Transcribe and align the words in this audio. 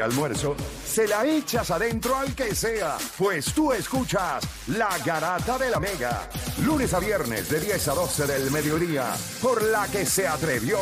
almuerzo, 0.00 0.54
se 0.86 1.08
la 1.08 1.26
echas 1.26 1.72
adentro 1.72 2.14
al 2.14 2.32
que 2.32 2.54
sea, 2.54 2.96
pues 3.16 3.52
tú 3.52 3.72
escuchas 3.72 4.46
La 4.68 4.96
Garata 5.04 5.58
de 5.58 5.70
la 5.70 5.80
Mega, 5.80 6.28
lunes 6.62 6.94
a 6.94 7.00
viernes 7.00 7.48
de 7.48 7.58
10 7.58 7.88
a 7.88 7.94
12 7.94 8.26
del 8.28 8.50
mediodía, 8.52 9.12
por 9.42 9.60
la 9.60 9.88
que 9.88 10.06
se 10.06 10.28
atrevió 10.28 10.78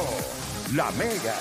La 0.75 0.91
Mega. 0.91 1.35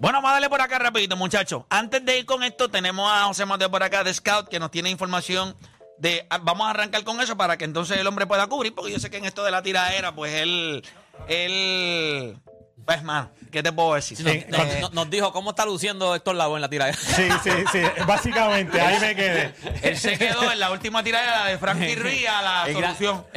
Bueno, 0.00 0.18
vamos 0.18 0.28
a 0.28 0.32
darle 0.34 0.50
por 0.50 0.60
acá 0.60 0.78
rapidito, 0.78 1.16
muchachos. 1.16 1.64
Antes 1.70 2.04
de 2.04 2.18
ir 2.18 2.26
con 2.26 2.42
esto, 2.42 2.70
tenemos 2.70 3.10
a 3.10 3.24
José 3.24 3.46
Mateo 3.46 3.70
por 3.70 3.82
acá 3.82 4.04
de 4.04 4.12
Scout 4.12 4.48
que 4.48 4.60
nos 4.60 4.70
tiene 4.70 4.90
información 4.90 5.56
de... 5.96 6.26
ah, 6.28 6.36
Vamos 6.42 6.66
a 6.66 6.70
arrancar 6.70 7.04
con 7.04 7.22
eso 7.22 7.38
para 7.38 7.56
que 7.56 7.64
entonces 7.64 7.96
el 7.96 8.06
hombre 8.06 8.26
pueda 8.26 8.46
cubrir, 8.48 8.74
porque 8.74 8.92
yo 8.92 8.98
sé 8.98 9.08
que 9.08 9.16
en 9.16 9.24
esto 9.24 9.44
de 9.44 9.50
la 9.50 9.62
tiradera, 9.62 10.14
pues 10.14 10.34
él... 10.34 10.84
Él... 11.26 12.38
Pues, 12.84 13.02
man, 13.02 13.30
¿qué 13.50 13.62
te 13.62 13.72
puedo 13.72 13.94
decir? 13.94 14.18
Nos, 14.20 14.32
Eh, 14.34 14.82
nos- 14.92 15.08
dijo 15.08 15.32
cómo 15.32 15.50
está 15.50 15.64
luciendo 15.64 16.14
Héctor 16.14 16.34
Lavoe 16.34 16.56
en 16.56 16.60
la 16.62 16.68
tiradera. 16.68 16.98
Sí, 16.98 17.28
sí, 17.42 17.50
sí. 17.72 17.80
Básicamente, 18.06 18.78
ahí 18.80 19.00
me 19.00 19.14
quedé. 19.16 19.54
Él 19.82 19.96
se 19.96 20.18
quedó 20.18 20.50
en 20.52 20.60
la 20.60 20.70
última 20.70 21.02
tiradera 21.02 21.46
de 21.46 21.56
Frankie 21.58 21.94
Ruiz 21.96 22.26
a 22.28 22.42
la 22.42 22.72
solución. 22.72 23.24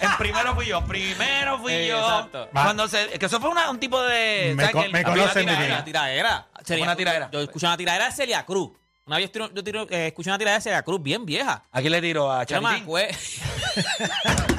En 0.00 0.16
primero 0.16 0.54
fui 0.54 0.66
yo, 0.66 0.84
primero 0.84 1.58
fui 1.58 1.72
Eh, 1.72 1.88
yo. 1.88 1.98
exacto. 1.98 2.48
Cuando 2.52 2.86
se, 2.86 3.08
que 3.18 3.26
eso 3.26 3.40
fue 3.40 3.50
una- 3.50 3.68
un 3.68 3.80
tipo 3.80 4.00
de. 4.00 4.52
Me 4.54 4.66
¿sabes 4.66 4.86
co- 4.86 4.92
me 4.92 5.02
conocen 5.02 5.42
una 5.42 5.52
de 5.52 5.56
tiradera? 5.58 5.74
Una 5.74 5.84
tiradera. 5.84 6.46
Sería- 6.64 6.84
Una 6.84 6.94
tiradera. 6.96 7.28
Yo 7.32 7.40
escuché 7.40 7.66
una 7.66 7.76
tiradera 7.76 8.04
de 8.06 8.12
Celia 8.12 8.46
Cruz. 8.46 8.70
Una 9.06 9.16
vez 9.16 9.32
tiro- 9.32 9.50
yo 9.52 9.64
tiro- 9.64 9.88
eh, 9.90 10.06
escuché 10.08 10.30
una 10.30 10.38
tiradera 10.38 10.58
de 10.58 10.62
Celia 10.62 10.82
Cruz 10.84 11.02
bien 11.02 11.26
vieja. 11.26 11.64
Aquí 11.72 11.88
le 11.88 12.00
tiro 12.00 12.30
a 12.30 12.44
Yo 12.44 12.60
me 12.62 12.68
Charitín. 12.68 12.86
Yo 12.86 14.57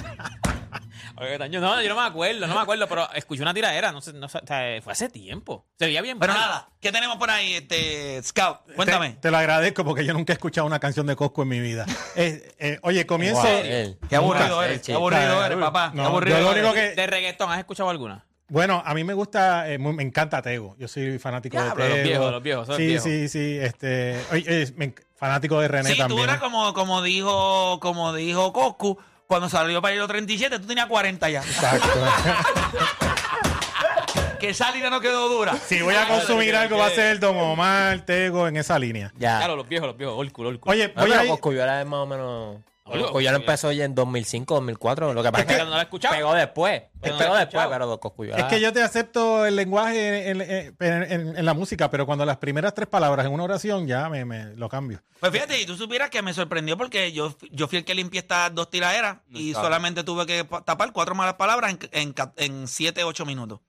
no, 1.19 1.81
yo 1.81 1.89
no 1.89 1.95
me 2.01 2.07
acuerdo, 2.07 2.47
no 2.47 2.55
me 2.55 2.61
acuerdo, 2.61 2.87
pero 2.87 3.11
escuché 3.13 3.41
una 3.41 3.53
tiradera, 3.53 3.91
no 3.91 4.01
sé, 4.01 4.13
no 4.13 4.27
sé, 4.29 4.39
o 4.39 4.47
sea, 4.47 4.81
fue 4.81 4.93
hace 4.93 5.09
tiempo. 5.09 5.65
Se 5.77 5.85
veía 5.85 6.01
bien 6.01 6.17
Pero 6.19 6.33
mal. 6.33 6.41
nada, 6.41 6.69
¿qué 6.79 6.91
tenemos 6.91 7.17
por 7.17 7.29
ahí, 7.29 7.53
este 7.55 8.21
Scout? 8.23 8.59
Cuéntame. 8.75 9.11
Te, 9.11 9.15
te 9.17 9.31
lo 9.31 9.37
agradezco 9.37 9.83
porque 9.83 10.05
yo 10.05 10.13
nunca 10.13 10.33
he 10.33 10.35
escuchado 10.35 10.65
una 10.67 10.79
canción 10.79 11.05
de 11.07 11.15
Cosco 11.15 11.43
en 11.43 11.49
mi 11.49 11.59
vida. 11.59 11.85
Eh, 12.15 12.53
eh, 12.59 12.79
oye, 12.81 13.05
comienzo. 13.05 13.41
Wow. 13.43 13.97
Qué 14.09 14.15
aburrido 14.15 14.47
Nunca. 14.49 14.65
eres, 14.65 14.81
qué 14.81 14.93
aburrido 14.93 15.45
eres, 15.45 15.57
papá. 15.57 15.91
No, 15.93 16.01
qué 16.03 16.07
aburrido 16.07 16.37
yo 16.37 16.43
lo 16.43 16.51
eres. 16.51 16.63
único 16.63 16.73
que- 16.75 16.95
De 16.95 17.07
reggaetón, 17.07 17.51
¿has 17.51 17.59
escuchado 17.59 17.89
alguna? 17.89 18.25
Bueno, 18.49 18.81
a 18.83 18.93
mí 18.95 19.03
me 19.03 19.13
gusta, 19.13 19.69
eh, 19.71 19.77
me 19.77 20.01
encanta 20.03 20.41
Tego. 20.41 20.75
Yo 20.79 20.87
soy 20.87 21.19
fanático 21.19 21.57
de 21.61 21.65
los 21.65 21.75
Tego. 21.75 22.03
viejos, 22.03 22.31
los 22.31 22.43
viejos, 22.43 22.67
son 22.67 22.77
Sí, 22.77 22.87
viejos. 22.87 23.03
sí, 23.03 23.29
sí. 23.29 23.57
Este, 23.61 24.19
oye, 24.31 24.73
fanático 25.15 25.59
de 25.61 25.67
René 25.67 25.89
Sí, 25.91 25.95
tú 25.95 25.99
también. 25.99 26.23
eras 26.23 26.39
como, 26.39 26.73
como 26.73 27.01
dijo, 27.03 27.79
como 27.79 28.11
dijo 28.13 28.51
Coscu, 28.51 28.97
cuando 29.29 29.47
salió 29.47 29.79
para 29.79 29.93
ir 29.93 29.99
los 29.99 30.07
37, 30.07 30.57
tú 30.57 30.65
tenías 30.65 30.87
40 30.87 31.29
ya. 31.29 31.41
Exacto. 31.41 31.87
que 34.39 34.49
esa 34.49 34.71
línea 34.71 34.89
no 34.89 34.99
quedó 34.99 35.29
dura. 35.29 35.55
si 35.55 35.83
voy 35.83 35.93
a 35.93 36.07
consumir 36.07 36.55
algo, 36.55 36.79
va 36.79 36.87
a 36.87 36.89
ser 36.89 37.11
el 37.11 37.19
Don 37.19 37.37
Omar, 37.37 38.01
Tego 38.01 38.47
en 38.47 38.57
esa 38.57 38.79
línea. 38.79 39.13
Ya. 39.19 39.37
Claro, 39.37 39.55
los 39.55 39.69
viejos, 39.69 39.85
los 39.87 39.97
viejos, 39.97 40.17
old 40.17 40.31
school. 40.31 40.59
Oye, 40.63 40.87
No, 40.95 41.01
voy 41.03 41.11
pero 41.11 41.21
a 41.21 41.25
ir- 41.25 41.29
Cosculluela 41.29 41.79
es 41.79 41.85
más 41.87 41.99
o 41.99 42.05
menos. 42.07 42.57
Oye, 42.89 43.01
Cosculluela 43.01 43.37
empezó 43.37 43.71
ya 43.71 43.85
en 43.85 43.95
2005, 43.95 44.53
2004. 44.55 45.13
Lo 45.13 45.23
que 45.23 45.31
pasa 45.31 45.43
es 45.43 45.57
que 45.57 45.63
no 45.63 45.69
la 45.71 45.79
he 45.79 45.83
escuchado. 45.83 46.15
pegó 46.15 46.33
después. 46.33 46.83
Pero 47.01 47.17
pegó 47.17 47.35
después, 47.35 47.67
pero 47.69 47.99
Cosculluela. 47.99 48.37
Es 48.39 48.45
que 48.45 48.59
yo 48.61 48.73
te 48.73 48.81
acepto 48.83 49.45
el 49.45 49.55
lenguaje 49.55 50.29
en, 50.29 50.41
en- 50.41 50.75
en- 50.79 51.03
en- 51.11 51.37
en 51.37 51.45
la 51.45 51.53
música, 51.53 51.89
pero 51.89 52.05
cuando 52.05 52.25
las 52.25 52.37
primeras 52.37 52.73
tres 52.73 52.87
palabras 52.87 53.25
en 53.25 53.31
una 53.33 53.43
oración 53.43 53.87
ya 53.87 54.09
me, 54.09 54.25
me 54.25 54.55
lo 54.55 54.69
cambio. 54.69 55.01
Pues 55.19 55.31
fíjate, 55.31 55.61
y 55.61 55.65
tú 55.65 55.75
supieras 55.75 56.09
que 56.09 56.21
me 56.21 56.33
sorprendió 56.33 56.77
porque 56.77 57.11
yo, 57.11 57.35
yo 57.51 57.67
fui 57.67 57.77
el 57.79 57.85
que 57.85 57.93
limpié 57.95 58.19
estas 58.21 58.53
dos 58.53 58.69
tiraderas 58.69 59.17
y 59.29 59.53
solamente 59.53 60.03
tuve 60.03 60.25
que 60.25 60.45
pa- 60.45 60.61
tapar 60.63 60.91
cuatro 60.91 61.15
malas 61.15 61.35
palabras 61.35 61.71
en, 61.71 61.79
en, 61.91 62.13
ca- 62.13 62.33
en 62.37 62.67
siete, 62.67 63.03
ocho 63.03 63.25
minutos. 63.25 63.59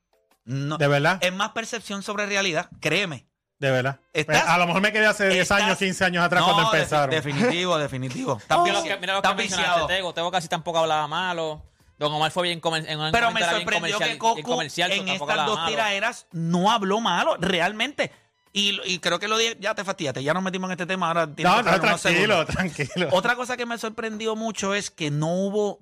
No, 0.45 0.79
De 0.79 0.89
verdad, 0.89 1.19
es 1.21 1.33
más 1.33 1.51
percepción 1.51 2.03
sobre 2.03 2.27
realidad, 2.27 2.71
créeme. 2.81 3.27
De 3.61 3.71
verdad. 3.71 4.01
¿Estás- 4.13 4.49
a 4.49 4.59
lo 4.59 4.67
mejor 4.67 4.83
me 4.83 4.91
quedé 4.93 5.07
hace 5.07 5.29
10 5.29 5.43
estás- 5.43 5.63
años, 5.63 5.79
15 5.79 6.05
años 6.05 6.25
atrás 6.25 6.41
No, 6.41 6.53
cuando 6.53 6.71
defi- 6.73 6.77
empezaron. 6.79 7.11
definitivo, 7.11 7.79
definitivo. 7.79 8.39
Estás 8.39 8.59
Mira 8.63 8.75
lo 8.79 8.83
que, 8.83 8.97
mira 8.97 9.13
lo 9.13 9.19
estás 9.19 9.33
que 9.33 9.37
mencionaste. 9.39 9.95
Tego. 9.95 10.13
Tego 10.15 10.31
casi 10.33 10.49
tampoco 10.49 10.79
hablaba 10.79 11.07
malo. 11.07 11.63
Don 11.99 12.13
Omar 12.13 12.31
fue 12.33 12.45
bien 12.45 12.61
comercial. 12.61 12.95
En 12.95 13.01
un 13.01 13.13
Pero 13.13 13.31
me 13.31 13.43
sorprendió 13.45 13.99
que 13.99 14.17
Coco 14.19 14.63
en 14.63 15.09
estas 15.09 15.47
dos 15.47 15.67
tiraderas 15.67 16.27
no 16.33 16.71
habló 16.73 17.01
malo, 17.01 17.37
realmente. 17.39 18.11
Y, 18.53 18.81
y 18.85 18.99
creo 18.99 19.19
que 19.21 19.29
lo 19.29 19.37
dije, 19.39 19.57
ya 19.61 19.75
te 19.77 19.85
fastidiaste, 19.85 20.25
ya 20.25 20.35
nos 20.35 20.43
metimos 20.43 20.69
en 20.69 20.73
este 20.73 20.87
tema, 20.87 21.07
ahora 21.09 21.27
No, 21.27 21.63
tranquilo, 21.63 21.99
segundos. 21.99 22.47
tranquilo. 22.49 23.09
Otra 23.13 23.37
cosa 23.37 23.57
que 23.57 23.65
me 23.67 23.77
sorprendió 23.79 24.35
mucho 24.35 24.75
es 24.75 24.91
que 24.91 25.11
no 25.13 25.29
hubo. 25.35 25.81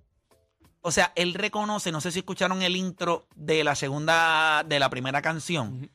O 0.82 0.90
sea, 0.92 1.12
él 1.14 1.34
reconoce, 1.34 1.92
no 1.92 2.00
sé 2.00 2.10
si 2.12 2.18
escucharon 2.18 2.60
el 2.62 2.76
intro 2.76 3.26
de 3.36 3.62
la 3.64 3.74
segunda, 3.74 4.64
de 4.66 4.78
la 4.80 4.90
primera 4.90 5.22
canción. 5.22 5.90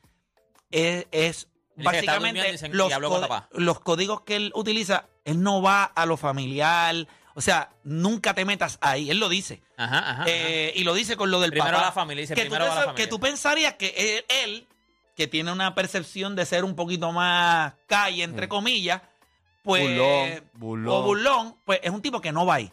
Es, 0.70 1.46
básicamente 1.76 2.68
los, 2.70 2.92
habló 2.92 3.08
con 3.10 3.20
code- 3.20 3.28
papá. 3.28 3.48
los 3.52 3.80
códigos 3.80 4.20
que 4.22 4.36
él 4.36 4.52
utiliza. 4.54 5.06
Él 5.24 5.42
no 5.42 5.62
va 5.62 5.84
a 5.84 6.06
lo 6.06 6.16
familiar. 6.16 7.06
O 7.34 7.40
sea, 7.40 7.70
nunca 7.82 8.32
te 8.34 8.44
metas 8.44 8.78
ahí. 8.80 9.10
Él 9.10 9.18
lo 9.18 9.28
dice. 9.28 9.60
Ajá, 9.76 9.98
ajá. 9.98 10.10
ajá. 10.10 10.24
Eh, 10.28 10.72
y 10.76 10.84
lo 10.84 10.94
dice 10.94 11.16
con 11.16 11.30
lo 11.30 11.40
del 11.40 11.50
Primero 11.50 11.72
papá. 11.72 11.86
la 11.86 11.92
familia, 11.92 12.20
dice, 12.22 12.34
que 12.34 12.42
primero 12.42 12.64
tú 12.66 12.68
la 12.70 12.74
familia. 12.82 12.94
Que 12.94 13.06
tú 13.08 13.18
pensarías 13.18 13.74
que 13.74 13.88
él, 13.96 14.24
él, 14.44 14.66
que 15.16 15.26
tiene 15.26 15.50
una 15.50 15.74
percepción 15.74 16.36
de 16.36 16.46
ser 16.46 16.64
un 16.64 16.76
poquito 16.76 17.10
más 17.10 17.74
calle, 17.86 18.22
entre 18.22 18.48
comillas, 18.48 19.02
pues. 19.62 19.82
Burlón, 19.82 20.50
burlón. 20.54 20.94
O 20.94 21.02
burlón, 21.02 21.56
pues 21.64 21.80
es 21.82 21.90
un 21.90 22.02
tipo 22.02 22.20
que 22.20 22.30
no 22.30 22.46
va 22.46 22.56
ahí. 22.56 22.70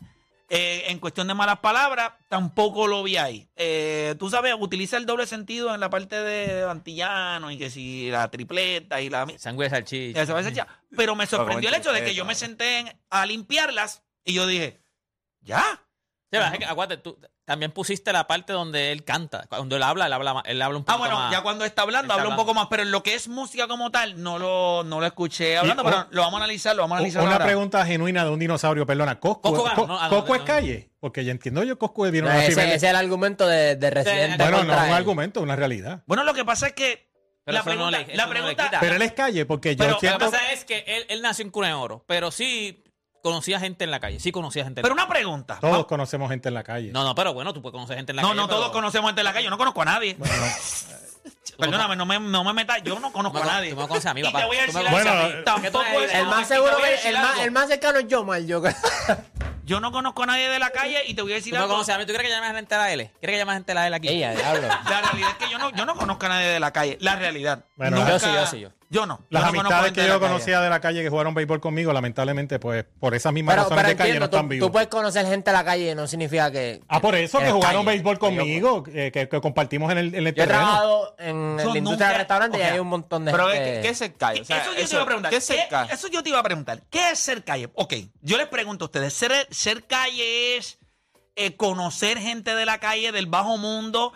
Eh, 0.53 0.91
en 0.91 1.00
cuestión 1.00 1.28
de 1.29 1.34
malas 1.34 1.59
palabras, 1.59 2.12
tampoco 2.28 2.85
lo 2.85 3.03
vi 3.03 3.16
ahí. 3.16 3.47
Eh, 3.56 4.16
tú 4.19 4.29
sabes, 4.29 4.53
utiliza 4.59 4.97
el 4.97 5.06
doble 5.06 5.25
sentido 5.25 5.73
en 5.73 5.79
la 5.79 5.89
parte 5.89 6.17
de 6.22 6.69
antillano 6.69 7.51
y 7.51 7.57
que 7.57 7.69
si 7.69 8.09
la 8.12 8.29
tripleta 8.29 9.00
y 9.00 9.09
la. 9.09 9.25
Sangre 10.25 10.44
de 10.44 10.50
salchicha. 10.50 10.67
Pero 10.97 11.16
me 11.16 11.25
sorprendió 11.25 11.69
el 11.69 11.75
hecho 11.75 11.94
de 11.94 12.00
que 12.03 12.13
yo 12.16 12.25
me 12.25 12.35
senté 12.35 12.79
en- 12.79 13.00
a 13.09 13.25
limpiarlas 13.25 14.03
y 14.25 14.34
yo 14.34 14.45
dije, 14.45 14.81
¿ya? 15.39 15.63
Sí, 16.34 16.38
pero 16.38 16.45
es 16.45 16.59
que, 16.59 16.97
tú 16.97 17.18
también 17.46 17.72
pusiste 17.72 18.13
la 18.13 18.28
parte 18.28 18.53
donde 18.53 18.91
él 18.91 19.03
canta. 19.03 19.46
Cuando 19.50 19.75
él 19.75 19.84
habla, 19.84 20.06
él 20.06 20.13
habla, 20.13 20.34
más- 20.35 20.44
él 20.46 20.62
habla 20.62 20.78
un 20.78 20.84
Ah, 20.84 20.94
poco 20.94 21.00
bueno, 21.00 21.16
más. 21.16 21.31
ya 21.31 21.41
cuando 21.41 21.66
está 21.66 21.81
hablando, 21.81 22.13
Está 22.13 22.22
habla 22.22 22.29
un 22.34 22.38
poco 22.38 22.53
más, 22.53 22.68
pero 22.69 22.84
en 22.84 22.91
lo 22.91 23.03
que 23.03 23.16
es 23.16 23.28
música 23.28 23.68
como 23.68 23.91
tal, 23.91 24.22
no 24.22 24.40
lo, 24.40 24.84
no 24.84 25.00
lo 25.00 25.06
escuché 25.06 25.57
hablando, 25.57 25.81
Y- 25.84 25.85
pero 25.85 26.07
lo 26.12 26.22
vamos 26.22 26.40
a 26.40 26.44
analizar, 26.44 26.75
lo 26.75 26.84
vamos 26.84 26.96
a 26.96 26.97
analizar. 27.00 27.24
Una 27.24 27.34
ahora. 27.34 27.46
pregunta 27.46 27.85
genuina 27.85 28.24
de 28.24 28.30
un 28.30 28.40
dinosaurio, 28.40 28.85
perdona. 28.85 29.19
¿Cosco, 29.19 29.51
no, 29.51 29.66
ah, 29.68 29.75
no, 29.75 30.09
Cosco 30.09 30.28
no, 30.30 30.35
es 30.35 30.41
no. 30.41 30.46
calle? 30.47 30.91
Porque 31.00 31.25
ya 31.25 31.31
entiendo 31.31 31.63
yo, 31.63 31.78
Cosco 31.80 32.06
No, 32.06 32.19
una 32.19 32.46
ese, 32.46 32.75
es 32.75 32.84
el 32.84 32.96
argumento 32.96 33.47
de, 33.47 33.75
de 33.75 33.90
Residente. 33.90 34.38
Bueno, 34.44 34.63
no 34.63 34.74
es 34.74 34.88
un 34.90 34.94
argumento, 34.94 35.41
una 35.41 35.56
realidad. 35.56 36.03
Bueno, 36.06 36.24
lo 36.24 36.34
que 36.34 36.46
pasa 36.46 36.68
es 36.68 36.74
que 36.74 37.09
Pero 37.44 37.53
la 37.56 37.59
no 37.62 37.66
pregunta, 37.66 37.97
le- 37.97 38.03
eso 38.03 38.16
la 38.18 38.24
no 38.25 38.30
pregunta. 38.30 38.72
Pero 38.80 38.96
él 38.96 39.01
es 39.01 39.12
calle, 39.13 39.46
porque 39.47 39.75
yo 39.75 39.80
Pero- 39.84 39.94
Lo 39.96 40.00
que 40.00 40.25
pasa 40.25 40.51
es 40.53 40.63
que 40.63 40.84
él, 40.88 41.06
él 41.09 41.22
nació 41.24 41.44
en 41.44 41.50
Cuna 41.51 41.68
de 41.69 41.74
Oro, 41.74 42.03
pero 42.07 42.30
sí 42.30 42.81
conocía 43.21 43.59
gente 43.59 43.83
en 43.83 43.91
la 43.91 43.99
calle. 43.99 44.19
Sí 44.19 44.31
conocía 44.31 44.63
gente 44.63 44.79
en 44.79 44.83
pero 44.83 44.95
la 44.95 45.03
una 45.03 45.09
pregunta. 45.11 45.57
Todos 45.61 45.79
Va- 45.81 45.87
conocemos 45.87 46.29
gente 46.29 46.49
en 46.49 46.53
la 46.55 46.63
calle. 46.63 46.91
No, 46.91 47.03
no, 47.03 47.15
pero 47.15 47.33
bueno, 47.33 47.53
tú 47.53 47.61
puedes 47.61 47.73
conocer 47.73 47.97
gente 47.97 48.11
en 48.11 48.17
la 48.17 48.21
No, 48.21 48.29
calle. 48.29 48.41
no, 48.41 48.47
pero- 48.47 48.59
todos 48.59 48.71
conocemos 48.71 49.09
gente 49.09 49.21
en 49.21 49.25
la 49.25 49.33
calle, 49.33 49.43
yo 49.45 49.49
no 49.49 49.57
conozco 49.57 49.81
a 49.81 49.85
nadie. 49.85 50.17
Perdóname, 51.57 51.95
no 51.95 52.05
me, 52.05 52.19
no 52.19 52.43
me 52.43 52.53
metas, 52.53 52.81
yo 52.83 52.99
no 52.99 53.11
conozco 53.11 53.37
a 53.39 53.45
nadie. 53.45 53.71
tú 53.71 53.75
me 53.75 53.87
conoces 53.87 54.05
a 54.07 54.13
mí, 54.13 54.21
Y 54.21 54.23
papá. 54.23 54.39
te 54.39 54.45
voy 54.47 54.57
a 54.57 54.65
Tú 54.65 54.73
me 54.73 54.79
decir 54.79 54.89
conoces 54.89 55.07
algo, 55.11 55.23
a 55.23 55.27
mí. 55.37 55.43
tampoco 55.45 55.83
¿Qué 55.85 55.91
tú 55.93 55.99
es- 56.03 56.13
El 56.15 56.25
más 56.25 56.39
y 56.39 56.41
te 56.41 56.47
seguro, 56.55 56.71
voy 56.73 56.81
a 56.81 56.85
que- 56.85 56.91
decir 56.93 57.07
el 57.09 57.17
más, 57.17 57.31
algo. 57.31 57.43
el 57.43 57.51
más 57.51 57.67
cercano 57.67 57.99
es 57.99 58.07
yo 58.47 58.61
creo. 58.61 58.75
Yo 59.63 59.79
no 59.79 59.91
conozco 59.91 60.23
a 60.23 60.25
nadie 60.25 60.49
de 60.49 60.57
la 60.59 60.71
calle 60.71 61.03
y 61.07 61.13
te 61.13 61.21
voy 61.21 61.31
a 61.33 61.35
decir 61.35 61.51
Tú 61.53 61.57
me 61.57 61.61
algo. 61.63 61.73
conoces 61.75 61.93
a 61.95 61.97
mí. 61.99 62.05
¿Tú 62.05 62.13
crees 62.13 62.27
que 62.27 62.33
llamas 62.35 62.51
a 62.51 62.55
gente 62.55 62.75
a 62.75 62.77
la 62.79 62.91
L? 62.91 63.11
¿Quieres 63.19 63.35
que 63.35 63.38
llames 63.38 63.53
a 63.53 63.55
gente 63.57 63.71
a 63.71 63.75
la 63.75 63.88
L 63.88 63.95
aquí? 63.95 64.07
Ella, 64.09 64.31
diablo. 64.33 64.67
La 64.67 65.01
realidad 65.01 65.29
es 65.29 65.35
que 65.45 65.51
yo 65.51 65.57
no, 65.59 65.69
yo 65.69 65.85
no 65.85 65.95
conozco 65.95 66.25
a 66.25 66.29
nadie 66.29 66.47
de 66.47 66.59
la 66.59 66.71
calle. 66.73 66.97
La 66.99 67.15
realidad. 67.15 67.65
Bueno, 67.75 67.97
Nunca- 67.97 68.11
yo 68.13 68.19
sí, 68.19 68.25
yo 68.33 68.45
sí, 68.47 68.59
yo. 68.59 68.69
Yo 68.91 69.06
no. 69.06 69.22
Las 69.29 69.44
yo 69.44 69.50
amistades 69.50 69.85
gente 69.85 69.96
que 69.96 70.02
de 70.02 70.07
yo 70.09 70.19
calle. 70.19 70.31
conocía 70.34 70.59
de 70.62 70.69
la 70.69 70.81
calle 70.81 71.02
que 71.02 71.09
jugaron 71.09 71.34
béisbol 71.34 71.62
conmigo, 71.62 71.94
lamentablemente, 71.94 72.59
pues 72.59 72.85
por 73.00 73.16
esas 73.16 73.31
mismas 73.31 73.56
Pero, 73.56 73.63
razones 73.63 73.81
pero 73.84 73.90
de 73.90 73.96
calle 73.96 74.09
no 74.09 74.13
entiendo, 74.16 74.25
están 74.38 74.46
tú, 74.46 74.50
vivos. 74.50 74.68
tú 74.68 74.72
puedes 74.74 74.88
conocer 74.90 75.25
gente 75.28 75.50
en 75.50 75.53
la 75.56 75.63
calle 75.63 75.96
no 75.96 76.07
significa 76.07 76.52
que... 76.52 76.81
Ah, 76.90 77.00
por 77.00 77.16
eso 77.16 77.40
que 77.40 77.50
jugaron 77.51 77.85
calle. 77.85 77.96
béisbol 77.96 78.19
conmigo, 78.19 78.84
eh, 78.94 79.09
que, 79.13 79.30
que 79.30 79.40
compartimos 79.41 79.91
en 79.94 79.97
el, 79.97 80.13
en 80.13 80.28
el 80.28 80.35
Yo 80.35 80.44
he 80.44 80.47
trabajado 80.47 81.16
en 81.19 81.56
la 81.57 81.78
industria 81.78 82.07
del 82.09 82.18
restaurante 82.18 82.57
ok. 82.57 82.63
y 82.63 82.68
hay 82.68 82.80
un 82.80 82.88
montón 82.88 83.24
de 83.24 83.31
Pero 83.31 83.47
gente... 83.50 83.72
¿qué, 83.75 83.81
qué 83.81 83.90
es 83.90 84.01
el 84.01 84.13
calle? 84.15 84.42
O 84.42 84.45
sea, 84.45 84.57
eso 84.57 84.74
yo 84.75 84.86
te 84.88 84.94
iba 84.94 85.01
a 85.01 85.06
preguntar. 85.06 85.30
¿Qué 85.31 85.38
es 85.38 85.48
¿Qué- 85.48 85.68
calle? 85.69 85.94
eso 85.94 86.07
yo 86.10 86.21
te 86.24 86.30
iba 86.30 86.39
a 86.39 86.44
preguntar. 86.44 86.81
¿Qué 86.89 87.12
es 87.12 87.19
ser 87.19 87.44
calle? 87.45 87.69
Ok, 87.75 87.94
yo 88.21 88.38
les 88.38 88.48
pregunto 88.48 88.83
a 88.83 88.88
ustedes. 88.88 89.13
¿Ser, 89.13 89.31
ser 89.51 89.86
calle 89.86 90.57
es 90.57 90.80
eh, 91.38 91.56
conocer 91.56 92.18
gente 92.19 92.54
de 92.56 92.65
la 92.65 92.80
calle, 92.80 93.13
del 93.13 93.25
bajo 93.25 93.57
mundo, 93.57 94.12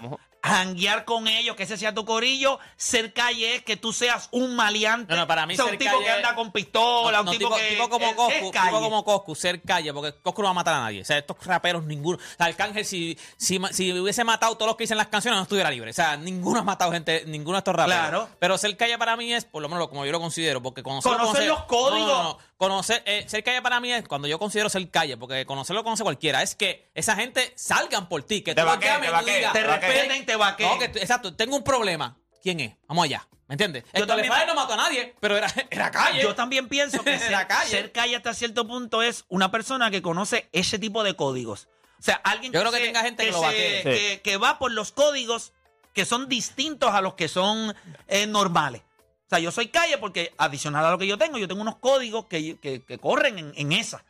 janguear 0.45 1.05
con 1.05 1.27
ellos, 1.27 1.55
que 1.55 1.63
ese 1.63 1.77
sea 1.77 1.93
tu 1.93 2.05
corillo? 2.05 2.59
Ser 2.77 3.13
calle 3.13 3.55
es 3.55 3.63
que 3.63 3.77
tú 3.77 3.91
seas 3.93 4.29
un 4.31 4.55
maleante. 4.55 5.13
No, 5.13 5.21
no, 5.21 5.27
para 5.27 5.45
mí 5.45 5.53
o 5.53 5.57
sea, 5.57 5.65
ser 5.65 5.73
un 5.73 5.79
tipo 5.79 5.91
calle 5.93 6.05
que 6.05 6.11
anda 6.11 6.35
con 6.35 6.51
pistola, 6.51 7.19
un 7.21 7.25
No, 7.25 7.31
tipo, 7.31 7.45
tipo, 7.47 7.55
que 7.57 7.69
tipo 7.69 7.89
como 7.89 8.05
es- 8.05 8.11
es 8.11 8.15
Coscu, 8.17 8.51
calle. 8.51 8.67
tipo 8.69 8.79
como 8.81 9.03
Coscu, 9.03 9.35
ser 9.35 9.61
calle, 9.61 9.93
porque 9.93 10.13
Coscu 10.21 10.41
no 10.41 10.45
va 10.47 10.51
a 10.51 10.53
matar 10.53 10.75
a 10.75 10.79
nadie. 10.81 11.01
O 11.01 11.05
sea, 11.05 11.17
estos 11.17 11.37
raperos, 11.45 11.83
ninguno. 11.83 12.17
O 12.17 12.37
sea, 12.37 12.45
Arcángel, 12.45 12.85
si, 12.85 13.17
si, 13.37 13.59
si 13.71 13.91
hubiese 13.93 14.23
matado 14.23 14.55
todos 14.55 14.67
los 14.69 14.75
que 14.77 14.83
dicen 14.83 14.97
las 14.97 15.07
canciones, 15.07 15.37
no 15.37 15.43
estuviera 15.43 15.69
libre. 15.71 15.89
O 15.89 15.93
sea, 15.93 16.15
ninguno 16.17 16.59
ha 16.59 16.63
matado 16.63 16.91
gente, 16.91 17.23
ninguno 17.25 17.55
de 17.57 17.59
estos 17.59 17.75
raperos. 17.75 17.99
Claro. 18.01 18.29
Pero 18.39 18.57
ser 18.57 18.75
calle 18.77 18.97
para 18.97 19.15
mí 19.17 19.33
es, 19.33 19.45
por 19.45 19.61
lo 19.61 19.69
menos 19.69 19.87
como 19.87 20.05
yo 20.05 20.11
lo 20.11 20.19
considero, 20.19 20.61
porque 20.61 20.83
conocer, 20.83 21.11
Conocer 21.13 21.47
los 21.47 21.63
códigos. 21.63 22.07
No. 22.23 22.37
Conocer, 22.57 23.03
eh, 23.05 23.25
ser 23.27 23.43
calle 23.43 23.61
para 23.61 23.79
mí 23.81 23.91
es 23.91 24.07
cuando 24.07 24.27
yo 24.29 24.39
considero 24.39 24.69
ser 24.69 24.89
calle, 24.89 25.17
porque 25.17 25.45
conocerlo 25.45 25.83
conoce 25.83 26.03
cualquiera. 26.03 26.41
Es 26.41 26.55
que 26.55 26.89
esa 26.95 27.15
gente 27.15 27.51
salgan 27.55 28.07
por 28.07 28.23
ti, 28.23 28.41
que 28.41 28.55
Te 28.55 28.61
tú 28.61 28.67
vaqueen, 28.67 29.01
te 29.01 29.09
vaqueen, 29.09 29.35
digas, 29.37 29.53
te 29.53 29.63
respeten, 29.63 30.25
te 30.25 30.35
vaqueen. 30.37 30.69
No, 30.69 30.79
que 30.79 30.87
tú- 30.89 30.99
exacto, 30.99 31.35
tengo 31.35 31.55
un 31.57 31.63
problema. 31.63 32.17
¿quién 32.41 32.59
es? 32.59 32.75
Vamos 32.87 33.05
allá. 33.05 33.27
¿Me 33.47 33.53
entiendes? 33.55 33.83
Yo 33.93 34.05
también- 34.07 34.31
no 34.47 34.53
mató 34.55 34.73
a 34.73 34.77
nadie, 34.77 35.15
pero 35.19 35.35
era, 35.35 35.47
era 35.71 35.89
calle. 35.91 36.21
Yo 36.21 36.33
también 36.35 36.67
pienso 36.69 37.03
que 37.03 37.17
ser, 37.19 37.47
calle. 37.47 37.69
ser 37.71 37.91
calle 37.91 38.15
hasta 38.15 38.33
cierto 38.35 38.65
punto 38.67 39.01
es 39.01 39.25
una 39.29 39.49
persona 39.51 39.89
que 39.91 40.01
conoce 40.01 40.47
ese 40.51 40.77
tipo 40.79 41.03
de 41.03 41.15
códigos. 41.15 41.67
O 41.99 42.03
sea, 42.03 42.15
alguien 42.23 42.53
Yo 42.53 42.59
creo 42.61 42.71
que 42.71 42.77
se- 42.79 42.85
tenga 42.85 43.01
gente 43.01 43.25
que 43.25 43.31
lo 43.31 43.41
se- 43.41 43.81
que, 43.83 44.21
que 44.23 44.37
va 44.37 44.59
por 44.59 44.71
los 44.71 44.91
códigos 44.91 45.53
que 45.93 46.05
son 46.05 46.29
distintos 46.29 46.91
a 46.93 47.01
los 47.01 47.15
que 47.15 47.27
son 47.27 47.75
eh, 48.07 48.27
normales. 48.27 48.81
O 49.25 49.29
sea, 49.29 49.39
yo 49.39 49.51
soy 49.51 49.67
calle 49.69 49.97
porque 49.97 50.33
adicional 50.37 50.85
a 50.85 50.91
lo 50.91 50.97
que 50.97 51.07
yo 51.07 51.17
tengo, 51.17 51.37
yo 51.37 51.47
tengo 51.47 51.61
unos 51.61 51.77
códigos 51.77 52.25
que, 52.25 52.57
que- 52.59 52.83
que 52.83 52.97
corren 52.99 53.39
en, 53.39 53.53
en 53.55 53.71
esa. 53.71 54.03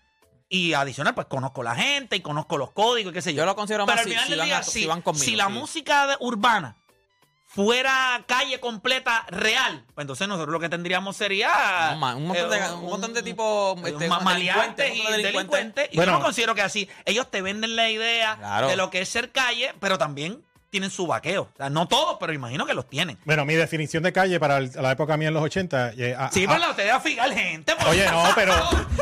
Y 0.49 0.73
adicional, 0.73 1.15
pues 1.15 1.27
conozco 1.27 1.63
la 1.63 1.73
gente 1.75 2.15
y 2.17 2.21
conozco 2.21 2.57
los 2.57 2.71
códigos, 2.71 3.11
y 3.11 3.13
qué 3.13 3.21
sé 3.21 3.33
yo. 3.33 3.37
Yo 3.43 3.45
lo 3.45 3.55
considero 3.55 3.85
Pero 3.85 3.95
más 3.95 4.05
al 4.05 4.05
si- 4.05 4.11
final 4.11 4.25
si 4.25 4.29
del 4.31 4.39
van 4.39 4.47
día, 4.47 4.57
a- 4.59 4.63
si, 4.63 4.79
si 4.81 4.85
van 4.85 5.01
conmigo, 5.01 5.25
si 5.25 5.35
la 5.35 5.47
sí. 5.47 5.53
música 5.53 6.07
de- 6.07 6.17
urbana 6.19 6.77
fuera 7.47 8.21
calle 8.27 8.59
completa 8.59 9.25
real, 9.29 9.85
pues 9.95 10.03
entonces 10.03 10.27
nosotros 10.27 10.51
lo 10.51 10.59
que 10.59 10.67
tendríamos 10.67 11.15
sería 11.15 11.91
Un 11.93 11.99
ma- 11.99 12.15
un 12.15 12.27
montón 12.27 12.49
de- 12.49 12.57
eh, 12.57 12.71
un 12.73 12.85
montón 12.89 13.13
de 13.13 13.23
tipos, 13.23 13.77
eh, 13.79 13.81
este, 13.91 14.09
maleantes 14.09 14.87
y 14.93 14.97
delincuentes. 14.97 15.23
delincuentes. 15.33 15.89
Y 15.91 15.95
Bueno. 15.95 16.11
yo 16.11 16.17
no 16.19 16.23
considero 16.25 16.53
que 16.55 16.61
así. 16.61 16.89
Ellos 17.05 17.31
te 17.31 17.41
venden 17.41 17.75
la 17.77 17.89
idea 17.89 18.35
Claro. 18.37 18.67
de 18.67 18.75
lo 18.75 18.89
que 18.89 19.01
es 19.01 19.09
ser 19.09 19.31
calle, 19.31 19.73
pero 19.79 19.97
también 19.97 20.43
tienen 20.75 20.89
su 20.91 21.07
vaqueo. 21.07 21.43
O 21.43 21.55
sea, 21.55 21.69
no 21.69 21.87
todos, 21.87 22.17
pero 22.19 22.33
imagino 22.33 22.65
que 22.65 22.73
los 22.73 22.89
tienen. 22.89 23.17
Bueno, 23.23 23.45
mi 23.45 23.53
definición 23.53 24.03
de 24.03 24.11
calle 24.11 24.41
para 24.41 24.57
el- 24.57 24.71
la 24.75 24.91
época 24.91 25.15
mía 25.15 25.29
en 25.29 25.33
los 25.33 25.41
80. 25.43 25.91
eh, 25.97 26.13
a- 26.19 26.29
Sí, 26.31 26.43
a- 26.43 26.47
pero 26.49 26.59
la 26.59 26.69
ustedes 26.71 26.91
a 26.91 26.99
fijar 26.99 27.31
gente. 27.33 27.73
por 27.77 27.87
Oye, 27.87 28.05
no, 28.11 28.23
pero 28.35 28.53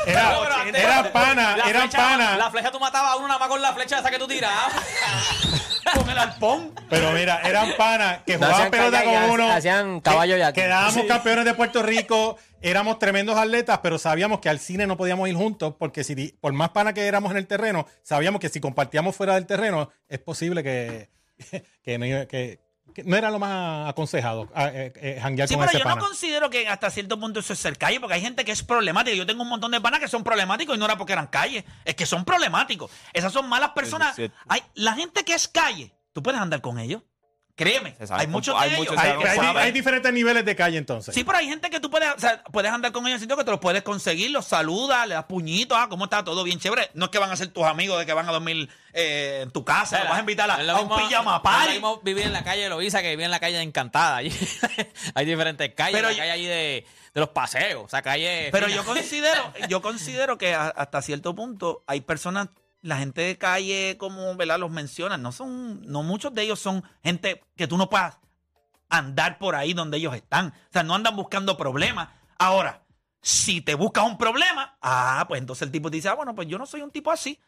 era, 0.06 0.38
pero 0.40 0.54
antes- 0.56 0.84
era 0.84 1.12
pana, 1.12 1.58
la 1.58 1.64
era 1.68 1.80
flecha- 1.81 1.98
pana. 1.98 2.38
La 2.38 2.52
flecha 2.52 2.70
tú 2.72 2.80
matabas 2.80 3.14
a 3.14 3.16
uno 3.16 3.28
nada 3.28 3.40
más 3.40 3.48
con 3.50 3.60
la 3.60 3.74
flecha 3.74 3.98
esa 3.98 4.12
que 4.12 4.20
tú 4.20 4.28
tirabas. 4.28 4.72
con 5.96 6.10
el 6.10 6.18
alpón. 6.18 6.72
Pero 6.90 7.12
mira, 7.12 7.42
eran 7.44 7.72
panas 7.78 8.20
que 8.25 8.34
No 8.38 8.46
jugaban 8.46 8.56
hacían 8.68 8.72
pelota 8.72 9.04
calle, 9.04 9.20
con 9.22 9.30
uno. 9.31 9.52
hacían 9.52 10.00
caballo 10.02 10.34
que- 10.36 10.40
yaqui. 10.40 10.62
Quedábamos 10.62 11.06
campeones 11.06 11.46
de 11.46 11.54
Puerto 11.56 11.81
Rico, 11.84 12.38
éramos 12.62 13.00
tremendos 13.00 13.36
atletas, 13.38 13.80
pero 13.81 13.98
sabíamos 13.98 14.40
que 14.40 14.50
al 14.50 14.60
cine 14.60 14.86
no 14.88 14.96
podíamos 14.96 15.28
ir 15.28 15.36
juntos 15.36 15.74
porque 15.80 16.04
si 16.04 16.16
por 16.40 16.54
más 16.54 16.70
pana 16.70 16.94
que 16.94 17.06
éramos 17.08 17.31
en 17.31 17.38
el 17.38 17.48
terreno, 17.48 17.88
sabíamos 18.04 18.40
que 18.40 18.50
si 18.50 18.60
compartíamos 18.60 19.16
fuera 19.16 19.34
del 19.36 19.46
terreno, 19.48 19.90
es 20.08 20.20
posible 20.20 20.64
que, 20.64 21.10
que, 21.84 21.98
no, 21.98 22.28
que- 22.28 22.60
que 22.94 23.04
no 23.04 23.16
era 23.16 23.31
lo 23.31 23.40
más 23.40 23.90
aconsejado 23.90 24.50
a- 24.54 24.68
eh, 24.68 24.94
eh, 24.98 25.19
janguear 25.22 25.48
Sí, 25.48 25.56
con 25.56 25.62
pero 25.62 25.72
ese 25.72 25.80
yo 25.80 25.84
pana. 25.84 25.95
no 25.95 26.01
considero 26.07 26.50
que 26.51 26.68
hasta 26.68 26.92
cierto 26.92 27.19
punto 27.19 27.40
eso 27.40 27.54
es 27.54 27.60
ser 27.60 27.75
calle, 27.78 28.00
porque 28.00 28.13
hay 28.16 28.22
gente 28.22 28.45
que 28.45 28.51
es 28.51 28.62
problemática. 28.62 29.16
Yo 29.16 29.25
tengo 29.25 29.42
un 29.42 29.50
montón 29.50 29.72
de 29.72 29.81
panas 29.81 30.00
que 30.00 30.07
son 30.07 30.24
problemáticos 30.24 30.75
y 30.75 30.80
no 30.80 30.86
era 30.86 30.98
porque 30.98 31.13
eran 31.13 31.28
calle, 31.28 31.66
es 31.86 31.95
que 31.95 32.06
son 32.06 32.24
problemáticos. 32.24 32.92
Esas 33.13 33.34
son 33.34 33.50
malas 33.50 33.72
personas. 33.72 34.16
Hay, 34.48 34.62
la 34.75 34.94
gente 34.94 35.24
que 35.24 35.34
es 35.34 35.48
calle, 35.48 35.92
tú 36.12 36.22
puedes 36.22 36.40
andar 36.40 36.62
con 36.62 36.78
ellos. 36.78 37.01
Créeme, 37.56 37.96
hay 38.10 38.26
muchos 38.26 38.56
hay 38.60 38.72
de 38.72 38.78
muchos 38.78 38.96
ellos. 39.04 39.24
Hay, 39.56 39.72
diferentes 39.72 40.12
niveles 40.12 40.44
de 40.44 40.56
calle 40.56 40.80
entonces. 40.80 41.14
Sí, 41.14 41.24
pero 41.24 41.38
hay 41.38 41.48
gente 41.48 41.70
que 41.70 41.80
tú 41.80 41.92
puedes, 41.92 42.12
o 42.12 42.20
sea, 42.20 42.44
puedes 42.46 42.72
andar 42.72 42.92
con 42.92 43.06
ellos 43.06 43.18
en 43.18 43.22
sitio 43.22 43.38
que 43.38 43.44
te 43.44 43.52
los 43.52 43.60
puedes 43.60 43.84
conseguir, 43.84 44.32
los 44.32 44.46
saludas, 44.46 45.08
le 45.08 45.14
das 45.14 45.26
puñitos, 45.26 45.78
ah, 45.80 45.88
¿cómo 45.88 46.06
está? 46.06 46.24
Todo 46.24 46.44
bien 46.44 46.60
chévere. 46.60 46.90
No 46.96 47.06
es 47.06 47.12
que 47.12 47.20
van 47.20 47.30
a 47.30 47.36
ser 47.36 47.50
tus 47.50 47.64
amigos 47.64 48.00
de 48.00 48.08
que 48.08 48.14
van 48.14 48.28
a 48.28 48.32
dormir 48.32 48.70
eh, 48.94 49.42
en 49.44 49.52
tu 49.52 49.64
casa, 49.64 50.00
los 50.00 50.10
vas 50.10 50.18
a 50.18 50.22
invitar 50.22 50.50
a, 50.50 50.82
un 50.82 50.90
pijama 50.90 51.44
party. 51.44 51.80
vivir 52.02 52.26
en 52.26 52.34
la 52.34 52.44
calle 52.44 52.64
de 52.64 52.70
Loiza 52.70 53.04
que 53.04 53.12
vivir 53.12 53.26
en 53.26 53.32
la 53.32 53.40
calle 53.40 53.58
de 53.58 53.64
Encantada. 53.64 54.18
Allí 54.18 54.32
hay 55.14 55.26
diferentes 55.26 55.74
calles. 55.76 55.96
Pero 55.96 56.08
la 56.08 56.14
yo- 56.14 56.20
calle 56.20 56.32
allí 56.32 56.46
de, 56.48 56.86
de 57.14 57.20
los 57.20 57.30
paseos. 57.30 57.84
O 57.86 57.90
sea, 57.90 58.02
calle. 58.02 58.50
Pero 58.52 58.66
fina. 58.66 58.78
yo 58.78 58.84
considero, 58.84 59.54
yo 59.70 59.82
considero 59.84 60.38
que 60.40 60.56
a- 60.56 60.70
hasta 60.70 61.04
cierto 61.04 61.36
punto 61.36 61.84
hay 61.86 62.02
personas, 62.02 62.48
la 62.84 62.98
gente 62.98 63.22
de 63.22 63.38
calle, 63.38 63.96
como 63.98 64.36
¿verdad? 64.36 64.60
los 64.60 64.70
mencionan, 64.70 65.22
no 65.24 65.32
son, 65.32 65.82
no 65.90 66.04
muchos 66.04 66.34
de 66.36 66.44
ellos 66.44 66.60
son 66.60 66.84
gente 67.04 67.42
que 67.56 67.66
tú 67.68 67.78
no 67.78 67.90
puedas 67.90 68.18
andar 68.90 69.40
por 69.40 69.56
ahí 69.56 69.74
donde 69.74 69.98
ellos 69.98 70.14
están. 70.16 70.48
O 70.50 70.72
sea, 70.72 70.84
no 70.84 70.94
andan 70.94 71.16
buscando 71.16 71.58
problemas. 71.58 72.10
Ahora, 72.38 72.84
si 73.22 73.62
te 73.62 73.74
buscas 73.76 74.06
un 74.06 74.18
problema, 74.18 74.78
ah, 74.82 75.26
pues 75.28 75.40
entonces 75.42 75.64
el 75.64 75.72
tipo 75.72 75.90
te 75.90 75.96
dice, 75.96 76.10
ah, 76.10 76.14
bueno, 76.14 76.36
pues 76.36 76.48
yo 76.48 76.58
no 76.58 76.66
soy 76.66 76.82
un 76.82 76.92
tipo 76.92 77.10
así. 77.12 77.40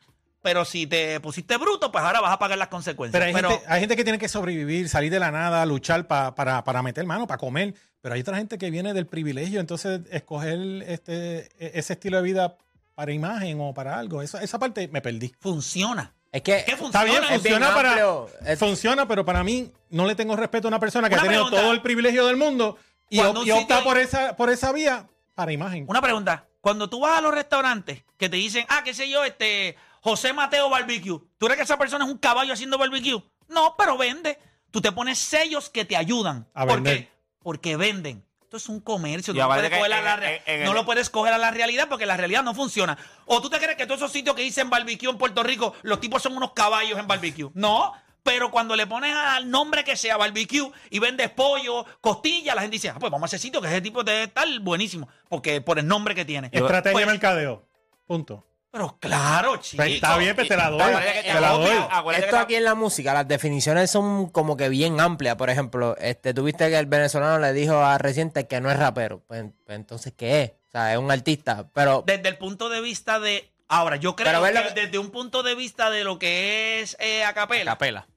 Pero 0.42 0.64
si 0.64 0.86
te 0.86 1.20
pusiste 1.20 1.58
bruto, 1.58 1.92
pues 1.92 2.04
ahora 2.04 2.22
vas 2.22 2.32
a 2.32 2.38
pagar 2.40 2.58
las 2.58 2.68
consecuencias. 2.68 3.20
Pero 3.20 3.26
hay, 3.26 3.44
gente, 3.52 3.66
hay 3.68 3.80
gente 3.80 3.96
que 3.96 4.04
tiene 4.04 4.20
que 4.20 4.30
sobrevivir, 4.30 4.88
salir 4.90 5.12
de 5.12 5.20
la 5.20 5.32
nada, 5.32 5.66
luchar 5.66 6.06
pa- 6.08 6.36
para, 6.36 6.64
para 6.64 6.84
meter 6.84 7.04
mano, 7.06 7.26
para 7.26 7.40
comer. 7.40 7.74
Pero 8.00 8.14
hay 8.14 8.22
otra 8.22 8.38
gente 8.38 8.60
que 8.60 8.70
viene 8.70 8.94
del 8.94 9.08
privilegio, 9.08 9.60
entonces 9.60 10.02
escoger 10.12 10.60
este, 10.88 11.50
e- 11.58 11.72
ese 11.80 11.94
estilo 11.94 12.18
de 12.18 12.24
vida 12.24 12.58
para 12.96 13.12
imagen 13.12 13.58
o 13.62 13.74
para 13.74 13.98
algo. 14.00 14.22
Esa, 14.22 14.42
esa 14.42 14.58
parte 14.58 14.88
me 14.88 15.02
perdí. 15.02 15.34
funciona. 15.40 16.14
Es 16.32 16.42
que 16.42 16.52
¿Qué 16.66 16.72
Está 16.72 16.78
funciona? 16.78 17.06
bien, 17.06 17.24
es 17.24 17.30
bien 17.30 17.40
funciona 17.42 17.74
para, 17.74 17.90
amplio. 17.92 18.30
Es- 18.46 18.60
funciona, 18.60 19.08
pero 19.08 19.24
para 19.24 19.44
mí 19.44 19.72
no 19.90 20.06
le 20.06 20.16
tengo 20.16 20.36
respeto 20.36 20.68
a 20.68 20.70
una 20.70 20.80
persona 20.80 21.08
que 21.08 21.16
Una 21.16 21.22
ha 21.22 21.26
tenido 21.26 21.44
pregunta. 21.44 21.62
todo 21.64 21.74
el 21.74 21.82
privilegio 21.82 22.26
del 22.26 22.36
mundo 22.38 22.78
y, 23.10 23.20
op- 23.20 23.38
opta 23.38 23.44
sitio- 23.60 23.84
por 23.84 23.98
esa, 23.98 24.36
por 24.36 24.50
esa 24.50 24.72
vía 24.74 25.08
para 25.34 25.52
imagen. 25.54 25.86
Una 25.88 26.02
pregunta. 26.02 26.46
Cuando 26.60 26.90
tú 26.90 27.00
vas 27.02 27.18
a 27.20 27.22
los 27.22 27.34
restaurantes 27.34 28.04
que 28.18 28.28
te 28.28 28.38
dicen, 28.38 28.66
ah, 28.70 28.82
qué 28.84 28.94
sé 28.94 29.10
yo, 29.10 29.24
este 29.24 29.78
José 30.02 30.34
Mateo 30.34 30.70
Barbecue, 30.70 31.20
¿tú 31.38 31.46
crees 31.46 31.58
que 31.58 31.64
esa 31.64 31.78
persona 31.78 32.04
es 32.06 32.12
un 32.12 32.18
caballo 32.18 32.54
haciendo 32.54 32.78
barbecue? 32.78 33.24
No, 33.48 33.76
pero 33.78 33.98
vende. 33.98 34.38
Tú 34.72 34.82
te 34.82 34.92
pones 34.92 35.20
sellos 35.20 35.70
que 35.70 35.86
te 35.86 35.96
ayudan. 35.96 36.48
A 36.54 36.66
¿Por 36.66 36.76
vender. 36.76 36.98
qué? 36.98 37.10
Porque 37.42 37.78
venden. 37.78 38.26
Esto 38.46 38.58
es 38.58 38.70
un 38.70 38.80
comercio. 38.80 39.34
Tú 39.34 39.40
no, 39.40 39.46
aparte 39.46 39.70
puedes 39.70 39.74
que 39.74 39.80
coger 39.80 39.94
a 39.94 39.98
en- 39.98 40.06
la 40.06 40.14
en- 40.14 40.20
re- 40.20 40.42
en 40.46 40.64
no 40.64 40.70
el- 40.72 40.76
lo 40.78 40.86
puedes 40.86 41.10
coger 41.10 41.34
a 41.34 41.38
la 41.40 41.50
realidad 41.52 41.88
porque 41.90 42.06
la 42.06 42.16
realidad 42.16 42.44
no 42.44 42.54
funciona. 42.54 42.96
¿O 43.26 43.42
tú 43.42 43.50
te 43.50 43.58
crees 43.58 43.76
que 43.76 43.86
todos 43.88 44.00
esos 44.00 44.12
sitios 44.12 44.36
que 44.36 44.44
dicen 44.44 44.70
barbecue 44.70 45.10
en 45.10 45.18
Puerto 45.18 45.42
Rico, 45.44 45.74
los 45.82 46.00
tipos 46.00 46.22
son 46.22 46.38
unos 46.38 46.54
caballos 46.54 46.98
en 47.00 47.08
barbecue? 47.08 47.50
No. 47.56 47.92
Pero 48.22 48.50
cuando 48.52 48.76
le 48.76 48.88
pones 48.88 49.16
al 49.16 49.50
nombre 49.52 49.84
que 49.84 49.96
sea 49.96 50.18
barbecue 50.18 50.72
y 50.90 51.00
vendes 51.00 51.30
pollo, 51.32 51.86
costilla, 52.02 52.56
la 52.56 52.62
gente 52.62 52.76
dice, 52.76 52.90
ah, 52.90 52.98
pues 53.00 53.12
vamos 53.12 53.32
a 53.32 53.36
ese 53.36 53.42
sitio 53.44 53.62
que 53.62 53.68
ese 53.68 53.82
tipo 53.82 54.04
debe 54.04 54.24
estar 54.24 54.48
buenísimo. 54.62 55.08
Porque 55.30 55.62
por 55.62 55.78
el 55.80 55.88
nombre 55.88 56.16
que 56.16 56.26
tiene. 56.26 56.50
Estrategia 56.52 56.94
Pues, 56.94 57.06
de 57.06 57.12
mercadeo. 57.12 57.68
Punto. 58.08 58.46
Pero 58.76 58.98
claro, 59.00 59.56
chico. 59.56 59.82
Pues 59.82 59.94
está 59.94 60.18
bien, 60.18 60.36
pues 60.36 60.50
te 60.50 60.58
la 60.58 60.70
doy. 60.70 60.82
Acuérdate 60.82 61.22
que- 61.24 61.32
Te 61.32 61.40
la 61.40 61.50
doy. 61.52 61.78
acuérdate 61.90 62.26
Esto 62.26 62.38
aquí 62.40 62.56
en 62.56 62.66
la 62.66 62.76
música, 62.76 63.14
las 63.14 63.26
definiciones 63.26 63.90
son 63.90 64.30
como 64.30 64.58
que 64.58 64.68
bien 64.68 65.00
amplias. 65.00 65.38
Por 65.38 65.50
ejemplo, 65.50 65.96
este, 65.98 66.34
tuviste 66.34 66.70
que 66.70 66.78
el 66.78 66.86
venezolano 66.86 67.40
le 67.40 67.54
dijo 67.54 67.78
a 67.78 67.98
Reciente 67.98 68.48
que 68.48 68.60
no 68.60 68.70
es 68.70 68.78
rapero. 68.78 69.24
Pues, 69.28 69.46
pues 69.66 69.78
entonces, 69.78 70.12
¿qué 70.18 70.42
es? 70.44 70.50
O 70.68 70.72
sea, 70.74 70.92
es 70.92 71.00
un 71.00 71.10
artista. 71.10 71.70
Pero 71.74 72.04
Desde 72.06 72.28
el 72.28 72.38
punto 72.38 72.68
de 72.68 72.82
vista 72.82 73.22
de. 73.22 73.50
Ahora, 73.70 73.96
yo 73.96 74.16
creo 74.16 74.44
que 74.44 74.82
desde 74.82 75.00
un 75.00 75.10
punto 75.10 75.42
de 75.42 75.56
vista 75.56 75.90
de 75.90 76.04
lo 76.04 76.20
que 76.20 76.82
es 76.82 76.98
eh, 77.00 77.24
acapela, 77.24 77.72
Capela. 77.72 78.08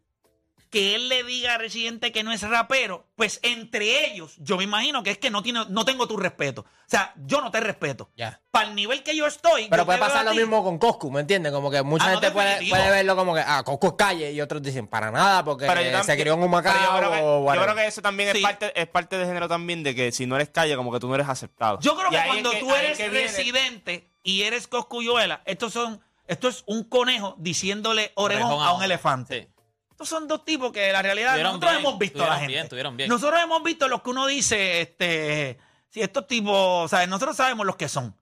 Que 0.71 0.95
él 0.95 1.09
le 1.09 1.23
diga 1.25 1.55
a 1.55 1.59
Residente 1.59 2.13
que 2.13 2.23
no 2.23 2.33
es 2.33 2.43
rapero, 2.43 3.07
pues 3.17 3.41
entre 3.43 4.07
ellos, 4.07 4.35
yo 4.39 4.57
me 4.57 4.65
imagino 4.65 5.03
que 5.03 5.11
es 5.11 5.19
que 5.19 5.31
no, 5.31 5.43
tiene, 5.43 5.61
no 5.69 5.85
tengo 5.85 6.07
tu 6.07 6.17
respeto. 6.17 6.63
O 6.63 6.67
sea, 6.91 7.13
yo 7.17 7.41
no 7.41 7.51
te 7.51 7.61
respeto. 7.61 8.11
ya. 8.17 8.41
Para 8.51 8.69
el 8.71 8.75
nivel 8.75 9.03
que 9.03 9.15
yo 9.17 9.27
estoy. 9.27 9.69
Pero 9.69 9.83
yo 9.83 9.87
puede 9.87 9.99
pasar 9.99 10.25
lo 10.25 10.33
ti- 10.33 10.39
mismo 10.39 10.65
con 10.65 10.79
Coscu, 10.79 11.11
¿me 11.13 11.21
entiendes? 11.21 11.53
Como 11.53 11.71
que 11.71 11.83
mucha 11.83 12.05
Ah, 12.07 12.09
no, 12.09 12.21
gente 12.21 12.31
puede, 12.33 12.69
puede 12.69 12.91
verlo 12.91 13.15
como 13.17 13.35
que, 13.35 13.41
ah, 13.47 13.63
Coscu 13.65 13.87
es 13.89 13.93
calle. 13.97 14.33
Y 14.33 14.41
otros 14.41 14.61
dicen, 14.63 14.89
para 14.89 15.11
nada, 15.11 15.45
porque 15.45 15.67
se 16.05 16.17
crió 16.19 16.35
en 16.35 16.43
un 16.43 16.51
pero 16.51 16.63
yo 16.75 16.97
creo 16.99 17.11
que- 17.13 17.21
o 17.23 17.55
Yo 17.55 17.63
creo 17.63 17.75
que 17.77 17.87
eso 17.87 18.03
también 18.03 18.31
Sí. 18.33 18.39
es 18.39 18.43
parte 18.43 18.73
es 18.81 18.87
parte 18.89 19.17
de 19.19 19.27
género 19.27 19.49
también 19.49 19.83
de 19.83 19.95
que 19.95 20.11
si 20.13 20.27
no 20.27 20.35
eres 20.37 20.49
calle 20.51 20.75
como 20.77 20.93
que 20.93 20.99
tú 21.01 21.09
no 21.09 21.15
eres 21.15 21.29
aceptado. 21.29 21.79
Yo 21.81 21.97
creo 21.97 22.09
Y 22.09 22.17
que 22.17 22.23
cuando 22.27 22.51
que- 22.51 22.59
tú 22.61 22.75
eres 22.75 22.99
residente 23.11 24.11
y 24.23 24.43
eres 24.43 24.67
coscuyuela, 24.67 25.43
estos 25.45 25.73
son, 25.73 26.01
esto 26.27 26.49
es 26.49 26.65
un 26.67 26.85
conejo 26.85 27.35
diciéndole 27.39 28.13
orejón, 28.17 28.47
Orejón 28.47 28.67
a 28.67 28.73
un 28.73 28.83
elefante. 28.83 29.43
Sí. 29.43 29.58
Estos 29.99 30.11
son 30.11 30.29
dos 30.29 30.45
tipos 30.45 30.71
que 30.71 30.93
la 30.93 31.03
realidad 31.03 31.37
nosotros 31.43 31.73
bien, 31.73 31.81
hemos 31.85 31.99
visto 31.99 32.23
a 32.23 32.29
la 32.29 32.37
gente. 32.37 32.53
bien, 32.53 32.69
tuvieron 32.69 32.97
bien. 32.97 33.09
Nosotros 33.09 33.41
hemos 33.43 33.61
visto 33.65 33.89
los 33.89 34.01
que 34.01 34.11
uno 34.11 34.29
dice, 34.29 34.81
este, 34.81 35.59
si 35.89 36.01
estos 36.01 36.25
tipos, 36.29 36.55
o 36.55 36.87
sea, 36.87 37.05
nosotros 37.09 37.37
sabemos 37.37 37.67
los 37.67 37.75
que 37.75 37.89
son 37.89 38.17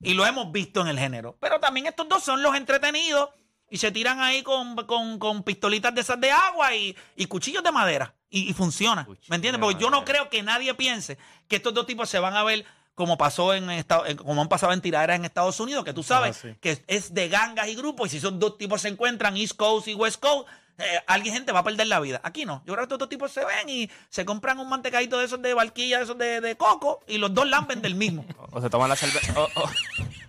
y 0.00 0.14
lo 0.14 0.24
hemos 0.24 0.50
visto 0.50 0.80
en 0.80 0.88
el 0.88 0.98
género. 0.98 1.36
Pero 1.38 1.60
también 1.60 1.84
estos 1.86 2.08
dos 2.08 2.24
son 2.24 2.42
los 2.42 2.56
entretenidos 2.56 3.28
y 3.68 3.76
se 3.76 3.92
tiran 3.92 4.22
ahí 4.22 4.42
con, 4.42 4.74
con, 4.86 5.18
con 5.18 5.42
pistolitas 5.42 5.94
de 5.94 6.00
esas 6.00 6.18
de 6.18 6.30
agua 6.30 6.74
y, 6.74 6.96
y 7.14 7.26
cuchillos 7.26 7.62
de 7.62 7.72
madera 7.72 8.14
y, 8.30 8.48
y 8.48 8.54
funciona. 8.54 9.04
Cuchillo 9.04 9.26
¿Me 9.28 9.36
entiendes? 9.36 9.60
de 9.60 9.66
Porque 9.66 9.82
yo 9.82 9.90
no 9.90 10.06
creo 10.06 10.30
que 10.30 10.42
nadie 10.42 10.72
piense 10.72 11.18
que 11.46 11.56
estos 11.56 11.74
dos 11.74 11.84
tipos 11.84 12.08
se 12.08 12.18
van 12.20 12.36
a 12.36 12.42
ver 12.42 12.64
como 12.98 13.16
pasó 13.16 13.54
en 13.54 13.70
Estados, 13.70 14.08
en- 14.08 14.16
como 14.18 14.42
han 14.42 14.48
pasado 14.48 14.72
en 14.74 14.82
tiraderas 14.82 15.16
en 15.16 15.24
Estados 15.24 15.58
Unidos, 15.60 15.84
que 15.84 15.94
tú 15.94 16.02
sabes 16.02 16.36
Ah, 16.36 16.40
sí. 16.42 16.54
que 16.60 16.82
es, 16.86 17.14
de 17.14 17.28
gangas 17.30 17.68
y 17.68 17.74
grupos, 17.76 18.08
y 18.08 18.10
si 18.10 18.16
esos 18.18 18.38
dos 18.38 18.58
tipos 18.58 18.82
se 18.82 18.88
encuentran, 18.88 19.36
East 19.36 19.54
Coast 19.56 19.88
y 19.88 19.94
West 19.94 20.20
Coast, 20.20 20.48
eh, 20.78 20.84
alguien 21.06 21.34
gente 21.34 21.50
va 21.50 21.60
a 21.60 21.64
perder 21.64 21.86
la 21.88 21.98
vida. 22.00 22.20
Aquí 22.22 22.44
no. 22.44 22.62
Yo 22.66 22.74
creo 22.74 22.76
que 22.78 22.82
estos 22.84 22.98
dos 22.98 23.08
tipos 23.08 23.32
se 23.32 23.44
ven 23.44 23.68
y 23.68 23.90
se 24.10 24.24
compran 24.24 24.58
un 24.58 24.68
mantecadito 24.68 25.18
de 25.18 25.24
esos 25.24 25.40
de 25.42 25.54
barquilla, 25.54 25.98
de 25.98 26.04
esos 26.04 26.18
de, 26.18 26.40
de 26.40 26.56
coco, 26.56 27.00
y 27.08 27.18
los 27.18 27.32
dos 27.34 27.48
lamben 27.48 27.80
del 27.82 27.94
mismo. 27.94 28.24
O 28.52 28.60
se 28.60 28.68
toman 28.70 28.88
la 28.88 28.96
cerveza. 28.96 29.32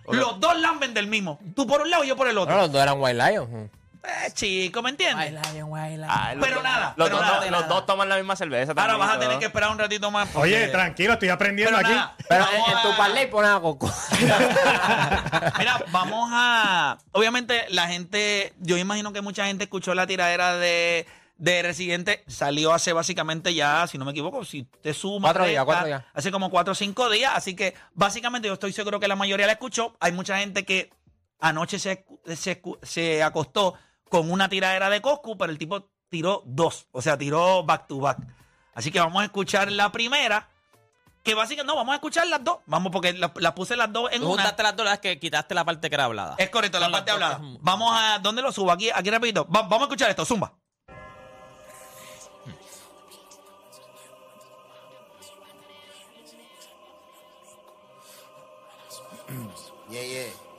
los 0.08 0.40
dos 0.40 0.58
lamben 0.60 0.92
del 0.94 1.06
mismo. 1.06 1.38
Tú 1.54 1.66
por 1.66 1.80
un 1.82 1.90
lado 1.90 2.04
y 2.04 2.08
yo 2.08 2.16
por 2.16 2.28
el 2.28 2.36
otro. 2.38 2.54
No, 2.54 2.62
los 2.62 2.72
dos 2.72 2.82
eran 2.82 3.00
White 3.00 3.14
Lion. 3.30 3.70
Eh, 4.02 4.30
chico, 4.32 4.80
¿me 4.82 4.90
entiendes? 4.90 5.34
Ah, 6.08 6.32
los 6.34 6.42
Pero 6.44 6.54
dos- 6.56 6.64
nada, 6.64 6.94
Los, 6.96 7.08
pero 7.08 7.18
dos, 7.20 7.26
nada. 7.26 7.50
los 7.50 7.68
dos 7.68 7.84
toman 7.86 8.08
la 8.08 8.16
misma 8.16 8.34
cerveza 8.34 8.72
Ahora 8.72 8.84
también, 8.92 8.98
vas 9.06 9.16
a 9.16 9.20
tener 9.20 9.38
que 9.38 9.44
esperar 9.44 9.70
un 9.70 9.78
ratito 9.78 10.10
más. 10.10 10.28
porque- 10.28 10.48
Oye, 10.48 10.68
tranquilo, 10.68 11.12
estoy 11.14 11.28
aprendiendo 11.28 11.76
Pero 11.76 11.86
aquí. 11.86 11.94
nada, 11.96 12.14
Pero 12.28 12.44
vamos 12.44 12.68
en, 12.70 12.76
en 12.76 12.82
tu 12.82 12.88
a- 12.92 12.96
parlay 12.96 13.26
pones 13.26 13.50
a 13.50 13.60
Coscu. 13.60 13.90
Mira, 15.58 15.84
vamos 15.90 16.30
a. 16.32 16.98
Obviamente, 17.12 17.66
la 17.70 17.88
gente. 17.88 18.54
Yo 18.60 18.76
imagino 18.78 19.12
que 19.12 19.20
mucha 19.20 19.46
gente 19.46 19.64
escuchó 19.64 19.94
la 19.94 20.06
tiradera 20.06 20.56
de, 20.56 21.06
de 21.36 21.62
Residente 21.62 22.24
salió 22.26 22.72
hace 22.72 22.92
básicamente 22.92 23.54
ya, 23.54 23.86
si 23.86 23.98
no 23.98 24.04
me 24.04 24.12
equivoco, 24.12 24.44
si 24.44 24.64
te 24.82 24.94
suma. 24.94 25.28
Cuatro 25.28 25.44
días, 25.46 25.64
cuatro 25.64 25.86
días. 25.86 26.04
Hace 26.14 26.30
como 26.32 26.50
cuatro 26.50 26.72
o 26.72 26.74
cinco 26.74 27.10
días. 27.10 27.32
Así 27.34 27.54
que 27.54 27.74
básicamente 27.92 28.48
yo 28.48 28.54
estoy 28.54 28.72
seguro 28.72 28.98
que 29.00 29.08
la 29.08 29.16
mayoría 29.16 29.46
la 29.46 29.52
escuchó. 29.52 29.96
Hay 30.00 30.12
mucha 30.12 30.38
gente 30.38 30.64
que 30.64 30.90
anoche 31.40 31.78
se, 31.78 32.04
se, 32.36 32.62
se 32.82 33.22
acostó 33.22 33.74
con 34.10 34.30
una 34.30 34.48
tiradera 34.50 34.90
de 34.90 35.00
Coscu, 35.00 35.38
pero 35.38 35.50
el 35.50 35.56
tipo 35.58 35.88
tiró 36.10 36.42
dos. 36.44 36.86
O 36.92 37.00
sea, 37.00 37.16
tiró 37.16 37.62
back 37.64 37.86
to 37.86 37.98
back. 37.98 38.18
Así 38.74 38.90
que 38.90 39.00
vamos 39.00 39.22
a 39.22 39.24
escuchar 39.24 39.72
la 39.72 39.90
primera. 39.90 40.48
Que 41.22 41.34
básicamente, 41.34 41.66
no, 41.70 41.76
vamos 41.76 41.92
a 41.92 41.96
escuchar 41.96 42.26
las 42.26 42.42
dos. 42.42 42.58
Vamos, 42.66 42.90
porque 42.92 43.12
las 43.12 43.52
puse 43.52 43.76
las 43.76 43.92
dos 43.92 44.10
en 44.10 44.20
Tú 44.20 44.26
una. 44.32 44.42
juntaste 44.42 44.62
las 44.62 44.74
dos, 44.76 44.86
las 44.86 44.98
que 45.00 45.18
quitaste 45.18 45.54
la 45.54 45.64
parte 45.64 45.88
que 45.88 45.94
era 45.94 46.04
hablada. 46.06 46.34
Es 46.38 46.50
correcto, 46.50 46.78
la 46.80 46.90
parte 46.90 47.10
hablada. 47.10 47.40
Vamos 47.60 47.92
a. 47.94 48.18
¿Dónde 48.20 48.40
lo 48.42 48.50
subo? 48.52 48.72
Aquí, 48.72 48.90
aquí 48.94 49.10
repito. 49.10 49.44
Va- 49.46 49.62
vamos 49.62 49.82
a 49.82 49.84
escuchar 49.84 50.10
esto, 50.10 50.24
Zumba. 50.24 50.52
Yeah, 59.90 60.02
yeah. 60.02 60.49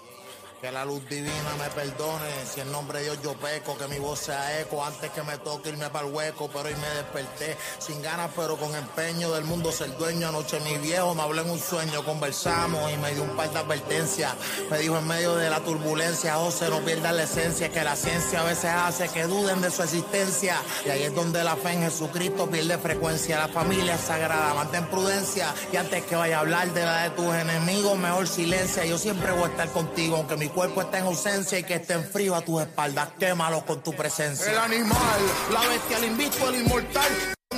Que 0.61 0.71
la 0.71 0.85
luz 0.85 1.01
divina 1.09 1.55
me 1.57 1.67
perdone, 1.71 2.29
si 2.45 2.61
en 2.61 2.71
nombre 2.71 2.99
de 2.99 3.05
Dios 3.05 3.17
yo 3.23 3.33
peco, 3.33 3.75
que 3.79 3.87
mi 3.87 3.97
voz 3.97 4.19
sea 4.19 4.59
eco 4.59 4.85
antes 4.85 5.09
que 5.09 5.23
me 5.23 5.39
toque 5.39 5.69
irme 5.69 5.89
para 5.89 6.05
el 6.05 6.13
hueco, 6.13 6.49
pero 6.53 6.69
hoy 6.69 6.75
me 6.75 6.87
desperté 6.97 7.57
sin 7.79 7.99
ganas 8.03 8.29
pero 8.35 8.57
con 8.57 8.75
empeño 8.75 9.31
del 9.31 9.43
mundo 9.45 9.71
ser 9.71 9.97
dueño. 9.97 10.27
Anoche 10.27 10.59
mi 10.59 10.77
viejo 10.77 11.15
me 11.15 11.23
habló 11.23 11.41
en 11.41 11.49
un 11.49 11.57
sueño, 11.57 12.05
conversamos 12.05 12.93
y 12.93 12.97
me 12.97 13.11
dio 13.15 13.23
un 13.23 13.35
par 13.35 13.49
de 13.49 13.57
advertencias. 13.57 14.35
Me 14.69 14.77
dijo 14.77 14.99
en 14.99 15.07
medio 15.07 15.35
de 15.35 15.49
la 15.49 15.61
turbulencia, 15.61 16.35
José, 16.35 16.69
no 16.69 16.81
pierdas 16.81 17.15
la 17.15 17.23
esencia, 17.23 17.69
que 17.69 17.83
la 17.83 17.95
ciencia 17.95 18.41
a 18.41 18.43
veces 18.43 18.65
hace 18.65 19.09
que 19.09 19.23
duden 19.23 19.61
de 19.61 19.71
su 19.71 19.81
existencia. 19.81 20.61
Y 20.85 20.89
ahí 20.89 21.01
es 21.01 21.15
donde 21.15 21.43
la 21.43 21.55
fe 21.55 21.71
en 21.71 21.81
Jesucristo 21.81 22.47
pierde 22.47 22.77
frecuencia. 22.77 23.39
La 23.39 23.47
familia 23.47 23.97
sagrada, 23.97 24.53
mantén 24.53 24.85
prudencia. 24.89 25.55
Y 25.73 25.77
antes 25.77 26.05
que 26.05 26.15
vaya 26.15 26.37
a 26.37 26.41
hablar 26.41 26.71
de 26.71 26.85
la 26.85 27.01
de 27.05 27.09
tus 27.09 27.33
enemigos, 27.33 27.97
mejor 27.97 28.27
silencia. 28.27 28.85
Yo 28.85 28.99
siempre 28.99 29.31
voy 29.31 29.45
a 29.45 29.47
estar 29.47 29.69
contigo, 29.71 30.17
aunque 30.17 30.35
mi 30.35 30.50
cuerpo 30.51 30.81
esté 30.81 30.97
en 30.97 31.05
ausencia 31.05 31.59
y 31.59 31.63
que 31.63 31.75
esté 31.75 31.93
en 31.93 32.03
frío 32.03 32.35
a 32.35 32.41
tus 32.41 32.61
espaldas. 32.61 33.09
Quémalo 33.19 33.65
con 33.65 33.81
tu 33.81 33.93
presencia. 33.93 34.51
El 34.51 34.57
animal, 34.57 35.21
la 35.51 35.61
bestia, 35.67 35.97
el 35.97 36.05
invicto, 36.05 36.49
el 36.49 36.61
inmortal. 36.61 37.11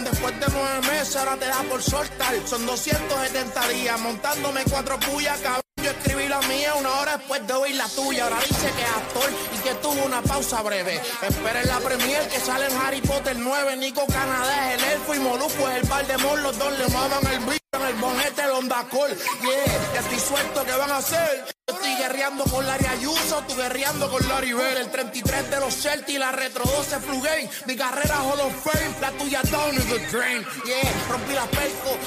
Después 0.04 0.40
de 0.40 0.46
nueve 0.52 0.88
meses 0.88 1.16
ahora 1.16 1.38
te 1.38 1.46
da 1.46 1.64
por 1.70 1.82
soltar. 1.82 2.36
Son 2.46 2.66
270 2.66 3.68
días 3.70 4.00
montándome 4.00 4.64
cuatro 4.70 5.00
puyas, 5.00 5.40
cabrón. 5.40 5.64
Yo 5.84 5.92
escribí 5.92 6.30
la 6.30 6.40
mía 6.44 6.76
una 6.76 6.90
hora 7.02 7.18
después 7.18 7.46
de 7.46 7.54
oír 7.54 7.76
la 7.76 7.90
tuya. 7.90 8.24
Ahora 8.24 8.38
dice 8.40 8.72
que 8.72 8.84
es 8.84 8.90
actor 8.90 9.30
y 9.54 9.58
que 9.58 9.74
tuvo 9.76 10.06
una 10.06 10.22
pausa 10.22 10.62
breve. 10.62 11.02
Esperen 11.22 11.68
la 11.68 11.80
premier 11.80 12.26
que 12.30 12.40
sale 12.40 12.68
en 12.68 12.78
Harry 12.78 13.02
Potter 13.02 13.36
9. 13.38 13.76
Nico 13.76 14.06
Canadá 14.08 14.72
es 14.74 14.82
el 14.82 14.92
elfo 14.92 15.14
y 15.14 15.20
Molusco 15.20 15.68
es 15.70 15.84
el 15.84 15.90
Valdemort. 15.90 16.42
Los 16.42 16.58
dos 16.58 16.80
le 16.80 16.88
maman 16.88 17.28
el 17.34 17.40
bicho 17.40 17.64
en 17.74 17.82
el 17.82 17.96
bonete 17.96 18.44
el 18.44 18.52
Honda 18.52 18.86
Col. 18.90 19.10
Yeah, 19.10 20.00
estoy 20.00 20.20
suelto, 20.20 20.64
¿qué 20.64 20.72
van 20.72 20.92
a 20.92 20.98
hacer? 20.98 21.46
Yo 21.68 21.76
estoy 21.76 21.96
guerreando 21.96 22.44
con 22.46 22.66
Larry 22.66 22.86
Ayuso, 22.86 23.44
tú 23.48 23.56
guerreando 23.56 24.10
con 24.10 24.28
Larry 24.28 24.54
Bell. 24.54 24.78
El 24.78 24.90
33 24.90 25.50
de 25.50 25.60
los 25.60 25.74
Celtics, 25.76 26.20
la 26.20 26.32
Retro 26.32 26.64
12 26.64 27.00
Flu. 27.00 27.22
Mi 27.66 27.76
carrera 27.76 28.22
Hall 28.22 28.40
of 28.40 28.54
Fame, 28.64 28.96
la 29.02 29.12
tuya 29.12 29.42
down 29.52 29.74
in 29.76 29.82
the 29.90 30.00
drain. 30.12 30.46
Yeah, 30.66 30.94
rompí 31.10 31.34
la 31.34 31.46
perco, 31.46 31.98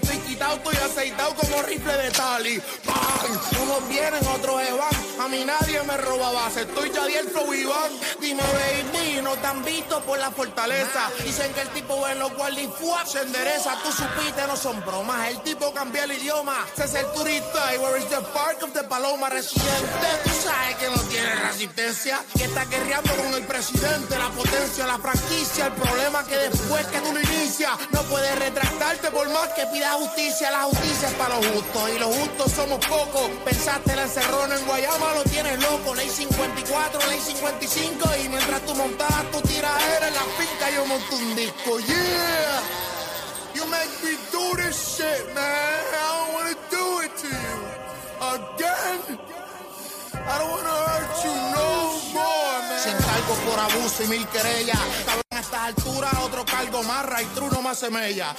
que 0.00 0.06
estoy 0.06 0.18
quitado, 0.28 0.56
estoy 0.56 0.76
aceitado 0.76 1.34
como 1.36 1.62
rifle 1.62 1.96
de 1.96 2.10
tali. 2.10 2.60
¡Bang! 2.84 3.62
Unos 3.62 3.88
vienen, 3.88 4.26
otros 4.26 4.60
se 4.62 4.72
van. 4.72 5.04
A 5.20 5.28
mí 5.28 5.44
nadie 5.44 5.82
me 5.84 5.96
roba 5.96 6.32
base, 6.32 6.62
estoy 6.62 6.90
ya 6.90 7.06
el 7.06 7.28
flow 7.28 7.54
Iván. 7.54 7.92
Dime, 8.20 8.42
baby, 8.42 9.20
no 9.22 9.34
te 9.36 9.46
han 9.46 9.64
visto 9.64 10.00
por 10.02 10.18
la 10.18 10.30
fortaleza. 10.30 11.10
Dicen 11.22 11.52
que 11.54 11.60
el 11.60 11.68
tipo 11.68 12.08
en 12.08 12.18
los 12.18 12.34
guardias 12.34 12.70
se 13.06 13.20
endereza. 13.20 13.78
Tú 13.82 13.92
supiste, 13.92 14.46
no 14.46 14.56
son 14.56 14.80
bromas. 14.84 15.28
El 15.28 15.40
tipo 15.42 15.72
cambia 15.72 16.04
el 16.04 16.12
idioma. 16.12 16.66
Se 16.76 16.84
es 16.84 16.94
el 16.94 17.06
turista 17.12 17.74
y 17.74 17.78
where 17.78 17.98
is 17.98 18.08
the 18.08 18.20
park 18.32 18.62
of 18.62 18.72
the 18.72 18.82
paloma 18.84 19.28
residente. 19.28 20.08
Tú 20.24 20.30
sabes 20.42 20.76
que 20.76 20.90
no 20.90 21.00
tiene 21.02 21.34
resistencia. 21.36 22.24
Que 22.36 22.44
está 22.44 22.64
guerreando 22.64 23.14
con 23.14 23.34
el 23.34 23.44
presidente, 23.44 24.18
la 24.18 24.30
potencia, 24.30 24.86
la 24.86 24.98
franquicia. 24.98 25.66
El 25.66 25.72
problema 25.72 26.24
que 26.24 26.36
después 26.36 26.86
que 26.86 27.00
tú 27.00 27.12
lo 27.12 27.20
inicias, 27.20 27.72
no 27.92 28.02
puedes 28.02 28.36
retractarte 28.38 29.10
por 29.10 29.28
más 29.30 29.48
que 29.50 29.66
pida 29.84 29.92
justicia. 29.94 30.50
La 30.50 30.62
justicia 30.62 31.08
es 31.08 31.14
para 31.14 31.36
los 31.36 31.46
justos 31.46 31.90
y 31.94 31.98
los 31.98 32.16
justos 32.16 32.52
somos 32.52 32.86
pocos. 32.86 33.30
Pensaste 33.44 33.92
el 33.92 33.98
encerrón 33.98 34.52
en 34.52 34.64
Guayama, 34.66 35.14
lo 35.14 35.24
tienes 35.24 35.60
loco. 35.60 35.94
Ley 35.94 36.08
54, 36.08 37.00
ley 37.08 37.20
55. 37.20 38.08
Y 38.24 38.28
mientras 38.28 38.60
tú 38.62 38.74
montabas 38.74 39.30
tu 39.30 39.40
tiradera 39.42 40.08
en 40.08 40.14
la 40.14 40.24
finca, 40.38 40.70
yo 40.74 40.86
monto 40.86 41.16
un 41.16 41.36
disco. 41.36 41.78
Yeah. 41.80 42.62
You 43.54 43.66
make 43.66 43.90
me 44.02 44.16
do 44.32 44.56
this 44.56 44.96
shit, 44.96 45.34
man. 45.34 45.44
I 45.44 46.08
don't 46.16 46.34
wanna 46.34 46.56
do 46.70 47.00
it 47.04 47.16
to 47.16 47.28
you. 47.28 47.56
Again. 48.34 49.18
I 50.26 50.38
don't 50.38 50.50
wanna 50.50 50.76
hurt 50.88 51.24
you 51.24 51.34
no 51.54 51.68
more, 52.14 52.58
man. 52.68 52.80
Sin 52.80 52.96
cargo 52.96 53.34
por 53.46 53.60
abuso 53.60 54.02
y 54.04 54.06
mil 54.06 54.26
querellas. 54.28 54.78
Cabrón, 55.04 55.22
a 55.30 55.40
estas 55.40 55.60
alturas 55.60 56.14
otro 56.22 56.44
cargo 56.44 56.82
más, 56.84 57.04
true 57.34 57.48
no 57.52 57.60
más 57.60 57.78
semella. 57.78 58.34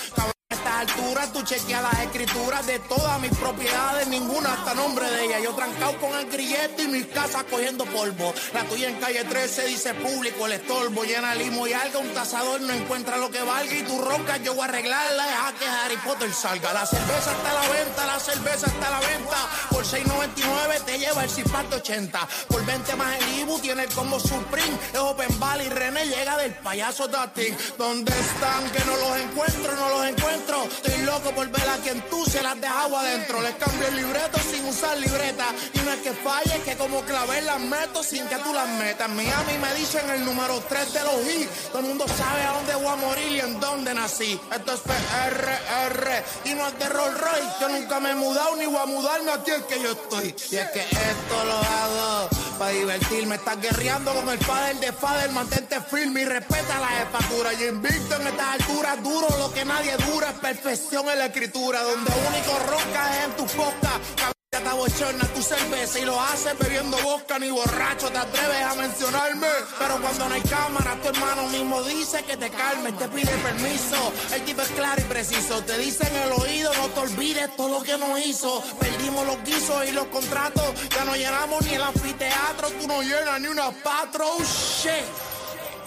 A 0.52 0.54
estas 0.54 0.74
alturas 0.74 1.34
tú 1.34 1.42
chequeas 1.42 1.82
las 1.82 2.00
escrituras 2.02 2.68
de 2.68 2.78
todas 2.78 3.20
mis 3.20 3.32
propiedades, 3.36 4.08
ninguna 4.08 4.54
hasta 4.54 4.76
nombre 4.76 5.10
de 5.10 5.26
ella. 5.26 5.40
Yo 5.40 5.56
trancado 5.56 5.98
con 6.00 6.14
el 6.14 6.30
grillete 6.30 6.84
y 6.84 6.88
mis 6.88 7.08
casas 7.08 7.46
cogiendo 7.50 7.84
polvo. 7.86 8.32
La 8.54 8.64
tuya 8.66 8.90
en 8.90 8.96
calle 8.98 9.24
13 9.24 9.66
dice 9.66 9.96
público, 9.96 10.46
el 10.46 10.52
estorbo, 10.52 11.04
llena 11.04 11.34
limo 11.34 11.66
y 11.66 11.74
algo. 11.74 12.00
Un 12.00 12.14
tasador 12.14 12.62
no 12.62 12.74
encuentra 12.74 13.18
lo 13.18 13.32
que 13.32 13.42
valga 13.42 13.74
y 13.74 13.82
tú 13.84 14.00
roncas, 14.00 14.40
yo 14.44 14.54
voy 14.54 14.62
a 14.62 14.66
arreglarla. 14.66 15.26
Deja 15.26 15.54
que 15.60 15.66
Harry 15.66 15.98
Potter 15.98 16.32
salga. 16.32 16.74
La 16.74 16.86
cerveza 16.86 17.32
está 17.32 17.50
a 17.50 17.54
la 17.54 17.74
venta, 17.74 18.06
la 18.06 18.20
cerveza 18.20 18.68
está 18.68 18.88
a 18.88 18.92
la 18.92 19.00
venta. 19.00 19.38
Por 19.72 19.84
6.99 19.84 20.86
te 20.86 21.00
lleva 21.00 21.24
el 21.24 21.30
Cipato 21.32 21.78
80. 21.78 22.28
Por 22.50 22.64
20 22.64 22.96
más 22.98 23.18
el 23.18 23.40
Ibu 23.40 23.58
tiene 23.60 23.86
el 23.86 23.90
combo 23.94 24.20
Supreme. 24.20 24.78
Es 24.94 25.00
Open 25.00 25.40
Valley, 25.40 25.70
René 25.70 26.06
llega 26.06 26.38
del 26.38 26.54
payaso 26.54 27.08
Dating. 27.08 27.58
¿Dónde 27.80 28.12
están? 28.12 28.70
Que 28.70 28.86
no 28.86 28.96
los 28.96 29.18
encuentro, 29.18 29.76
no 29.76 29.90
los 29.90 30.06
encuentro. 30.06 30.35
Estoy 30.36 31.06
loco 31.06 31.32
por 31.32 31.48
ver 31.48 31.70
a 31.70 31.78
quien 31.78 32.02
tú 32.10 32.26
se 32.26 32.44
las 32.44 32.60
dejado 32.60 32.98
adentro. 32.98 33.42
Les 33.42 33.56
cambio 33.56 33.88
el 33.88 33.96
libreto 33.96 34.38
sin 34.40 34.66
usar 34.66 34.98
libreta. 34.98 35.46
Y 35.74 35.80
no 35.80 35.92
es 35.92 36.00
que 36.00 36.12
falle, 36.12 36.58
es 36.58 36.64
que 36.64 36.76
como 36.76 37.02
clavé 37.02 37.42
las 37.42 37.60
meto 37.60 38.04
sin 38.04 38.28
que 38.28 38.36
tú 38.38 38.54
las 38.54 38.68
metas. 38.68 39.08
Miami 39.10 39.58
me 39.62 39.74
dicen 39.76 40.10
el 40.10 40.26
número 40.26 40.60
3 40.68 40.94
de 40.94 41.04
los 41.04 41.28
hits. 41.28 41.70
Todo 41.70 41.80
el 41.80 41.86
mundo 41.86 42.06
sabe 42.08 42.42
a 42.44 42.52
dónde 42.52 42.76
voy 42.76 42.88
a 42.88 42.96
morir 42.96 43.32
y 43.32 43.40
en 43.40 43.60
dónde 43.62 43.94
nací. 43.94 44.40
Esto 44.54 44.74
es 44.74 44.80
PRR 44.82 46.24
y 46.46 46.54
no 46.54 46.68
es 46.68 46.80
de 46.80 46.90
Rolls 46.90 47.18
Royce. 47.18 47.54
Yo 47.62 47.70
nunca 47.70 48.00
me 48.02 48.12
he 48.12 48.16
mudado 48.16 48.56
ni 48.58 48.66
voy 48.66 48.82
a 48.82 48.86
mudarme 48.86 49.32
aquí 49.32 49.52
el 49.52 49.64
que 49.66 49.82
yo 49.82 49.92
estoy. 49.94 50.36
Y 50.52 50.56
es 50.58 50.70
que 50.72 50.82
esto 50.82 51.46
lo 51.46 51.58
hago 51.58 52.45
para 52.58 52.72
divertirme. 52.72 53.36
Estás 53.36 53.62
guerreando 53.62 54.14
con 54.14 54.30
el 54.30 54.40
padre 54.40 54.76
de 54.76 54.92
Fader. 54.92 55.32
Mantente 55.32 55.80
firme 55.82 56.22
y 56.22 56.26
respeta 56.26 56.80
la 56.80 56.88
jefatura. 56.88 57.54
Y 57.54 57.66
invicto 57.66 58.16
en 58.16 58.28
estas 58.28 58.62
alturas, 58.62 59.04
duro 59.04 59.28
lo 59.38 59.54
que 59.54 59.66
nadie 59.66 59.96
dura. 60.12 60.30
Es 60.30 60.40
perfección 60.40 61.08
en 61.10 61.20
la 61.20 61.26
escritura. 61.28 61.82
Donde 61.84 62.12
único 62.12 62.60
ronca 62.68 63.18
es 63.18 63.26
en 63.26 63.36
tu 63.36 63.46
podcast. 63.48 64.35
Te 64.66 64.72
abochorna 64.72 65.26
tu 65.26 65.44
cerveza 65.44 66.00
y 66.00 66.06
lo 66.06 66.20
haces 66.20 66.58
bebiendo 66.58 66.98
vodka 67.04 67.38
ni 67.38 67.52
borracho 67.52 68.10
te 68.10 68.18
atreves 68.18 68.64
a 68.64 68.74
mencionarme. 68.74 69.48
Pero 69.78 70.02
cuando 70.02 70.28
no 70.28 70.34
hay 70.34 70.42
cámara, 70.42 70.98
tu 71.04 71.10
hermano 71.10 71.48
mismo 71.50 71.84
dice 71.84 72.24
que 72.24 72.36
te 72.36 72.50
calmes, 72.50 72.98
te 72.98 73.08
pide 73.10 73.32
permiso. 73.44 74.12
El 74.34 74.42
tipo 74.42 74.64
es 74.64 74.70
claro 74.70 75.00
y 75.00 75.04
preciso, 75.04 75.62
te 75.62 75.78
dice 75.78 76.08
en 76.08 76.16
el 76.16 76.32
oído, 76.32 76.74
no 76.74 76.90
te 76.90 77.00
olvides 77.00 77.56
todo 77.56 77.78
lo 77.78 77.84
que 77.84 77.96
nos 77.96 78.20
hizo. 78.26 78.64
Perdimos 78.80 79.28
los 79.28 79.44
guisos 79.44 79.88
y 79.88 79.92
los 79.92 80.08
contratos, 80.08 80.66
ya 80.90 81.06
no 81.06 81.16
llenamos 81.16 81.64
ni 81.64 81.76
el 81.76 81.84
anfiteatro, 81.84 82.70
tú 82.82 82.88
no 82.88 83.04
llenas 83.04 83.40
ni 83.40 83.48
una 83.50 83.70
patro, 83.70 84.26
oh, 84.28 84.44
shit. 84.44 85.06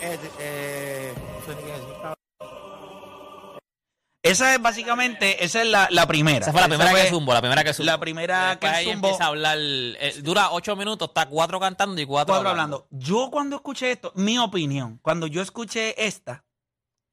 Eh, 0.01 0.19
eh, 0.39 1.15
Esa 4.23 4.55
es 4.55 4.61
básicamente, 4.61 5.45
esa 5.45 5.63
es 5.63 5.69
la, 5.69 5.89
la 5.91 6.07
primera. 6.07 6.41
Esa 6.41 6.53
fue 6.53 6.61
la 6.61 6.69
primera 6.69 6.91
fue 6.91 7.03
que 7.03 7.09
zumbo, 7.09 7.33
la 7.33 7.41
primera 7.41 7.63
que 7.65 7.73
zumbo. 7.73 7.87
La 7.87 8.01
primera 8.01 8.59
que 8.59 8.67
ahí 8.67 8.87
zumbo. 8.87 9.09
empieza 9.09 9.25
a 9.25 9.29
hablar. 9.29 9.59
eh, 9.59 10.15
dura 10.23 10.51
ocho 10.51 10.75
minutos, 10.75 11.09
está 11.09 11.27
cuatro 11.27 11.61
cantando 11.61 12.01
y 12.01 12.05
cuatro, 12.05 12.35
Cuatro 12.35 12.51
hablando. 12.51 12.89
Yo 12.91 13.31
cuando 13.31 13.57
escuché 13.57 13.93
esto, 13.93 14.13
mi 14.17 14.39
opinión, 14.39 14.99
cuando 15.03 15.27
yo 15.29 15.41
escuché 15.41 16.05
esta, 16.05 16.45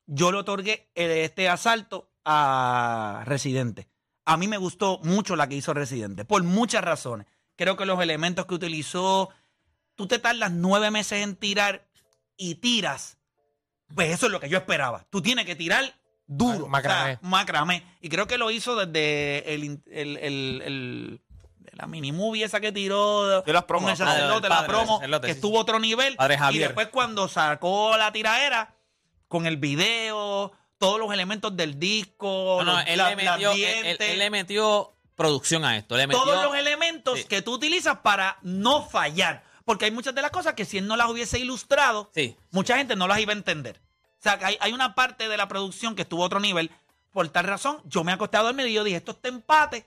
yo 0.07 0.31
le 0.31 0.39
otorgué 0.39 0.89
este 0.95 1.47
asalto 1.47 2.09
a 2.25 3.21
Residente. 3.25 3.87
A 4.25 4.37
mí 4.37 4.47
me 4.47 4.57
gustó 4.57 4.99
mucho 5.03 5.35
la 5.35 5.47
que 5.47 5.55
hizo 5.55 5.73
Residente, 5.75 6.25
por 6.25 6.43
muchas 6.43 6.83
razones. 6.83 7.27
Creo 7.55 7.77
que 7.77 7.85
los 7.85 8.01
elementos 8.01 8.47
que 8.47 8.55
utilizó, 8.55 9.29
tú 9.93 10.07
te 10.07 10.17
tardas 10.17 10.51
nueve 10.51 10.89
meses 10.89 11.21
en 11.23 11.35
tirar 11.35 11.87
y 12.35 12.55
tiras. 12.55 13.19
Pues 13.93 14.11
eso 14.11 14.25
es 14.25 14.31
lo 14.31 14.39
que 14.39 14.49
yo 14.49 14.57
esperaba. 14.57 15.05
Tú 15.11 15.21
tienes 15.21 15.45
que 15.45 15.55
tirar 15.55 15.93
duro. 16.27 16.67
Macramé. 16.67 17.13
o 17.15 17.19
sea, 17.19 17.29
macramé. 17.29 17.83
Y 18.01 18.09
creo 18.09 18.27
que 18.27 18.37
lo 18.37 18.51
hizo 18.51 18.75
desde 18.75 19.53
el, 19.53 19.81
el- 19.91 20.17
el- 20.17 20.61
el- 20.65 21.21
la 21.73 21.87
mini 21.87 22.11
movie 22.13 22.43
esa 22.45 22.59
que 22.61 22.71
tiró 22.71 23.41
De 23.41 23.51
las 23.53 23.65
promos, 23.65 23.91
con 23.91 23.93
el 23.93 23.99
la 23.99 24.05
promo. 24.05 24.11
sacerdote, 24.15 24.47
Ah, 24.47 24.49
la 24.49 24.61
del 24.61 24.65
promo, 24.69 24.99
que 25.21 25.27
sí. 25.27 25.31
estuvo 25.33 25.59
otro 25.59 25.79
nivel. 25.79 26.15
Padre 26.15 26.37
Y 26.51 26.57
después 26.59 26.87
cuando 26.87 27.27
sacó 27.27 27.97
la 27.97 28.11
tiraera 28.13 28.73
con 29.27 29.45
el 29.45 29.57
video, 29.57 30.53
todos 30.77 30.99
los 30.99 31.11
elementos 31.13 31.55
del 31.57 31.77
disco, 31.79 32.57
No, 32.59 32.63
no, 32.65 32.73
los- 32.79 32.87
él, 32.87 32.97
la- 32.97 33.09
le 33.09 33.15
metió, 33.17 33.51
él- 33.51 33.61
él- 33.63 33.81
dientes, 33.83 34.09
él 34.09 34.19
le 34.19 34.29
metió 34.29 34.93
producción 35.15 35.65
a 35.65 35.77
esto. 35.77 35.97
Le 35.97 36.07
metió, 36.07 36.23
todos 36.23 36.43
los 36.45 36.55
elementos 36.55 37.19
Sí. 37.19 37.25
que 37.25 37.41
tú 37.41 37.53
utilizas 37.53 37.97
para 37.99 38.37
no 38.41 38.85
fallar. 38.87 39.43
Porque 39.65 39.85
hay 39.85 39.91
muchas 39.91 40.13
de 40.13 40.21
las 40.21 40.31
cosas 40.31 40.53
que 40.53 40.63
si 40.63 40.77
él 40.77 40.87
no 40.87 40.95
las 40.95 41.09
hubiese 41.09 41.39
ilustrado, 41.39 42.09
Sí. 42.13 42.37
mucha 42.51 42.77
gente 42.77 42.95
no 42.95 43.07
las 43.07 43.19
iba 43.19 43.33
a 43.33 43.35
entender. 43.35 43.81
Sea, 44.25 44.39
hay, 44.41 44.57
hay 44.59 44.73
una 44.73 44.95
parte 44.95 45.29
de 45.29 45.37
la 45.37 45.47
producción 45.47 45.95
que 45.95 46.01
estuvo 46.01 46.23
a 46.23 46.25
otro 46.25 46.39
nivel. 46.39 46.71
Por 47.11 47.29
tal 47.29 47.45
razón, 47.45 47.79
yo 47.85 48.03
me 48.03 48.11
acosté 48.11 48.37
a 48.37 48.41
dormir 48.41 48.65
y 48.65 48.73
yo 48.73 48.83
dije, 48.83 48.97
esto 48.97 49.11
está 49.11 49.29
empate. 49.29 49.85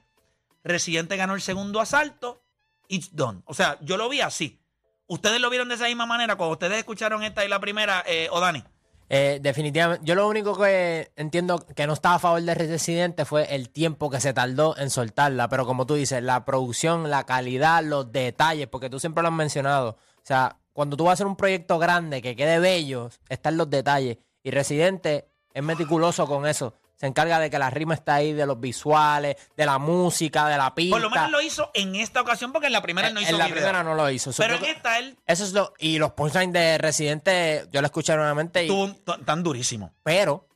Residente 0.62 1.16
ganó 1.16 1.34
el 1.34 1.40
segundo 1.40 1.80
asalto. 1.80 2.40
It's 2.86 3.16
done. 3.16 3.42
O 3.46 3.54
sea, 3.54 3.78
yo 3.80 3.96
lo 3.96 4.08
vi 4.08 4.20
así. 4.20 4.60
¿Ustedes 5.08 5.40
lo 5.40 5.50
vieron 5.50 5.68
de 5.68 5.74
esa 5.74 5.86
misma 5.86 6.06
manera 6.06 6.36
cuando 6.36 6.52
ustedes 6.52 6.78
escucharon 6.78 7.24
esta 7.24 7.44
y 7.44 7.48
la 7.48 7.58
primera, 7.58 8.04
eh, 8.06 8.28
o 8.30 8.38
Dani? 8.38 8.62
Eh, 9.08 9.40
definitivamente, 9.42 10.04
yo 10.04 10.14
lo 10.14 10.28
único 10.28 10.56
que 10.56 11.10
entiendo 11.16 11.58
que 11.58 11.88
no 11.88 11.94
estaba 11.94 12.14
a 12.14 12.20
favor 12.20 12.40
de 12.40 12.54
Residente 12.54 13.24
fue 13.24 13.56
el 13.56 13.70
tiempo 13.70 14.08
que 14.08 14.20
se 14.20 14.32
tardó 14.32 14.76
en 14.76 14.90
soltarla, 14.90 15.48
pero 15.48 15.66
como 15.66 15.84
tú 15.84 15.94
dices, 15.94 16.22
la 16.22 16.44
producción, 16.44 17.10
la 17.10 17.26
calidad, 17.26 17.82
los 17.82 18.12
detalles, 18.12 18.68
porque 18.68 18.88
tú 18.88 19.00
siempre 19.00 19.22
lo 19.22 19.30
has 19.30 19.34
mencionado. 19.34 19.96
O 20.16 20.22
sea, 20.22 20.58
cuando 20.72 20.96
tú 20.96 21.02
vas 21.02 21.10
a 21.10 21.14
hacer 21.14 21.26
un 21.26 21.34
proyecto 21.34 21.80
grande 21.80 22.22
que 22.22 22.36
quede 22.36 22.60
bello, 22.60 23.10
están 23.28 23.56
los 23.56 23.68
detalles. 23.68 24.18
Y 24.42 24.50
Residente 24.50 25.28
es 25.52 25.62
meticuloso 25.62 26.26
con 26.26 26.46
eso. 26.46 26.74
Se 26.96 27.06
encarga 27.06 27.38
de 27.38 27.48
que 27.48 27.58
la 27.58 27.70
rima 27.70 27.94
está 27.94 28.16
ahí, 28.16 28.32
de 28.32 28.44
los 28.44 28.58
visuales, 28.58 29.36
de 29.56 29.66
la 29.66 29.78
música, 29.78 30.48
de 30.48 30.56
la 30.56 30.74
pista. 30.74 30.96
Por 30.96 31.02
lo 31.02 31.10
menos 31.10 31.30
lo 31.30 31.40
hizo 31.40 31.70
en 31.74 31.94
esta 31.94 32.20
ocasión 32.20 32.52
porque 32.52 32.66
en 32.66 32.72
la 32.72 32.82
primera 32.82 33.06
él 33.06 33.14
no 33.14 33.20
hizo 33.20 33.30
en 33.30 33.38
la 33.38 33.44
video. 33.44 33.56
primera 33.56 33.84
no 33.84 33.94
lo 33.94 34.10
hizo. 34.10 34.32
So, 34.32 34.42
Pero 34.42 34.58
yo 34.58 34.64
en 34.64 34.76
esta 34.76 34.98
él 34.98 35.16
Eso 35.24 35.44
es 35.44 35.52
lo. 35.52 35.74
Y 35.78 35.98
los 35.98 36.12
punchlines 36.12 36.52
de 36.52 36.76
Residente, 36.78 37.68
yo 37.70 37.80
lo 37.80 37.86
escuché 37.86 38.16
nuevamente. 38.16 38.66
Y, 38.66 38.94
tan 39.24 39.44
durísimo. 39.44 39.94
pero 40.02 40.48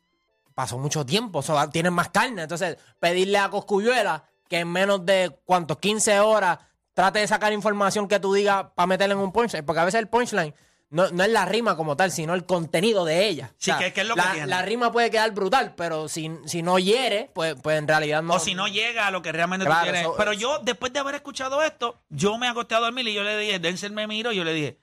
pasó 0.55 0.79
mucho 0.79 1.07
tiempo, 1.07 1.39
o 1.39 1.43
sea, 1.43 1.71
tienen 1.71 1.93
más 1.93 2.11
carne. 2.11 2.43
Entonces, 2.43 2.77
pedirle 2.99 3.39
a 3.39 3.49
Coscuyuela 3.49 4.25
que 4.49 4.59
en 4.59 4.71
menos 4.71 5.07
de 5.07 5.39
cuántos 5.45 5.79
15 5.79 6.21
horas 6.21 6.59
trate 6.95 7.21
de 7.21 7.27
sacar 7.27 7.53
información 7.53 8.07
que 8.07 8.21
tú 8.21 8.35
digas 8.35 8.67
para 8.75 8.87
meterle 8.87 9.15
en 9.15 9.21
un 9.21 9.33
punchline, 9.33 9.65
porque 9.65 9.81
a 9.81 9.85
veces 9.85 10.01
el 10.01 10.09
punchline 10.09 10.55
no, 10.93 11.11
no 11.11 11.25
es 11.25 11.31
la 11.31 11.45
rima 11.47 11.77
como 11.77 11.97
tal, 11.97 12.13
sino 12.13 12.35
el 12.35 12.45
contenido 12.47 13.05
de 13.05 13.27
ella. 13.27 13.53
Sí, 13.59 13.73
que- 13.79 13.93
que 13.93 14.03
es 14.03 14.07
lo 14.07 14.15
que 14.15 14.21
la, 14.21 14.33
tiene. 14.33 14.47
la 14.47 14.63
rima 14.63 14.93
puede 14.93 15.11
quedar 15.11 15.33
brutal, 15.33 15.75
pero 15.75 16.09
si, 16.09 16.31
si 16.47 16.63
no 16.63 16.79
hiere, 16.79 17.31
pues, 17.35 17.57
pues 17.61 17.79
en 17.79 17.89
realidad 17.89 18.23
no. 18.23 18.35
o 18.35 18.39
si 18.39 18.55
no 18.55 18.69
llega 18.69 19.07
a 19.07 19.11
lo 19.11 19.23
que 19.23 19.33
realmente 19.33 19.67
Claro, 19.67 19.81
tú 19.81 19.85
quieres. 19.87 20.01
eso- 20.03 20.15
Pero 20.17 20.33
yo, 20.33 20.59
después 20.61 20.93
de 20.93 20.99
haber 21.01 21.15
escuchado 21.17 21.63
esto, 21.63 22.01
yo 22.11 22.39
me 22.39 22.47
acosté 22.47 22.75
a 22.75 22.81
dormir 22.81 23.09
y 23.09 23.15
yo 23.15 23.23
le 23.25 23.37
dije, 23.39 23.59
Denzel 23.59 23.93
me 23.93 24.07
miró 24.07 24.31
y 24.33 24.37
yo 24.37 24.45
le 24.45 24.53
dije, 24.55 24.79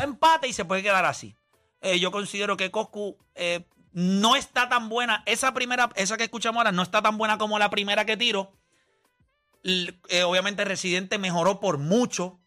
empate 0.00 0.48
y 0.48 0.52
se 0.52 0.64
puede 0.64 0.82
quedar 0.82 1.04
así. 1.04 1.36
Eh, 1.80 1.98
yo 1.98 2.10
considero 2.10 2.56
que 2.56 2.70
Coscu 2.70 3.18
eh, 3.34 3.66
no 3.92 4.36
está 4.36 4.68
tan 4.68 4.88
buena. 4.88 5.22
Esa 5.26 5.52
primera, 5.54 5.90
esa 5.96 6.16
que 6.16 6.24
escuchamos 6.24 6.58
ahora, 6.60 6.72
no 6.72 6.82
está 6.82 7.02
tan 7.02 7.18
buena 7.18 7.36
como 7.38 7.58
la 7.58 7.70
primera 7.70 8.04
que 8.04 8.16
tiro. 8.16 8.52
Eh, 9.62 10.22
obviamente 10.24 10.64
Residente 10.64 11.18
mejoró 11.18 11.60
por 11.60 11.78
mucho. 11.78 12.38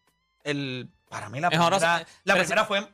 El, 0.44 0.90
para 1.08 1.28
mí 1.28 1.40
la 1.40 1.50
primera, 1.50 2.00
eh, 2.00 2.06
la 2.24 2.34
primera 2.34 2.64
fue... 2.64 2.88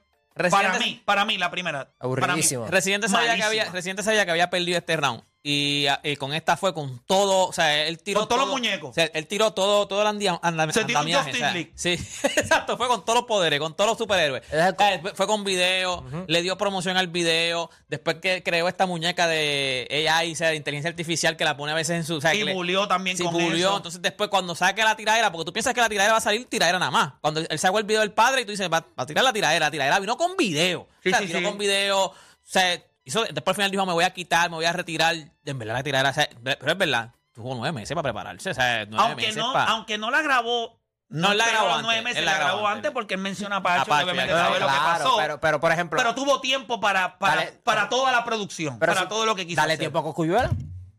Para 0.51 0.79
mí, 0.81 1.01
para 1.05 1.25
mí 1.25 1.39
la 1.39 1.51
primera. 1.51 1.95
Aburridísimo. 2.01 2.67
Residente 2.67 3.09
sabía, 3.09 3.35
que 3.35 3.43
Malísima. 3.43 3.63
había, 3.63 3.73
Residente 3.73 4.03
sabía 4.03 4.25
que 4.25 4.33
había 4.33 4.51
perdido 4.51 4.79
este 4.79 4.97
round. 4.97 5.23
Y, 5.47 5.85
y 6.03 6.17
con 6.17 6.33
esta 6.33 6.57
fue 6.57 6.73
con 6.73 7.01
todo, 7.01 7.49
o 7.49 7.53
sea, 7.53 7.85
él 7.87 7.99
tiró 8.03 8.21
Con 8.21 8.29
todos 8.31 8.41
los 8.41 8.51
muñecos. 8.51 8.89
O 8.89 8.93
sea, 8.95 9.05
él 9.13 9.27
tiró 9.27 9.53
todo, 9.53 9.87
todo 9.87 10.01
el 10.01 10.09
andi- 10.09 10.39
anda- 10.41 10.73
Se 10.73 10.87
tiró 10.87 11.01
Justice 11.01 11.31
o 11.33 11.35
sea, 11.35 11.53
League. 11.53 11.71
Sí, 11.75 11.91
exacto, 12.23 12.79
fue 12.79 12.89
con 12.89 13.05
todos 13.05 13.19
los 13.19 13.27
poderes, 13.27 13.61
con 13.61 13.77
todos 13.77 13.91
los 13.91 13.99
superhéroes. 13.99 14.43
Sea, 14.49 14.75
fue 15.15 15.27
con 15.27 15.45
video, 15.45 16.03
le 16.29 16.41
dio 16.41 16.57
promoción 16.57 16.97
al 16.97 17.09
video, 17.09 17.69
después 17.89 18.17
que 18.23 18.43
creó 18.43 18.69
esta 18.69 18.87
muñeca 18.87 19.27
de 19.27 20.07
AI, 20.11 20.33
o 20.33 20.35
sea, 20.37 20.49
de 20.49 20.57
inteligencia 20.57 20.89
artificial 20.89 21.37
que 21.37 21.45
la 21.45 21.59
pone 21.59 21.73
a 21.73 21.75
veces 21.75 21.97
en 21.97 22.05
su... 22.05 22.15
O 22.17 22.21
sea, 22.23 22.35
Y 22.35 22.51
bulió 22.51 22.89
también 22.89 23.19
Sí, 23.19 23.25
con 23.25 23.35
bulió. 23.35 23.69
eso. 23.69 23.77
Entonces 23.77 24.01
después 24.01 24.31
cuando 24.31 24.55
saque 24.55 24.83
la 24.83 24.97
tiradera, 24.97 25.31
porque 25.31 25.45
tú 25.45 25.53
piensas 25.53 25.75
que 25.75 25.83
la 25.83 25.91
tiradera 25.91 26.13
va 26.15 26.19
a 26.21 26.23
salir 26.23 26.47
tiradera 26.47 26.79
nada 26.79 26.91
más. 26.91 27.13
Cuando 27.21 27.41
él 27.47 27.59
sacó 27.59 27.79
el 27.79 27.85
video 27.85 28.01
del 28.01 28.13
padre 28.13 28.41
y 28.41 28.45
tú 28.47 28.53
dices, 28.53 28.71
va, 28.73 28.81
va 28.81 28.87
a 28.97 29.05
tirar 29.05 29.23
la 29.23 29.33
tiradera, 29.35 29.67
la 29.67 29.71
tiradera 29.71 30.01
vino 30.01 30.17
con 30.17 30.39
video. 30.39 30.89
Sí, 31.03 31.11
o 31.11 31.13
sea, 31.13 31.19
sí, 31.19 31.27
tiró 31.27 31.41
sí. 31.41 31.45
con 31.45 31.59
video. 31.59 32.05
O 32.07 32.15
sea, 32.43 32.83
hizo, 33.05 33.25
después 33.25 33.49
al 33.49 33.55
final 33.57 33.71
dijo, 33.71 33.87
me 33.87 33.93
voy 33.93 34.05
a 34.05 34.11
quitar, 34.11 34.51
me 34.51 34.57
voy 34.57 34.65
a 34.65 34.73
retirar. 34.73 35.15
En 35.45 35.59
verdad 35.59 35.75
la 35.75 35.83
tiradera, 35.83 36.11
o 36.11 36.15
sea, 36.15 36.29
pero 36.43 36.73
es 36.73 36.79
verdad, 36.79 37.13
tuvo 37.33 37.55
nueve 37.55 37.73
meses 37.73 37.95
para 37.95 38.03
prepararse. 38.05 38.51
O 38.51 38.55
sea, 38.55 38.87
nueve 38.87 39.05
aunque 39.09 39.27
meses 39.27 39.37
no, 39.37 39.53
pa- 39.53 39.65
aunque 39.65 39.99
no 39.99 40.11
la 40.11 40.23
grabó, 40.23 40.81
No, 41.09 41.33
la 41.35 41.47
grabó 41.49 41.83
nueve 41.83 42.03
meses, 42.03 42.19
él 42.19 42.25
la 42.25 42.33
la 42.33 42.39
grabó 42.39 42.67
antes 42.67 42.77
antes. 42.77 42.91
porque 42.93 43.15
él 43.15 43.21
menciona 43.21 43.57
a 43.57 43.63
Pacho, 43.63 43.83
A 43.83 43.85
Pacho, 43.85 44.07
que 44.07 44.11
obviamente 44.13 44.33
ya, 44.35 44.39
sabe 44.45 44.61
lo 44.61 44.67
que 44.67 44.73
Claro, 44.73 45.05
pasó. 45.05 45.17
pero, 45.19 45.41
pero 45.41 45.61
por 45.61 45.73
ejemplo. 45.73 45.99
pero 45.99 46.15
tuvo 46.15 46.41
tiempo 46.41 46.81
para, 46.81 47.19
para, 47.19 47.37
Dale- 47.37 47.53
para 47.63 47.89
toda 47.89 48.11
la 48.13 48.25
producción, 48.25 48.79
pero 48.79 48.93
para 48.93 49.03
si- 49.05 49.09
todo 49.09 49.27
lo 49.27 49.35
que 49.35 49.47
quiso 49.47 49.61
Dale 49.61 49.75
hacer. 49.75 49.81
tiempo 49.81 49.99
a 49.99 50.03
Coscuyuela. 50.03 50.51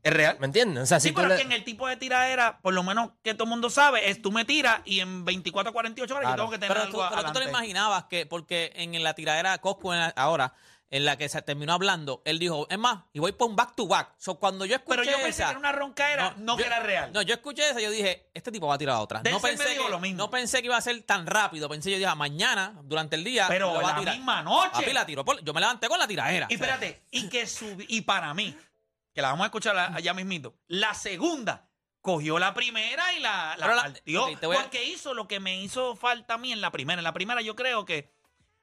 Es 0.03 0.13
real. 0.13 0.37
¿Me 0.39 0.45
entiendes? 0.45 0.83
O 0.83 0.85
sea, 0.85 0.99
Sí, 0.99 1.07
si 1.09 1.15
pero 1.15 1.29
le- 1.29 1.33
es 1.33 1.39
que 1.41 1.47
en 1.47 1.51
el 1.51 1.63
tipo 1.63 1.87
de 1.87 1.97
tiradera, 1.97 2.59
por 2.61 2.75
lo 2.75 2.83
menos 2.83 3.09
que 3.23 3.33
todo 3.33 3.45
el 3.45 3.49
mundo 3.49 3.71
sabe, 3.71 4.07
es 4.11 4.21
tú 4.21 4.31
me 4.31 4.45
tiras 4.45 4.81
y 4.85 4.99
en 4.99 5.25
24 5.25 5.71
a 5.71 5.73
48 5.73 6.13
horas 6.13 6.25
yo 6.25 6.27
Claro. 6.35 6.43
tengo 6.43 6.51
que 6.51 6.59
tener 6.59 6.69
Pero, 6.77 6.85
algo 6.85 7.01
tú, 7.01 7.09
pero 7.15 7.25
tú 7.25 7.33
te 7.33 7.39
lo 7.43 7.49
imaginabas 7.49 8.03
que, 8.03 8.27
porque 8.27 8.71
en 8.75 9.03
la 9.03 9.15
tiradera 9.15 9.57
Coscu 9.57 9.91
ahora, 10.15 10.53
en 10.91 11.03
la 11.03 11.17
que 11.17 11.27
se 11.27 11.41
terminó 11.41 11.73
hablando, 11.73 12.21
él 12.25 12.37
dijo, 12.39 12.67
es 12.69 12.77
más, 12.77 13.05
y 13.11 13.19
voy 13.19 13.31
por 13.31 13.49
un 13.49 13.55
back 13.55 13.75
to 13.75 13.87
back. 13.87 14.13
So, 14.17 14.35
cuando 14.39 14.65
yo 14.65 14.75
escuché 14.75 14.99
Pero 15.01 15.11
yo 15.11 15.17
pensé 15.17 15.29
esa- 15.29 15.45
que 15.45 15.49
era 15.51 15.59
una 15.59 15.71
roncaera, 15.71 16.35
no, 16.37 16.55
que 16.55 16.61
yo- 16.63 16.67
era 16.67 16.79
real. 16.79 17.11
No, 17.11 17.21
yo 17.23 17.33
escuché 17.33 17.69
esa, 17.69 17.81
yo 17.81 17.89
dije, 17.89 18.29
este 18.33 18.51
tipo 18.51 18.67
va 18.67 18.75
a 18.75 18.77
tirar 18.77 18.97
otra. 18.97 19.21
No 19.29 19.39
pensé, 19.41 19.75
que, 19.75 19.89
lo 19.89 19.99
mismo. 19.99 20.17
no 20.19 20.29
pensé 20.29 20.59
que 20.61 20.67
iba 20.67 20.77
a 20.77 20.81
ser 20.81 21.01
tan 21.03 21.25
rápido. 21.25 21.67
Pensé, 21.67 21.89
yo 21.91 21.97
dije, 21.97 22.07
ah, 22.07 22.15
mañana, 22.15 22.79
durante 22.83 23.15
el 23.15 23.23
día, 23.23 23.45
pero 23.47 23.73
lo 23.73 23.81
va 23.81 23.89
a 23.89 23.93
la 23.93 23.99
tirar. 23.99 24.15
misma 24.15 24.41
noche. 24.43 24.69
Papi, 24.73 24.93
la 24.93 25.05
tiró 25.05 25.25
por- 25.25 25.43
yo 25.43 25.53
me 25.53 25.59
levanté 25.59 25.87
con 25.89 25.97
la 25.99 26.07
tiradera. 26.07 26.47
Y 26.49 26.55
O 26.55 26.57
sea, 26.59 26.67
espérate, 26.75 27.03
y 27.11 27.29
que 27.29 27.47
subí, 27.47 27.85
y 27.89 28.01
para 28.01 28.33
mí, 28.33 28.55
que 29.13 29.21
la 29.21 29.29
vamos 29.29 29.43
a 29.43 29.47
escuchar 29.47 29.75
allá 29.77 30.13
mismito, 30.13 30.55
la 30.67 30.93
segunda 30.93 31.67
cogió 32.01 32.37
la 32.37 32.53
primera 32.53 33.13
y 33.15 33.19
la, 33.19 33.55
la 33.57 33.67
la- 33.67 33.81
partió. 33.81 34.27
a- 34.27 34.39
Porque 34.39 34.83
hizo 34.85 35.15
lo 35.15 35.27
que 35.27 35.39
me 35.39 35.59
hizo 35.61 35.95
falta 35.95 36.35
a 36.35 36.37
mí 36.37 36.51
en 36.51 36.61
la 36.61 36.71
primera. 36.71 36.99
En 36.99 37.03
la 37.03 37.13
primera 37.13 37.41
yo 37.41 37.55
creo 37.55 37.83
que 37.85 38.13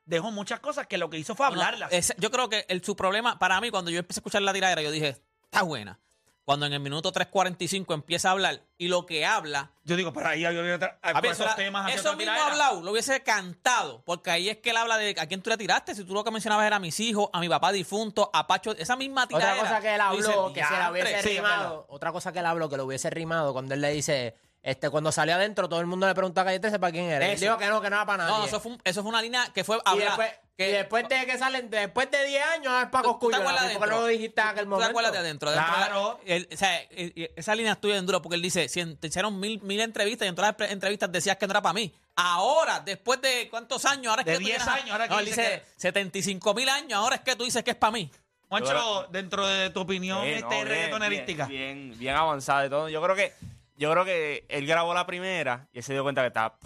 dejó 0.04 0.30
muchas 0.30 0.60
cosas 0.60 0.86
que 0.86 0.98
lo 0.98 1.08
que 1.10 1.18
hizo 1.18 1.34
fue 1.34 1.46
no, 1.46 1.52
hablarlas. 1.52 1.92
ese- 1.92 2.14
yo 2.18 2.30
creo 2.30 2.48
que 2.48 2.64
el, 2.68 2.84
su 2.84 2.96
problema, 2.96 3.38
para 3.38 3.60
mí, 3.60 3.70
cuando 3.70 3.90
yo 3.90 3.98
empecé 3.98 4.18
a 4.18 4.20
escuchar 4.20 4.42
la 4.42 4.52
tiradera, 4.52 4.82
yo 4.82 4.90
dije, 4.90 5.16
está 5.44 5.62
buena. 5.62 5.98
Cuando 6.44 6.66
en 6.66 6.72
el 6.72 6.80
minuto 6.80 7.12
3.45 7.12 7.94
empieza 7.94 8.28
a 8.28 8.32
hablar 8.32 8.62
y 8.76 8.88
lo 8.88 9.06
que 9.06 9.24
habla 9.24 9.70
yo 9.84 9.94
digo, 9.94 10.12
para 10.12 10.30
ahí 10.30 10.44
había 10.44 10.74
otra, 10.74 10.98
eso, 11.22 11.44
temas. 11.54 11.88
eso 11.92 12.00
otra 12.00 12.10
mismo 12.16 12.32
tiradera. 12.32 12.46
hablado, 12.46 12.80
lo 12.82 12.90
hubiese 12.90 13.22
cantado, 13.22 14.02
porque 14.04 14.32
ahí 14.32 14.48
es 14.48 14.56
que 14.58 14.70
él 14.70 14.76
habla 14.76 14.98
de 14.98 15.14
a 15.20 15.26
quién 15.28 15.40
tú 15.40 15.50
le 15.50 15.56
tiraste. 15.56 15.94
Si 15.94 16.02
tú 16.04 16.14
lo 16.14 16.24
que 16.24 16.32
mencionabas 16.32 16.66
era 16.66 16.76
a 16.76 16.80
mis 16.80 16.98
hijos, 16.98 17.28
a 17.32 17.38
mi 17.38 17.48
papá 17.48 17.70
difunto, 17.70 18.28
a 18.32 18.48
Pacho, 18.48 18.72
esa 18.76 18.96
misma 18.96 19.22
Otra 19.24 19.38
tiradera. 19.38 19.62
cosa 19.62 19.80
que 19.80 19.94
él 19.94 20.00
habló, 20.00 20.52
que 20.52 20.64
se 20.64 20.72
la 20.76 20.90
hubiese 20.90 21.22
rimado, 21.22 21.86
otra 21.88 22.10
cosa 22.10 22.32
que 22.32 22.40
él 22.40 22.46
habló, 22.46 22.68
que 22.68 22.76
lo 22.76 22.86
hubiese 22.86 23.08
rimado, 23.10 23.52
cuando 23.52 23.74
él 23.74 23.80
le 23.80 23.90
dice, 23.92 24.34
este, 24.62 24.90
cuando 24.90 25.10
salió 25.12 25.34
adentro, 25.34 25.68
todo 25.68 25.80
el 25.80 25.86
mundo 25.86 26.06
le 26.06 26.14
preguntó 26.14 26.40
a 26.40 26.44
Calle 26.44 26.60
13 26.60 26.78
para 26.78 26.92
quién 26.92 27.06
era. 27.06 27.26
Él 27.26 27.38
dijo 27.40 27.58
que 27.58 27.66
no, 27.66 27.80
que 27.80 27.90
no 27.90 27.96
era 27.96 28.06
para 28.06 28.24
nadie. 28.24 28.38
No, 28.38 28.44
eso 28.46 28.60
fue, 28.60 28.72
un- 28.72 28.80
eso 28.84 29.02
fue 29.02 29.08
una 29.10 29.20
línea 29.22 29.48
que 29.52 29.64
fue 29.64 29.78
y, 29.94 29.98
después, 29.98 30.30
que, 30.56 30.68
y 30.68 30.72
después 30.72 31.08
de 31.08 31.26
que 31.26 31.36
salen, 31.38 31.68
después 31.70 32.10
de 32.10 32.24
10 32.26 32.44
años, 32.46 32.82
es 32.84 32.88
para 32.90 33.02
¿Tú- 33.02 33.18
te 33.30 33.36
acuerdas 33.36 33.40
¿Por 33.42 33.52
qué 33.54 33.58
no 33.58 33.66
adentro? 33.80 34.00
lo 34.00 34.06
dijiste 34.06 34.40
en 34.40 34.46
aquel 34.46 34.58
¿Tú 34.58 34.64
te 34.64 34.70
momento? 34.70 34.90
acuerdas 34.90 35.12
de 35.12 35.18
adentro? 35.18 35.48
adentro 35.50 35.74
Claro. 35.74 36.20
él- 36.26 36.48
o 36.52 36.56
sea, 36.56 36.80
esa 36.90 37.54
línea 37.56 37.72
estuvo 37.72 37.92
en 37.92 38.06
duro 38.06 38.22
porque 38.22 38.36
él 38.36 38.42
dice, 38.42 38.68
si 38.68 38.80
en- 38.80 38.96
te 38.96 39.08
hicieron 39.08 39.40
mil, 39.40 39.60
mil 39.62 39.80
entrevistas 39.80 40.26
y 40.26 40.28
en 40.28 40.34
todas 40.36 40.50
las 40.50 40.56
pre- 40.56 40.70
entrevistas 40.72 41.10
decías 41.10 41.36
que 41.36 41.46
no 41.46 41.52
era 41.52 41.62
para 41.62 41.72
mí. 41.72 41.92
Ahora, 42.14 42.80
después 42.80 43.20
de 43.20 43.48
cuántos 43.50 43.84
años, 43.84 44.08
ahora 44.10 44.22
es 44.22 44.26
De 44.26 44.32
que 44.32 44.38
tú 44.38 44.44
10 44.44 44.58
vienes 44.58 44.68
a- 44.68 44.74
años, 44.74 44.90
ahora 44.92 45.08
que 45.08 45.14
no, 45.14 45.18
él 45.20 45.26
dice 45.26 45.42
dice 45.42 45.62
75 45.76 46.54
mil 46.54 46.68
años, 46.68 46.92
ahora 46.98 47.16
es 47.16 47.22
que 47.22 47.34
tú 47.34 47.42
dices 47.44 47.64
que 47.64 47.70
es 47.72 47.76
para 47.76 47.90
mí. 47.90 48.10
Moncho, 48.48 49.06
dentro 49.10 49.46
de 49.46 49.70
tu 49.70 49.80
opinión 49.80 50.22
Sí, 50.22 50.28
no, 50.30 50.36
este 50.36 50.54
bien, 50.56 50.68
reggaetonerística. 50.68 51.46
Bien, 51.46 51.88
bien, 51.88 51.98
bien 51.98 52.14
avanzada 52.16 52.66
y 52.66 52.68
todo. 52.68 52.88
Yo 52.90 53.02
creo 53.02 53.16
que, 53.16 53.32
yo 53.76 53.90
creo 53.92 54.04
que 54.04 54.44
él 54.48 54.66
grabó 54.66 54.94
la 54.94 55.06
primera 55.06 55.68
y 55.72 55.78
él 55.78 55.84
se 55.84 55.92
dio 55.92 56.02
cuenta 56.02 56.22
que 56.22 56.28
estaba. 56.28 56.58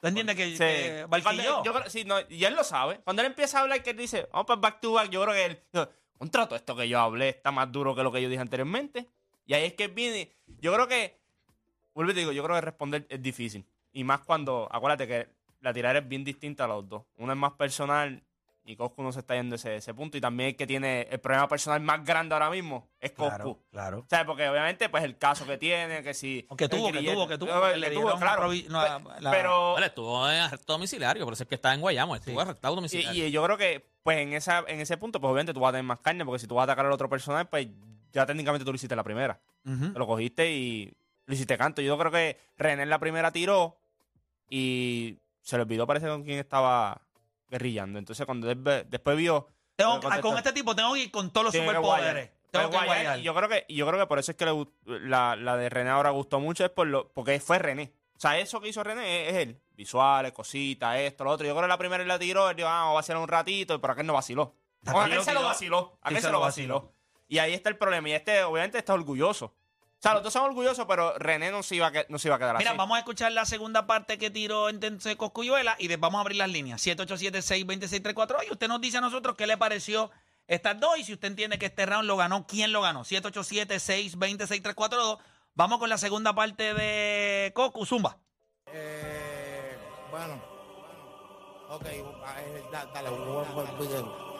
¿Tú 0.00 0.08
entiendes 0.08 0.36
que, 0.36 0.50
Sí. 0.50 0.58
que 0.58 1.06
yo 1.64 1.72
creo- 1.72 1.88
sí, 1.90 2.04
no, 2.04 2.16
y 2.28 2.44
él 2.44 2.54
lo 2.54 2.62
sabe. 2.62 3.00
Cuando 3.04 3.22
él 3.22 3.26
empieza 3.26 3.58
a 3.58 3.62
hablar, 3.62 3.82
que 3.82 3.90
él 3.90 3.96
dice, 3.96 4.28
vamos 4.32 4.46
para 4.46 4.60
back 4.60 4.80
to 4.80 4.92
back, 4.92 5.08
yo 5.10 5.22
creo 5.22 5.34
que 5.34 5.44
él, 5.46 5.62
dijo, 5.72 5.88
contra 6.18 6.46
todo 6.46 6.56
esto 6.56 6.76
que 6.76 6.88
yo 6.88 7.00
hablé 7.00 7.30
está 7.30 7.50
más 7.50 7.72
duro 7.72 7.94
que 7.94 8.02
lo 8.02 8.12
que 8.12 8.20
yo 8.20 8.28
dije 8.28 8.40
anteriormente. 8.42 9.08
Y 9.46 9.54
ahí 9.54 9.64
es 9.64 9.72
que 9.74 9.88
viene. 9.88 10.30
Yo 10.60 10.74
creo 10.74 10.86
que, 10.88 11.18
vuelvo 11.94 12.10
y 12.12 12.14
te 12.14 12.20
digo, 12.20 12.32
yo 12.32 12.42
creo 12.44 12.56
que 12.56 12.60
responder 12.60 13.06
es 13.08 13.22
difícil. 13.22 13.64
Y 13.92 14.04
más 14.04 14.20
cuando, 14.20 14.68
acuérdate 14.70 15.06
que 15.06 15.28
la 15.60 15.72
tirada 15.72 15.98
es 16.00 16.08
bien 16.08 16.22
distinta 16.24 16.64
a 16.64 16.68
los 16.68 16.86
dos. 16.88 17.04
Uno 17.16 17.32
es 17.32 17.38
más 17.38 17.52
personal 17.52 18.22
y 18.66 18.76
Coscu 18.76 19.02
no 19.02 19.12
se 19.12 19.20
está 19.20 19.34
yendo 19.34 19.54
a 19.54 19.56
ese, 19.56 19.76
ese 19.76 19.92
punto. 19.92 20.16
Y 20.16 20.20
también 20.20 20.48
el 20.50 20.56
que 20.56 20.66
tiene 20.66 21.02
el 21.10 21.20
problema 21.20 21.46
personal 21.48 21.80
más 21.82 22.02
grande 22.04 22.34
ahora 22.34 22.48
mismo 22.50 22.88
es 22.98 23.12
Coscu. 23.12 23.28
Claro, 23.36 23.58
claro. 23.70 24.06
¿Sabes? 24.08 24.24
Porque 24.26 24.48
obviamente, 24.48 24.88
pues 24.88 25.04
el 25.04 25.18
caso 25.18 25.46
que 25.46 25.58
tiene, 25.58 26.02
que 26.02 26.14
si. 26.14 26.46
O 26.48 26.56
que 26.56 26.68
tuvo, 26.68 26.90
que 26.90 27.02
tuvo, 27.02 27.28
que 27.28 27.36
tuvo, 27.38 27.62
que 27.70 27.76
le 27.76 27.90
tuvo, 27.90 28.16
claro. 28.18 28.42
provi- 28.50 28.66
una- 28.68 28.98
Pe- 28.98 29.20
la- 29.20 29.30
pero. 29.30 29.72
Bueno, 29.72 29.86
estuvo 29.86 30.30
en 30.30 30.40
arresto 30.40 30.72
domiciliario, 30.72 31.24
por 31.24 31.34
eso 31.34 31.42
es 31.42 31.48
que 31.48 31.56
está 31.56 31.74
en 31.74 31.80
Guayamo, 31.82 32.16
estuvo 32.16 32.40
arrestado 32.40 32.74
Y, 32.74 32.76
domiciliario. 32.76 33.26
y 33.26 33.30
yo 33.30 33.44
creo 33.44 33.58
que, 33.58 33.90
pues, 34.02 34.18
en 34.18 34.32
esa 34.32 34.64
en 34.66 34.80
ese 34.80 34.96
punto, 34.96 35.20
pues, 35.20 35.30
obviamente 35.30 35.52
tú 35.52 35.60
vas 35.60 35.68
a 35.68 35.72
tener 35.72 35.84
más 35.84 36.00
carne, 36.00 36.24
porque 36.24 36.38
si 36.38 36.46
tú 36.46 36.54
vas 36.54 36.62
a 36.62 36.64
atacar 36.72 36.86
al 36.86 36.92
otro 36.92 37.08
personal, 37.10 37.46
pues, 37.48 37.68
ya 38.12 38.24
técnicamente 38.24 38.64
tú 38.64 38.70
lo 38.72 38.76
hiciste 38.76 38.96
la 38.96 39.04
primera. 39.04 39.40
Te 39.62 39.98
lo 39.98 40.06
cogiste 40.06 40.50
y 40.52 40.90
lo 41.26 41.34
hiciste 41.34 41.56
canto. 41.58 41.82
Yo 41.82 41.98
creo 41.98 42.10
que 42.12 42.38
René 42.56 42.82
en 42.84 42.90
la 42.90 42.98
primera 42.98 43.30
tiró 43.32 43.78
y 44.48 45.18
se 45.40 45.56
le 45.56 45.62
olvidó, 45.62 45.86
parece, 45.86 46.06
con 46.08 46.22
quién 46.24 46.38
estaba 46.38 47.00
guerrillando. 47.48 47.98
Entonces, 47.98 48.24
cuando 48.26 48.46
después 48.48 49.16
vio. 49.16 49.48
Tengo- 49.76 50.00
contestó, 50.00 50.28
con 50.28 50.38
este 50.38 50.52
tipo 50.52 50.74
tengo 50.76 50.94
que 50.94 51.00
ir 51.00 51.10
con 51.10 51.30
todos 51.32 51.46
los 51.46 51.52
que 51.52 51.58
superpoderes. 51.60 52.30
Tengo 52.50 52.70
que 52.70 52.76
Puede 52.76 52.86
guayar. 52.86 53.18
Yo 53.18 53.34
creo 53.34 53.48
que, 53.48 53.66
yo 53.68 53.86
creo 53.86 53.98
que 53.98 54.06
por 54.06 54.18
eso 54.20 54.30
es 54.30 54.36
que 54.36 54.44
le 54.46 54.66
la, 55.08 55.34
la 55.34 55.56
de 55.56 55.68
René 55.68 55.90
ahora 55.90 56.10
gustó 56.10 56.38
mucho, 56.38 56.64
es 56.64 56.70
por 56.70 56.86
lo, 56.86 57.08
porque 57.12 57.40
fue 57.40 57.58
René. 57.58 57.92
O 58.16 58.20
sea, 58.20 58.38
eso 58.38 58.60
que 58.60 58.68
hizo 58.68 58.84
René 58.84 59.28
es, 59.28 59.34
es 59.34 59.42
él. 59.42 59.60
Visuales, 59.72 60.30
cositas, 60.32 60.96
esto, 60.98 61.24
lo 61.24 61.30
otro. 61.32 61.44
Yo 61.46 61.52
creo 61.52 61.62
que 61.64 61.68
la 61.68 61.78
primera 61.78 62.02
él 62.02 62.08
la 62.08 62.18
tiró, 62.18 62.48
él 62.48 62.54
dijo, 62.56 62.68
ah, 62.68 62.82
vamos 62.84 62.96
a 62.98 63.00
hacer 63.00 63.16
un 63.16 63.26
ratito, 63.26 63.80
pero 63.80 63.92
aquel 63.94 64.06
no 64.06 64.12
vaciló. 64.14 64.54
O 64.92 65.00
aquel 65.00 65.22
se 65.22 65.34
lo 65.34 65.42
vaciló. 65.42 65.98
Aquel 66.00 66.22
se 66.22 66.30
lo 66.30 66.38
vaciló. 66.38 66.92
Y 67.26 67.38
ahí 67.38 67.54
está 67.54 67.70
el 67.70 67.76
problema. 67.76 68.08
Y 68.08 68.12
este, 68.12 68.44
obviamente, 68.44 68.78
está 68.78 68.94
orgulloso. 68.94 69.56
Sea, 70.04 70.12
los 70.14 70.22
dos 70.22 70.32
son 70.34 70.42
orgullosos, 70.44 70.84
pero 70.86 71.18
René 71.18 71.50
no 71.50 71.62
se 71.62 71.76
iba 71.76 71.86
a, 71.86 71.92
que- 71.92 72.04
no 72.10 72.18
se 72.18 72.28
iba 72.28 72.36
a 72.36 72.38
quedar 72.38 72.58
Mira, 72.58 72.70
así. 72.72 72.76
vamos 72.78 72.96
a 72.96 72.98
escuchar 72.98 73.32
la 73.32 73.46
segunda 73.46 73.86
parte 73.86 74.18
que 74.18 74.28
tiró 74.30 74.68
entonces 74.68 75.16
Coscuyuela 75.16 75.76
y 75.78 75.88
después 75.88 76.02
vamos 76.02 76.18
a 76.18 76.20
abrir 76.20 76.36
las 76.36 76.50
líneas. 76.50 76.86
787-626-342 76.86 78.44
y 78.48 78.52
usted 78.52 78.68
nos 78.68 78.82
dice 78.82 78.98
a 78.98 79.00
nosotros 79.00 79.34
qué 79.34 79.46
le 79.46 79.56
pareció 79.56 80.10
estas 80.46 80.78
dos 80.78 80.98
y 80.98 81.04
si 81.04 81.14
usted 81.14 81.28
entiende 81.28 81.58
que 81.58 81.64
este 81.66 81.86
round 81.86 82.06
lo 82.06 82.18
ganó, 82.18 82.46
¿quién 82.46 82.70
lo 82.70 82.82
ganó? 82.82 83.02
787-626-342. 83.04 85.18
Vamos 85.54 85.78
con 85.78 85.88
la 85.88 85.96
segunda 85.96 86.34
parte 86.34 86.74
de 86.74 87.50
Cocu, 87.54 87.86
Zumba. 87.86 88.18
Eh, 88.66 89.78
bueno. 90.10 90.38
Ok, 91.70 91.86
eh, 91.86 92.04
da- 92.70 92.84
dale, 92.92 93.08
el 93.08 93.14
video. 93.78 94.34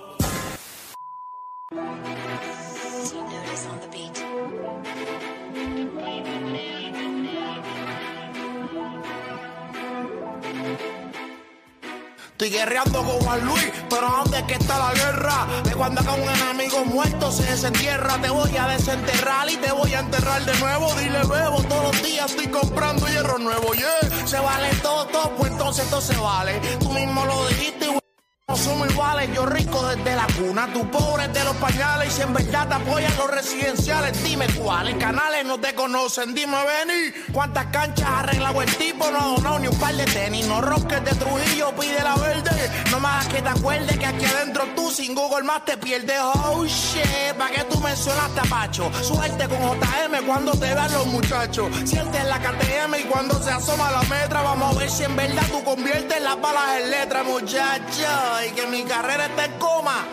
Estoy 12.45 12.51
guerreando 12.51 13.03
con 13.05 13.21
Juan 13.21 13.45
Luis, 13.45 13.73
pero 13.91 14.09
¿dónde 14.11 14.45
que 14.47 14.55
está 14.55 14.79
la 14.79 14.93
guerra? 14.95 15.47
De 15.65 15.75
cuando 15.75 16.01
acá 16.01 16.15
un 16.15 16.29
enemigo 16.29 16.85
muerto 16.87 17.31
se 17.31 17.43
desentierra, 17.45 18.21
te 18.23 18.31
voy 18.31 18.57
a 18.57 18.69
desenterrar 18.69 19.51
y 19.51 19.57
te 19.57 19.71
voy 19.71 19.93
a 19.93 20.01
enterrar 20.01 20.45
de 20.45 20.59
nuevo. 20.59 20.93
Dile 20.95 21.21
bebo, 21.21 21.63
todos 21.63 21.95
los 21.95 22.03
días 22.03 22.31
estoy 22.31 22.49
comprando 22.49 23.07
hierro 23.07 23.39
nuevo, 23.39 23.75
yeah. 23.75 24.27
Se 24.27 24.39
vale 24.39 24.71
todo, 24.83 25.07
todo, 25.09 25.31
pues 25.37 25.53
entonces 25.53 25.89
todo 25.91 26.01
se 26.01 26.17
vale. 26.17 26.59
Tú 26.81 26.91
mismo 26.91 27.25
lo 27.27 27.47
dijiste. 27.49 28.04
No 28.47 28.59
somos 28.59 28.91
iguales, 28.91 29.31
yo 29.35 29.47
rico 29.47 29.83
desde 29.89 30.15
la 30.15 30.27
cuna, 30.39 30.69
tú 30.71 30.89
pobre 30.91 31.27
de 31.29 31.43
los 31.45 31.57
pañales. 31.57 32.09
Y 32.09 32.11
si 32.11 32.23
en 32.23 32.35
verdad 32.35 32.69
te 32.69 32.75
apoyan 32.75 33.17
los 33.17 33.31
residenciales, 33.31 34.23
dime 34.23 34.47
cuáles 34.59 34.97
canales 34.97 35.47
no 35.47 35.59
te 35.59 35.75
conocen. 35.75 36.35
Dime, 36.35 36.59
Benny, 36.63 37.33
cuántas 37.33 37.65
canchas 37.67 38.07
ha 38.07 38.21
arreglado 38.21 38.61
el 38.61 38.77
tipo. 38.77 39.11
No 39.11 39.37
ha 39.49 39.59
ni 39.59 39.67
un 39.67 39.79
par 39.79 39.95
de 39.95 40.05
tenis. 40.05 40.47
No 40.47 40.61
roques 40.61 41.03
de 41.05 41.13
Trujillo, 41.13 41.75
pide 41.75 42.03
la 42.03 42.17
verde. 42.17 42.71
No 42.91 43.01
me 43.01 43.09
hagas 43.09 43.29
que 43.29 43.41
te 43.41 43.49
acuerdes 43.49 43.99
que 43.99 44.07
aquí 44.07 44.25
adentro 44.27 44.65
tú 44.77 44.91
sin 44.91 45.15
Google 45.15 45.45
más 45.45 45.65
te 45.65 45.79
pierdes. 45.79 46.21
Oh 46.21 46.67
shit, 46.67 47.35
¿para 47.39 47.51
qué 47.51 47.65
tú 47.65 47.81
mencionaste 47.81 48.41
a 48.41 48.45
Pacho? 48.45 48.93
Suerte 49.03 49.49
con 49.49 49.59
JM 49.59 50.27
cuando 50.27 50.53
te 50.53 50.75
vean 50.75 50.93
los 50.93 51.07
muchachos. 51.07 51.71
Siente 51.85 52.23
la 52.25 52.39
KTM 52.39 52.95
y 53.01 53.05
cuando 53.05 53.43
se 53.43 53.51
asoma 53.51 53.91
la 53.91 54.03
metra, 54.03 54.43
vamos 54.43 54.77
a 54.77 54.79
ver 54.79 54.91
si 54.91 55.05
en 55.05 55.17
verdad 55.17 55.47
tú 55.51 55.65
conviertes 55.65 56.21
las 56.21 56.39
balas 56.41 56.81
en 56.83 56.91
letras, 56.91 57.25
muchacho. 57.25 58.34
Y 58.43 58.51
que 58.51 58.67
mi 58.67 58.83
carrera 58.83 59.27
está 59.27 59.45
en 59.45 59.59
coma. 59.59 60.07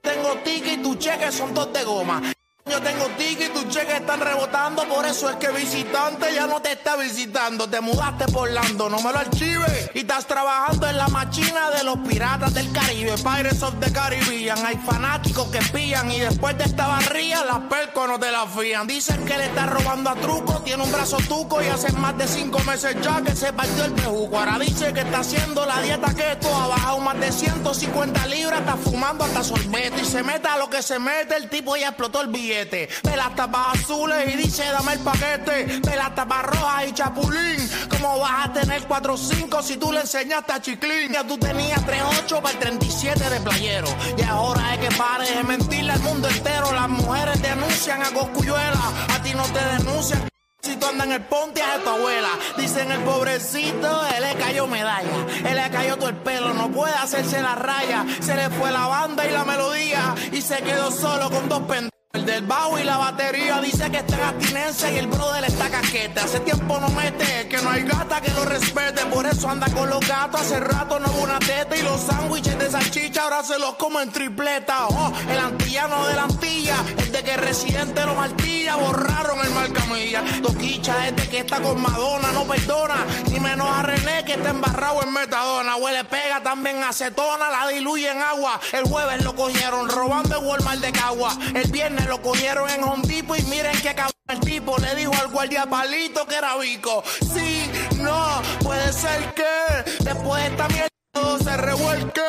Tengo 0.00 0.32
ticket 0.42 0.78
y 0.78 0.82
tus 0.82 0.98
cheques 0.98 1.34
son 1.34 1.52
todos 1.52 1.72
de 1.72 1.84
goma. 1.84 2.22
Yo 2.66 2.80
tengo 2.82 3.06
ticket 3.16 3.50
y 3.50 3.52
tus 3.52 3.68
cheques 3.68 4.00
están 4.00 4.20
rebotando, 4.20 4.84
por 4.84 5.04
eso 5.06 5.30
es 5.30 5.36
que 5.36 5.48
visitante 5.48 6.32
ya 6.34 6.46
no 6.46 6.60
te 6.60 6.72
está 6.72 6.94
visitando. 6.96 7.68
Te 7.68 7.80
mudaste 7.80 8.26
por 8.30 8.50
Lando, 8.50 8.88
no 8.88 8.98
me 9.00 9.12
lo 9.12 9.18
archives. 9.18 9.90
Y 9.94 10.00
estás 10.00 10.26
trabajando 10.26 10.86
en 10.86 10.98
la 10.98 11.08
machina 11.08 11.70
de 11.70 11.82
los 11.84 11.98
piratas 12.00 12.52
del 12.52 12.70
Caribe, 12.70 13.14
Pirates 13.16 13.62
of 13.62 13.74
the 13.80 13.90
Caribbean. 13.90 14.58
Hay 14.64 14.76
fanáticos 14.76 15.48
que 15.48 15.58
pillan 15.72 16.12
y 16.12 16.20
después 16.20 16.56
de 16.58 16.64
esta 16.64 16.86
barría, 16.86 17.44
las 17.44 17.60
percos 17.60 18.08
no 18.08 18.20
te 18.20 18.30
la 18.30 18.46
fían. 18.46 18.86
Dicen 18.86 19.24
que 19.24 19.38
le 19.38 19.46
está 19.46 19.66
robando 19.66 20.10
a 20.10 20.14
truco, 20.16 20.60
tiene 20.60 20.82
un 20.82 20.92
brazo 20.92 21.16
tuco 21.28 21.62
y 21.62 21.66
hace 21.66 21.90
más 21.92 22.16
de 22.18 22.28
cinco 22.28 22.60
meses 22.64 22.94
ya 23.00 23.22
que 23.22 23.34
se 23.34 23.52
partió 23.52 23.84
el 23.86 23.92
pejuco. 23.92 24.38
Ahora 24.38 24.58
dice 24.58 24.92
que 24.92 25.00
está 25.00 25.20
haciendo 25.20 25.64
la 25.64 25.80
dieta 25.80 26.14
keto, 26.14 26.54
ha 26.54 26.68
bajado 26.68 26.98
más 26.98 27.18
de 27.18 27.32
150 27.32 28.26
libras, 28.26 28.60
está 28.60 28.76
fumando 28.76 29.24
hasta 29.24 29.42
sorbete 29.42 30.02
y 30.02 30.04
se 30.04 30.22
meta 30.22 30.58
lo 30.58 30.68
que 30.68 30.82
se 30.82 30.98
mete, 30.98 31.36
el 31.36 31.48
tipo 31.48 31.76
ya 31.76 31.88
explotó 31.88 32.20
el 32.20 32.28
billete. 32.28 32.49
Ve 32.50 33.16
las 33.16 33.36
tapas 33.36 33.78
azules 33.78 34.34
y 34.34 34.36
dice 34.36 34.64
dame 34.72 34.94
el 34.94 34.98
paquete. 35.00 35.80
Ve 35.86 35.96
las 35.96 36.14
tapas 36.16 36.46
rojas 36.46 36.88
y 36.88 36.92
chapulín. 36.92 37.70
¿Cómo 37.88 38.18
vas 38.18 38.48
a 38.48 38.52
tener 38.52 38.88
4-5 38.88 39.62
si 39.62 39.76
tú 39.76 39.92
le 39.92 40.00
enseñaste 40.00 40.52
a 40.52 40.60
Chiclín? 40.60 41.12
Ya 41.12 41.24
tú 41.24 41.38
tenías 41.38 41.80
3-8 41.86 42.42
para 42.42 42.50
el 42.50 42.58
37 42.58 43.30
de 43.30 43.40
playero. 43.40 43.86
Y 44.18 44.22
ahora 44.22 44.74
es 44.74 44.80
que 44.80 44.96
pares 44.96 45.32
de 45.32 45.44
mentirle 45.44 45.92
al 45.92 46.00
mundo 46.00 46.28
entero. 46.28 46.72
Las 46.72 46.88
mujeres 46.88 47.40
denuncian 47.40 48.02
a 48.02 48.10
Coscuyuela, 48.10 48.92
a 49.14 49.22
ti 49.22 49.32
no 49.32 49.44
te 49.44 49.64
denuncian. 49.78 50.28
Si 50.62 50.74
tú 50.76 50.86
andas 50.86 51.06
en 51.06 51.12
el 51.12 51.22
ponte 51.22 51.62
a 51.62 51.78
tu 51.78 51.88
abuela, 51.88 52.30
dicen 52.58 52.90
el 52.90 53.00
pobrecito, 53.00 54.06
él 54.08 54.22
le 54.22 54.34
cayó 54.34 54.66
medalla, 54.66 55.26
él 55.48 55.56
le 55.56 55.70
cayó 55.70 55.96
todo 55.96 56.08
el 56.08 56.16
pelo, 56.16 56.52
no 56.52 56.70
puede 56.70 56.94
hacerse 56.94 57.40
la 57.40 57.54
raya, 57.54 58.04
se 58.20 58.34
le 58.34 58.50
fue 58.50 58.70
la 58.70 58.86
banda 58.86 59.26
y 59.26 59.30
la 59.30 59.44
melodía, 59.44 60.14
y 60.32 60.42
se 60.42 60.58
quedó 60.58 60.90
solo 60.90 61.30
con 61.30 61.48
dos 61.48 61.60
pendejos. 61.60 61.99
El 62.12 62.26
del 62.26 62.44
bajo 62.44 62.76
y 62.76 62.82
la 62.82 62.96
batería 62.96 63.60
dice 63.60 63.88
que 63.88 63.98
está 63.98 64.16
en 64.16 64.24
abstinencia 64.24 64.90
y 64.90 64.98
el 64.98 65.06
brother 65.06 65.44
está 65.44 65.70
caquete. 65.70 66.18
Hace 66.18 66.40
tiempo 66.40 66.80
no 66.80 66.88
mete, 66.88 67.46
que 67.48 67.56
no 67.58 67.70
hay 67.70 67.84
gata 67.84 68.20
que 68.20 68.32
lo 68.32 68.44
respete. 68.44 69.06
Por 69.06 69.26
eso 69.26 69.48
anda 69.48 69.68
con 69.72 69.88
los 69.88 70.00
gatos. 70.00 70.40
Hace 70.40 70.58
rato 70.58 70.98
no 70.98 71.08
hubo 71.12 71.22
una 71.22 71.38
teta 71.38 71.76
y 71.76 71.82
los 71.82 72.00
sándwiches 72.00 72.58
de 72.58 72.68
salchicha 72.68 73.22
ahora 73.22 73.44
se 73.44 73.60
los 73.60 73.76
como 73.76 74.00
en 74.00 74.10
tripleta. 74.10 74.88
El 75.30 75.38
antillano 75.38 76.04
de 76.08 76.14
la 76.16 76.24
antilla, 76.24 76.76
el 76.98 77.12
de 77.12 77.22
que 77.22 77.36
residente 77.36 78.04
lo 78.04 78.16
martilla. 78.16 78.74
Borraron 78.74 79.38
el 79.44 79.50
marcamilla. 79.50 80.24
Toquicha 80.42 81.06
es 81.06 81.14
de 81.14 81.28
que 81.28 81.38
está 81.38 81.62
con 81.62 81.80
Madonna, 81.80 82.32
no 82.32 82.42
perdona. 82.42 83.06
Ni 83.30 83.38
menos 83.38 83.68
a 83.68 83.82
René 83.82 84.24
que 84.24 84.32
está 84.32 84.50
embarrado 84.50 85.00
en 85.04 85.12
metadona. 85.12 85.76
Huele 85.76 86.02
pega 86.02 86.42
también 86.42 86.82
acetona, 86.82 87.50
la 87.50 87.68
diluye 87.68 88.10
en 88.10 88.20
agua. 88.20 88.60
El 88.72 88.82
jueves 88.84 89.22
lo 89.22 89.36
cogieron 89.36 89.88
robando 89.88 90.38
en 90.38 90.44
Walmart 90.44 90.80
de 90.80 90.90
Cagua. 90.90 91.36
El 91.54 91.70
viernes 91.70 91.99
lo 92.06 92.20
cogieron 92.22 92.68
en 92.70 92.84
Home 92.84 93.06
Depot 93.06 93.38
y 93.38 93.42
miren 93.44 93.78
que 93.80 93.94
cabrón 93.94 94.12
el 94.28 94.40
tipo 94.40 94.76
le 94.78 94.94
dijo 94.94 95.12
al 95.20 95.28
guardia 95.28 95.66
palito 95.66 96.26
que 96.26 96.36
era 96.36 96.56
bico. 96.56 97.02
Sí, 97.20 97.70
no, 97.98 98.42
puede 98.62 98.92
ser 98.92 99.34
que 99.34 100.04
después 100.04 100.42
de 100.42 100.48
esta 100.48 100.68
mierda 100.68 100.88
todo 101.12 101.38
se 101.38 101.56
revuelque. 101.56 102.20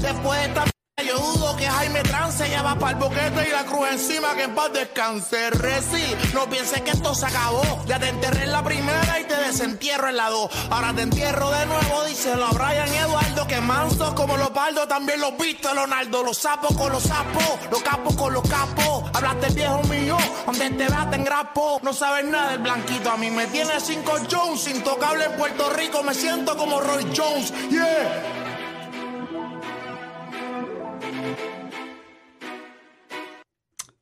Después 0.00 0.40
de 0.40 0.46
esta 0.46 0.60
mierda 0.60 0.75
yo 1.04 1.18
dudo 1.18 1.54
que 1.56 1.66
Jaime 1.66 2.02
Trance 2.04 2.48
ya 2.48 2.62
va 2.62 2.74
para 2.78 2.92
el 2.92 2.96
boquete 2.96 3.48
y 3.48 3.52
la 3.52 3.64
cruz 3.64 3.86
encima 3.92 4.34
que 4.34 4.44
en 4.44 4.54
paz 4.54 4.72
descanse. 4.72 5.50
Reci, 5.50 6.02
no 6.32 6.48
pienses 6.48 6.80
que 6.80 6.90
esto 6.90 7.14
se 7.14 7.26
acabó. 7.26 7.62
Ya 7.86 7.98
te 7.98 8.08
enterré 8.08 8.44
en 8.44 8.52
la 8.52 8.64
primera 8.64 9.20
y 9.20 9.24
te 9.24 9.36
desentierro 9.36 10.08
en 10.08 10.16
la 10.16 10.30
dos. 10.30 10.50
Ahora 10.70 10.94
te 10.94 11.02
entierro 11.02 11.50
de 11.50 11.66
nuevo, 11.66 12.04
díselo 12.04 12.46
a 12.46 12.50
Brian 12.50 12.88
Eduardo. 12.88 13.46
Que 13.46 13.60
mansos 13.60 14.14
como 14.14 14.38
los 14.38 14.50
paldos 14.50 14.88
también 14.88 15.20
los 15.20 15.36
viste, 15.36 15.72
Leonardo. 15.74 16.22
Los 16.22 16.38
sapos 16.38 16.74
con 16.74 16.90
los 16.90 17.02
sapos, 17.02 17.58
los 17.70 17.82
capos 17.82 18.16
con 18.16 18.32
los 18.32 18.48
capos. 18.48 19.04
Hablaste 19.12 19.52
viejo 19.52 19.82
mío, 19.84 20.16
donde 20.46 20.70
te 20.70 20.88
veas 20.88 21.10
te 21.10 21.16
engrapo. 21.16 21.78
No 21.82 21.92
sabes 21.92 22.24
nada 22.24 22.52
del 22.52 22.60
blanquito, 22.60 23.10
a 23.10 23.18
mí 23.18 23.30
me 23.30 23.46
tiene 23.48 23.80
cinco 23.80 24.14
Jones. 24.30 24.66
Intocable 24.66 25.26
en 25.26 25.32
Puerto 25.32 25.68
Rico, 25.74 26.02
me 26.02 26.14
siento 26.14 26.56
como 26.56 26.80
Roy 26.80 27.06
Jones. 27.14 27.52
Yeah. 27.68 28.35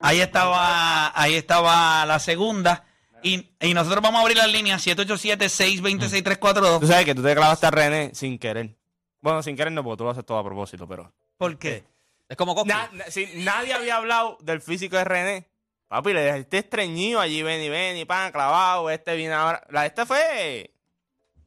Ahí 0.05 0.21
estaba, 0.21 1.19
ahí 1.21 1.35
estaba 1.35 2.05
la 2.07 2.19
segunda. 2.19 2.85
Y, 3.23 3.51
y 3.61 3.73
nosotros 3.75 4.03
vamos 4.03 4.19
a 4.19 4.23
abrir 4.23 4.37
las 4.37 4.53
líneas 4.53 4.87
787-626-342. 4.87 6.81
Tú 6.81 6.87
sabes 6.87 7.05
que 7.05 7.15
tú 7.15 7.23
te 7.23 7.35
clavaste 7.35 7.67
a 7.67 7.71
René 7.71 8.11
sin 8.15 8.39
querer. 8.39 8.77
Bueno, 9.21 9.43
sin 9.43 9.57
querer 9.57 9.73
no, 9.73 9.83
porque 9.83 9.99
tú 9.99 10.05
lo 10.05 10.11
haces 10.11 10.25
todo 10.27 10.39
a 10.39 10.45
propósito, 10.45 10.87
pero... 10.87 11.13
¿Por 11.39 11.59
qué? 11.59 11.85
Es 12.29 12.37
como 12.37 12.55
Coscu. 12.55 12.69
Na- 12.69 12.91
na- 12.93 13.07
si 13.07 13.27
nadie 13.37 13.73
había 13.73 13.97
hablado 13.97 14.37
del 14.43 14.61
físico 14.61 14.97
de 14.97 15.05
René. 15.05 15.49
Papi, 15.89 16.13
le 16.13 16.21
dejaste 16.23 16.59
estreñido 16.59 17.21
allí, 17.21 17.43
ven 17.43 17.63
y 17.63 17.69
ven 17.69 17.97
y 17.97 18.05
pan, 18.05 18.33
clavado. 18.33 18.91
Este 18.91 19.15
viene 19.17 19.35
ahora. 19.35 19.63
La 19.71 19.87
este 19.87 20.05
fue. 20.07 20.75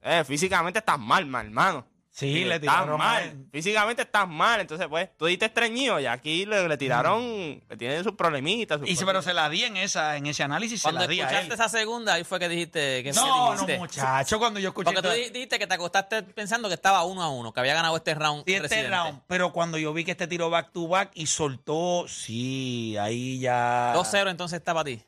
Eh, 0.01 0.23
físicamente 0.25 0.79
estás 0.79 0.99
mal, 0.99 1.25
mal, 1.25 1.45
hermano. 1.47 1.85
Sí, 2.19 2.45
le 2.45 2.59
tiraron 2.59 2.97
mal. 2.97 3.25
mal. 3.35 3.45
Físicamente 3.51 4.01
estás 4.01 4.27
mal. 4.27 4.59
Entonces, 4.59 4.87
pues, 4.87 5.15
tú 5.17 5.27
diste 5.27 5.45
estreñido 5.45 5.99
y 5.99 6.07
aquí 6.07 6.47
le, 6.47 6.67
le 6.67 6.75
tiraron. 6.75 7.61
Le 7.69 7.77
tienen 7.77 8.03
sus 8.03 8.13
problemitas. 8.13 8.79
sus 8.79 8.89
Y 8.89 8.95
sí, 8.95 9.05
pero 9.05 9.21
se 9.21 9.35
la 9.35 9.47
di 9.49 9.63
en 9.65 9.77
esa, 9.77 10.17
en 10.17 10.25
ese 10.25 10.41
análisis, 10.41 10.81
se 10.81 10.85
Cuando 10.85 11.01
la 11.01 11.07
di 11.07 11.21
a 11.21 11.25
escuchaste 11.25 11.45
él. 11.47 11.53
esa 11.53 11.69
segunda, 11.69 12.15
ahí 12.15 12.23
fue 12.23 12.39
que 12.39 12.49
dijiste 12.49 13.03
que 13.03 13.11
No, 13.13 13.21
no, 13.49 13.51
dijiste? 13.53 13.77
muchacho, 13.77 14.39
cuando 14.39 14.59
yo 14.59 14.69
escuché 14.69 14.85
Porque 14.93 15.07
tú 15.07 15.13
di- 15.13 15.29
dijiste 15.29 15.59
que 15.59 15.67
te 15.67 15.75
acostaste 15.75 16.23
pensando 16.23 16.67
que 16.69 16.73
estaba 16.73 17.03
uno 17.05 17.21
a 17.21 17.29
uno, 17.29 17.53
que 17.53 17.59
había 17.59 17.75
ganado 17.75 17.95
este 17.95 18.15
round. 18.15 18.43
este 18.49 18.89
round, 18.89 19.21
pero 19.27 19.53
cuando 19.53 19.77
yo 19.77 19.93
vi 19.93 20.03
que 20.03 20.11
este 20.11 20.25
tiró 20.25 20.49
back 20.49 20.71
to 20.71 20.87
back 20.87 21.11
y 21.13 21.27
soltó, 21.27 22.07
sí, 22.07 22.97
ahí 22.99 23.37
ya. 23.39 23.93
2-0 23.95 24.31
entonces 24.31 24.57
está 24.57 24.73
para 24.73 24.85
ti. 24.85 25.03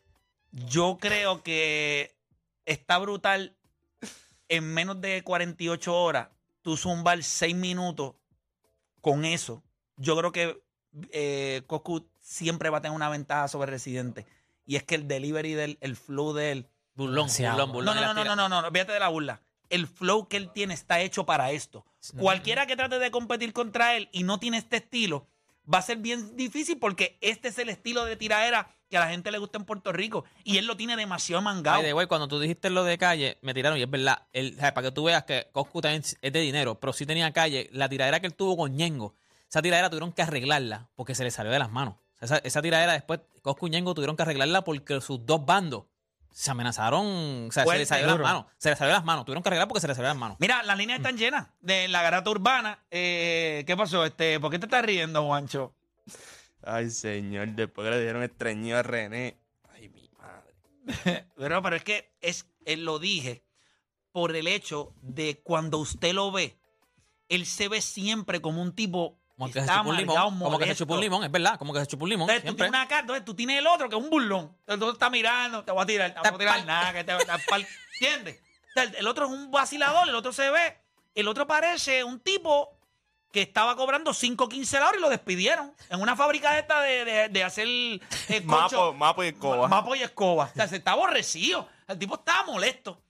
Yo 0.52 1.00
creo 1.02 1.42
que 1.42 2.16
está 2.66 3.00
brutal 3.00 3.56
en 4.48 4.64
menos 4.74 5.02
de 5.02 5.24
48 5.24 5.92
horas, 5.96 6.28
tú 6.62 6.78
zumbar 6.78 7.24
6 7.24 7.56
minutos 7.56 8.16
con 9.02 9.26
eso. 9.26 9.64
Yo 9.98 10.18
creo 10.18 10.32
que 10.32 10.62
eh, 11.12 11.64
Coscu 11.68 12.10
siempre 12.20 12.70
va 12.70 12.80
a 12.80 12.82
tener 12.82 12.96
una 12.96 13.10
ventaja 13.10 13.48
sobre 13.48 13.72
Residente. 13.72 14.26
Y 14.66 14.76
es 14.76 14.84
que 14.84 14.96
el 14.96 15.08
delivery 15.08 15.54
del 15.54 15.78
el 15.82 15.96
flow 15.96 16.34
de 16.34 16.52
él. 16.52 16.68
Burlón, 16.96 17.28
burlón, 17.28 17.58
No, 17.58 17.68
burlón. 17.68 17.96
no, 17.96 18.02
no, 18.02 18.14
no, 18.14 18.22
tiras. 18.22 18.38
no, 18.38 18.50
no, 18.50 18.62
no, 18.62 18.72
fíjate 18.72 18.92
de 18.92 19.00
la 19.00 19.08
burla. 19.08 19.42
El 19.70 19.88
flow 19.88 20.28
que 20.28 20.38
él 20.38 20.52
tiene 20.52 20.74
está 20.74 21.00
hecho 21.00 21.26
para 21.26 21.52
esto. 21.52 21.86
Cualquiera 22.18 22.66
que 22.66 22.76
trate 22.76 23.00
de 23.00 23.12
competir 23.12 23.54
contra 23.54 23.96
él 23.96 24.10
y 24.12 24.24
no 24.24 24.40
tiene 24.40 24.58
este 24.58 24.78
estilo, 24.78 25.28
va 25.72 25.78
a 25.78 25.82
ser 25.84 25.98
bien 25.98 26.36
difícil 26.36 26.78
porque 26.80 27.18
este 27.22 27.50
es 27.50 27.60
el 27.60 27.70
estilo 27.70 28.06
de 28.06 28.16
tiraera 28.16 28.70
que 28.90 28.98
a 28.98 29.02
la 29.02 29.10
gente 29.10 29.32
le 29.32 29.38
gusta 29.38 29.58
en 29.58 29.66
Puerto 29.66 29.92
Rico. 29.92 30.26
Y 30.44 30.58
él 30.58 30.66
lo 30.66 30.76
tiene 30.76 30.96
demasiado 30.96 31.42
mangado. 31.42 31.78
Ay, 31.78 31.86
de 31.86 31.94
güey, 31.94 32.08
cuando 32.08 32.28
tú 32.28 32.40
dijiste 32.40 32.70
lo 32.70 32.84
de 32.84 32.98
calle, 32.98 33.38
me 33.42 33.54
tiraron 33.54 33.78
y 33.78 33.84
es 33.84 33.90
verdad. 33.90 34.24
Para 34.60 34.82
que 34.82 34.92
tú 34.92 35.04
veas 35.04 35.24
que 35.24 35.48
Coscu 35.52 35.82
también 35.82 36.04
es 36.04 36.34
de 36.34 36.40
dinero, 36.40 36.80
pero 36.80 36.94
sí 36.94 37.06
tenía 37.06 37.32
calle. 37.32 37.70
La 37.72 37.88
tiradera 37.88 38.20
que 38.20 38.28
él 38.28 38.34
tuvo 38.34 38.58
con 38.58 38.76
Ñengo, 38.76 39.16
esa 39.48 39.62
tiradera 39.62 39.90
tuvieron 39.90 40.12
que 40.12 40.22
arreglarla 40.22 40.90
porque 40.96 41.16
se 41.16 41.24
le 41.24 41.32
salió 41.32 41.52
de 41.52 41.60
las 41.60 41.72
manos. 41.72 41.96
O 42.22 42.28
sea, 42.28 42.38
esa, 42.38 42.48
esa 42.48 42.62
tiradera 42.62 42.94
después, 42.94 43.22
Coscu 43.42 43.68
y 43.68 43.70
Ñengo 43.70 43.94
tuvieron 43.94 44.16
que 44.16 44.24
arreglarla 44.24 44.64
porque 44.64 45.00
sus 45.02 45.26
dos 45.26 45.46
bandos 45.46 45.84
se 46.32 46.52
amenazaron. 46.52 47.48
O 47.50 47.52
sea, 47.52 47.66
se 47.66 47.78
les 47.78 47.88
salió 47.88 48.06
de 48.06 48.12
las 48.14 48.22
manos. 48.22 48.46
Se 48.58 48.70
les 48.70 48.78
salió 48.78 48.90
de 48.94 48.98
las 48.98 49.06
manos. 49.06 49.26
Tuvieron 49.26 49.44
que 49.44 49.50
arreglar 49.50 49.68
porque 49.68 49.82
se 49.82 49.88
les 49.88 49.96
salió 49.96 50.08
de 50.08 50.14
las 50.14 50.20
manos. 50.20 50.38
Mira, 50.40 50.64
las 50.64 50.78
líneas 50.78 51.00
están 51.00 51.18
llenas 51.18 51.48
de 51.60 51.88
la 51.88 52.02
garata 52.02 52.30
urbana. 52.30 52.80
Eh, 52.92 53.64
¿Qué 53.68 53.76
pasó? 53.76 54.06
Este, 54.06 54.40
¿Por 54.40 54.52
qué 54.52 54.60
te 54.60 54.66
estás 54.66 54.84
riendo, 54.84 55.26
Juancho? 55.26 55.74
Ay, 56.64 56.90
señor, 56.90 57.50
después 57.50 57.86
que 57.86 57.92
le 57.92 58.02
dieron 58.02 58.24
estreñido 58.24 58.78
a 58.78 58.84
René. 58.84 59.38
Ay, 59.74 59.90
mi 59.90 60.10
madre. 60.18 60.54
Pero, 61.38 61.62
pero 61.62 61.76
es 61.76 61.84
que 61.84 62.12
es, 62.22 62.46
él 62.66 62.84
lo 62.84 63.00
dije 63.00 63.44
por 64.12 64.36
el 64.36 64.48
hecho 64.48 64.94
de 65.02 65.40
cuando 65.44 65.78
usted 65.78 66.14
lo 66.14 66.32
ve, 66.32 66.58
él 67.30 67.46
se 67.46 67.68
ve 67.68 67.82
siempre 67.82 68.42
como 68.42 68.62
un 68.62 68.74
tipo 68.74 69.20
Como 69.38 69.52
que 69.52 69.62
se 69.62 69.68
chupó 69.68 69.90
un 69.90 69.98
limón. 69.98 70.40
Como 70.40 70.60
que 70.60 70.66
se 70.66 70.76
chupó 70.76 70.94
un 70.96 71.00
limón, 71.00 71.24
es 71.24 71.32
verdad. 71.32 71.58
Como 71.58 71.74
que 71.74 71.80
se 71.82 71.88
chupó 71.88 72.06
un 72.06 72.10
limón. 72.10 72.30
Entonces, 72.30 72.50
tú 72.50 72.56
tienes 72.56 72.70
una 72.72 72.88
cara, 72.88 73.02
entonces 73.02 73.26
tú 73.26 73.36
tienes 73.36 73.60
el 73.60 73.68
otro 73.68 73.88
que 73.88 73.96
es 73.96 74.02
un 74.02 74.10
burlón. 74.10 74.56
Entonces 74.62 74.80
tú 74.80 74.92
estás 74.92 75.12
mirando, 75.12 75.64
te 75.64 75.72
voy 75.72 75.84
a 75.84 75.86
tirar, 75.86 76.14
te 76.14 76.30
voy 76.30 76.36
a 76.36 76.38
tirar 76.38 76.66
nada, 76.66 76.94
que 76.94 77.04
te 77.04 77.14
¿Entiendes? 78.02 78.42
El 78.98 79.08
otro 79.08 79.26
es 79.26 79.32
un 79.32 79.52
vacilador, 79.52 80.08
el 80.08 80.16
otro 80.16 80.32
se 80.32 80.50
ve, 80.50 80.78
el 81.16 81.28
otro 81.28 81.48
parece 81.48 82.04
un 82.04 82.20
tipo 82.20 82.79
que 83.32 83.42
estaba 83.42 83.76
cobrando 83.76 84.14
5 84.14 84.50
15 84.50 84.80
la 84.80 84.88
hora 84.88 84.98
y 84.98 85.02
lo 85.02 85.10
despidieron 85.10 85.72
en 85.90 86.02
una 86.02 86.16
fábrica 86.16 86.58
esta 86.58 86.82
de, 86.82 87.06
de, 87.06 87.30
de 87.30 87.44
hacer 87.44 87.68
eh, 87.68 88.42
Mapo, 88.46 88.94
mapo 88.94 89.24
y 89.24 89.28
escoba. 89.28 89.68
Mapo 89.68 89.96
y 89.96 90.02
escoba. 90.02 90.46
O 90.46 90.56
sea, 90.56 90.68
se 90.68 90.78
está 90.78 90.92
aborrecido. 90.94 91.68
El 91.88 92.00
tipo 92.00 92.16
estaba 92.16 92.44
molesto. 92.46 93.02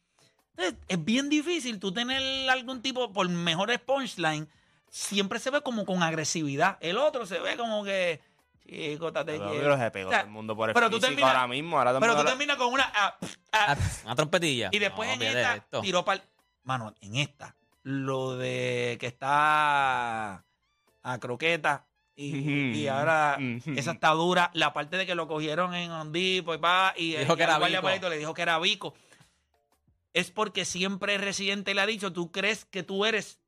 Entonces, 0.57 0.77
es 0.89 1.05
bien 1.05 1.29
difícil 1.29 1.79
tú 1.79 1.93
tener 1.93 2.49
algún 2.49 2.81
tipo, 2.81 3.13
por 3.13 3.29
mejores 3.29 3.79
punchline, 3.79 4.49
siempre 4.89 5.39
se 5.39 5.51
ve 5.51 5.61
como 5.61 5.85
con 5.85 6.03
agresividad. 6.03 6.77
El 6.81 6.97
otro 6.97 7.25
se 7.25 7.39
ve 7.39 7.55
como 7.55 7.85
que, 7.85 8.19
chico, 8.67 9.07
estate 9.07 9.39
Pero, 9.39 9.77
se 9.77 9.91
pegó 9.91 10.09
O 10.09 10.11
sea, 10.11 10.19
todo 10.19 10.27
el 10.27 10.33
mundo 10.33 10.55
por 10.57 10.69
el 10.69 10.73
pero 10.73 10.89
tú 10.89 10.97
físico 10.97 11.11
terminas- 11.15 11.29
ahora 11.33 11.47
mismo. 11.47 11.77
Ahora 11.77 11.97
Pero 11.97 12.17
tú 12.17 12.25
terminas 12.25 12.57
con 12.57 12.73
una... 12.73 12.91
ah, 12.93 13.17
ah, 13.53 13.65
Ah, 13.69 13.77
Una 14.03 14.15
trompetilla. 14.15 14.67
y 14.73 14.79
después 14.79 15.07
No, 15.17 15.23
en 15.23 15.37
esta 15.37 15.55
esto. 15.55 15.79
tiró 15.81 16.03
para... 16.03 16.21
Mano, 16.63 16.93
en 16.99 17.15
esta, 17.15 17.55
lo 17.89 18.37
de 18.37 18.97
que 18.99 19.07
está 19.07 20.45
a 21.01 21.19
croqueta 21.19 21.87
y, 22.15 22.77
y 22.77 22.87
ahora 22.87 23.39
esa 23.75 23.93
está 23.93 24.11
dura. 24.11 24.51
La 24.53 24.73
parte 24.73 24.95
de 24.97 25.07
que 25.07 25.15
lo 25.15 25.27
cogieron 25.27 25.73
en 25.73 25.89
Hondipo 25.89 26.53
y 26.53 26.59
pa, 26.59 26.93
y, 26.95 27.15
Dijo 27.15 27.33
y 27.33 27.35
que 27.35 27.43
era 27.43 27.57
le 27.57 28.17
dijo 28.17 28.33
que 28.35 28.41
era 28.43 28.59
Vico. 28.59 28.93
Es 30.13 30.29
porque 30.29 30.65
siempre 30.65 31.15
el 31.15 31.21
residente 31.21 31.73
le 31.73 31.81
ha 31.81 31.85
dicho, 31.87 32.13
tú 32.13 32.31
crees 32.31 32.65
que 32.65 32.83
tú 32.83 33.05
eres 33.05 33.39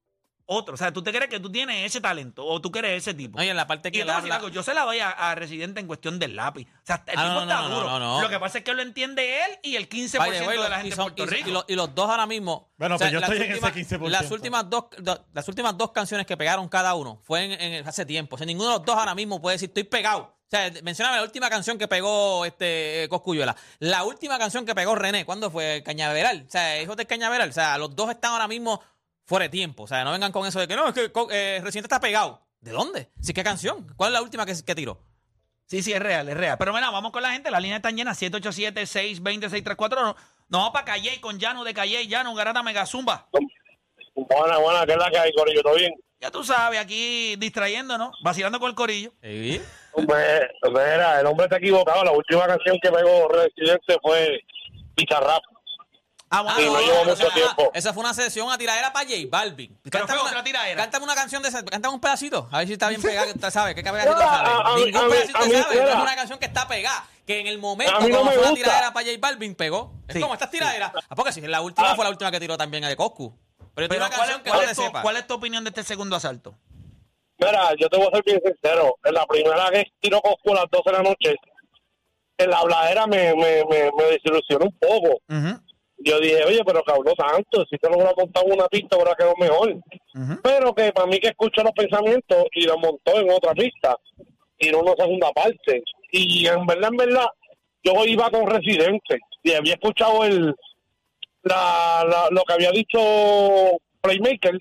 otro. 0.52 0.74
O 0.74 0.78
sea, 0.78 0.92
tú 0.92 1.02
te 1.02 1.12
crees 1.12 1.30
que 1.30 1.40
tú 1.40 1.52
tienes 1.52 1.86
ese 1.86 2.02
talento 2.02 2.46
o 2.46 2.60
tú 2.62 2.72
eres 2.76 2.98
ese 3.04 3.14
tipo. 3.14 3.40
Oye, 3.40 3.50
en 3.50 3.56
la 3.58 3.68
parte 3.68 3.90
Y 3.90 3.92
que 3.92 4.02
algo, 4.04 4.50
yo 4.50 4.64
se 4.64 4.74
la 4.74 4.84
doy 4.84 5.00
a, 5.00 5.10
a 5.10 5.36
Residente 5.36 5.80
en 5.80 5.88
cuestión 5.88 6.20
del 6.20 6.36
lápiz. 6.36 6.68
O 6.68 6.86
sea, 6.86 7.04
el 7.08 7.18
Ah, 7.18 7.24
tipo 7.24 7.34
no, 7.34 7.42
está 7.42 7.56
no, 7.62 7.70
no, 7.70 7.76
duro. 7.76 7.90
no, 7.90 8.00
no. 8.00 8.22
Lo 8.22 8.30
que 8.30 8.40
pasa 8.40 8.58
es 8.60 8.64
que 8.64 8.74
lo 8.74 8.82
entiende 8.82 9.46
él 9.46 9.60
y 9.64 9.76
el 9.76 9.88
15% 9.90 10.18
By 10.20 10.32
the 10.32 10.48
way, 10.48 10.58
de 10.58 10.70
la 10.70 10.76
gente 10.82 10.88
y 10.88 10.90
de 10.92 10.96
Puerto 10.98 11.24
y- 11.24 11.26
Rico. 11.28 11.50
Y, 11.50 11.52
los, 11.54 11.66
y 11.68 11.76
los 11.76 11.96
dos 11.96 12.10
ahora 12.10 12.26
mismo. 12.26 12.72
Bueno, 12.78 12.98
pues 12.98 13.12
yo 13.12 13.20
las 13.20 13.30
estoy 13.30 13.46
en 13.46 13.52
ese 13.54 13.66
últimas- 13.66 14.02
15%. 14.02 14.10
Las 14.10 14.32
últimas, 14.32 14.70
dos, 14.70 14.86
do- 15.00 15.26
las 15.34 15.48
últimas 15.48 15.78
dos 15.78 15.92
canciones 15.92 16.26
que 16.28 16.36
pegaron 16.38 16.68
cada 16.70 16.94
uno 16.96 17.22
fue 17.24 17.46
en, 17.46 17.52
en- 17.54 17.88
hace 17.88 18.06
tiempo. 18.06 18.36
O 18.36 18.38
sea, 18.38 18.46
ninguno 18.46 18.70
de 18.72 18.76
los 18.78 18.86
dos 18.86 18.98
ahora 18.98 19.16
mismo 19.16 19.42
puede 19.42 19.56
decir 19.56 19.70
estoy 19.70 19.84
pegado. 19.86 20.22
O 20.24 20.50
sea, 20.52 20.70
mencioname 20.84 21.16
la 21.16 21.24
última 21.24 21.50
canción 21.50 21.78
que 21.78 21.88
pegó 21.88 22.44
este 22.44 23.04
eh, 23.04 23.08
Coscuyuela. 23.10 23.56
La 23.80 24.04
última 24.04 24.38
canción 24.38 24.66
que 24.66 24.76
pegó 24.76 24.96
René, 24.96 25.24
¿cuándo 25.26 25.50
fue? 25.50 25.82
Cañaveral. 25.86 26.44
O 26.46 26.52
sea, 26.52 26.82
hijo 26.82 26.98
de 26.98 27.06
Cañaveral. 27.06 27.50
O 27.50 27.54
sea, 27.54 27.78
los 27.78 27.96
dos 27.96 28.10
están 28.12 28.34
ahora 28.34 28.50
mismo 28.50 28.82
fuera 29.26 29.44
de 29.44 29.50
tiempo. 29.50 29.84
O 29.84 29.88
sea, 29.88 30.04
no 30.04 30.12
vengan 30.12 30.32
con 30.32 30.46
eso 30.48 30.60
de 30.60 30.68
que 30.68 30.76
no, 30.76 30.88
es 30.88 30.94
que 30.94 31.12
Co- 31.12 31.30
eh, 31.32 31.60
Residente 31.64 31.86
está 31.88 32.00
pegado. 32.00 32.42
¿De 32.60 32.72
dónde? 32.72 33.10
Sí, 33.22 33.34
¿qué 33.34 33.44
canción? 33.44 33.88
¿Cuál 33.96 34.10
es 34.10 34.14
la 34.14 34.22
última 34.22 34.46
que, 34.46 34.54
que 34.66 34.76
tiró? 34.76 35.02
Sí, 35.66 35.82
sí, 35.82 35.94
es 35.94 36.00
real, 36.00 36.28
es 36.30 36.36
real. 36.38 36.58
Pero 36.60 36.72
bueno, 36.74 36.92
vamos 36.92 37.12
con 37.12 37.24
la 37.24 37.32
gente. 37.32 37.50
Las 37.50 37.62
líneas 37.62 37.78
están 37.80 37.96
llenas. 37.96 38.22
787-620-634. 38.22 39.90
No, 39.96 40.16
no 40.50 40.58
vamos 40.58 40.72
para 40.72 40.86
Calle 40.86 41.20
con 41.22 41.40
Llano 41.40 41.64
de 41.64 41.74
Calle, 41.74 42.08
Llano, 42.08 42.34
Garata 42.36 42.62
Megazumba. 42.62 43.30
Buena, 44.14 44.58
buena, 44.58 44.86
¿qué 44.86 44.92
es 44.92 44.98
la 44.98 45.10
que 45.10 45.18
hay, 45.18 45.32
Corillo? 45.34 45.62
¿Todo 45.64 45.76
bien? 45.76 45.94
Ya 46.20 46.30
tú 46.30 46.44
sabes, 46.44 46.80
aquí 46.80 47.36
distrayéndonos, 47.38 48.16
vacilando 48.24 48.60
con 48.60 48.70
el 48.70 48.76
corillo. 48.76 49.12
Sí. 49.22 49.62
Pues, 49.94 50.08
mira, 50.70 51.20
el 51.20 51.26
hombre 51.26 51.48
está 51.48 51.58
equivocado. 51.58 52.06
La 52.06 52.12
última 52.14 52.48
canción 52.48 52.78
que 52.82 52.90
pegó 52.90 53.28
Residente 53.28 53.98
fue 54.02 54.40
Pizarrap. 54.96 55.44
Ah, 56.34 56.41
bueno, 56.44 56.58
Sí, 56.60 56.65
no 56.65 56.80
llevo 56.80 57.04
mucho 57.06 57.30
tiempo. 57.32 57.72
Esa 57.74 57.94
fue 57.94 58.02
una 58.04 58.13
sesión 58.13 58.50
a 58.52 58.58
tiradera 58.58 58.94
para 58.94 59.06
J 59.06 59.17
Balvin. 59.30 59.78
Pero 59.84 60.08
fue 60.08 60.17
otra 60.17 60.41
tiradera. 60.44 60.82
Cántame 60.82 61.04
una 61.04 61.13
canción 61.15 61.44
de 61.44 61.50
esa. 61.50 61.63
Cántame 61.65 61.94
un 61.94 62.00
pedacito. 62.00 62.48
A 62.52 62.60
ver 62.60 62.67
si 62.67 62.74
está 62.74 62.88
bien 62.89 63.02
pegada. 63.02 63.34
¿Tú 63.34 63.52
¿Sabes? 63.52 63.76
¿Qué 63.76 63.84
pedacito 63.84 64.13
No, 64.13 64.20
sabe? 64.22 64.48
a- 64.50 64.58
a 64.72 64.76
mí- 64.76 64.86
Ningún 64.86 65.10
pedacito 65.10 65.38
a 65.38 65.46
mí, 65.46 65.52
sabe. 65.52 65.76
mira. 65.76 65.89
Es 65.89 65.96
una 65.96 66.15
canción 66.15 66.39
que 66.39 66.46
está 66.46 66.67
pegada. 66.67 67.06
Que 67.28 67.39
en 67.41 67.48
el 67.48 67.58
momento, 67.60 67.91
no 67.94 68.00
cuando 68.00 68.32
fue 68.32 68.38
una 68.39 68.54
tiradera 68.54 68.94
para 68.94 69.06
J 69.06 69.17
Balvin, 69.20 69.56
pegó. 69.56 69.94
Es 70.08 70.15
Sí. 70.15 70.22
como 70.22 70.34
estas 70.34 70.50
tiraderas. 70.50 70.91
Ah, 71.10 71.15
porque 71.15 71.34
si 71.34 71.41
la 71.41 71.62
última 71.62 71.91
Ah. 71.91 71.96
fue 71.96 72.06
la 72.06 72.10
última 72.12 72.32
que 72.32 72.39
tiró 72.39 72.58
también 72.58 72.84
a 72.86 72.89
de 72.89 72.96
Coscu. 72.96 73.38
Pero, 73.76 73.88
Pero 73.89 73.96
una 74.06 74.08
¿cuál, 74.08 74.20
canción 74.20 74.38
es, 74.39 74.44
que 74.44 74.50
cuál 74.50 74.62
no 74.62 74.63
es 74.63 74.70
te 74.70 74.76
tu, 74.76 74.82
sepa. 74.88 75.02
cuál 75.02 75.17
es 75.17 75.28
tu 75.28 75.34
opinión 75.34 75.63
de 75.63 75.70
este 75.70 75.84
segundo 75.84 76.15
asalto? 76.15 76.56
Mira, 77.38 77.72
yo 77.80 77.89
te 77.89 77.98
voy 77.98 78.08
a 78.08 78.12
ser 78.15 78.24
bien 78.26 78.41
sincero. 78.46 78.96
En 79.04 79.13
la 79.13 79.26
primera 79.26 79.70
que 79.72 79.86
tiró 80.00 80.22
Coscu 80.22 80.52
a 80.52 80.56
las 80.56 80.65
12 80.72 80.89
de 80.91 80.98
la 80.98 81.04
noche, 81.04 81.36
en 82.38 82.50
la 82.50 82.58
habladera 82.58 83.08
me, 83.08 83.34
me, 83.36 83.63
me, 83.70 83.91
me 83.98 84.04
desilusionó 84.12 84.65
un 84.65 84.78
poco. 84.80 85.20
Yo 86.04 86.20
dije, 86.20 86.44
oye, 86.46 86.62
pero 86.66 86.82
habló 86.88 87.14
tanto, 87.14 87.66
si 87.70 87.78
te 87.78 87.88
lo 87.90 87.96
hubiera 87.96 88.14
montado 88.18 88.46
una 88.48 88.68
pista, 88.68 88.96
hubiera 88.96 89.16
quedado 89.16 89.36
mejor. 89.40 89.76
Pero 90.44 90.74
que 90.74 90.92
para 90.92 91.08
mí 91.08 91.20
que 91.20 91.30
escuchó 91.30 91.62
los 91.64 91.72
pensamientos 91.74 92.46
y 92.54 92.66
lo 92.66 92.78
montó 92.78 93.20
en 93.20 93.30
otra 93.30 93.54
pista, 93.54 93.96
tiró 94.58 94.80
una 94.80 94.94
segunda 94.98 95.32
parte. 95.32 95.84
Y 96.12 96.46
en 96.48 96.66
verdad, 96.66 96.90
en 96.92 96.98
verdad, 96.98 97.26
yo 97.84 98.06
iba 98.06 98.30
con 98.30 98.48
Residente 98.48 99.20
y 99.44 99.54
había 99.54 99.74
escuchado 99.74 100.24
el 100.26 100.54
la, 101.44 102.06
la- 102.08 102.28
lo 102.32 102.44
que 102.44 102.54
había 102.54 102.72
dicho 102.72 103.00
Playmaker, 104.02 104.58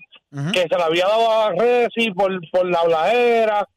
que 0.51 0.61
se 0.61 0.77
le 0.77 0.83
había 0.83 1.05
dado 1.07 1.31
a 1.31 1.51
Resi 1.51 2.11
por, 2.11 2.31
por 2.51 2.65
la 2.69 2.79
habladera, 2.79 3.67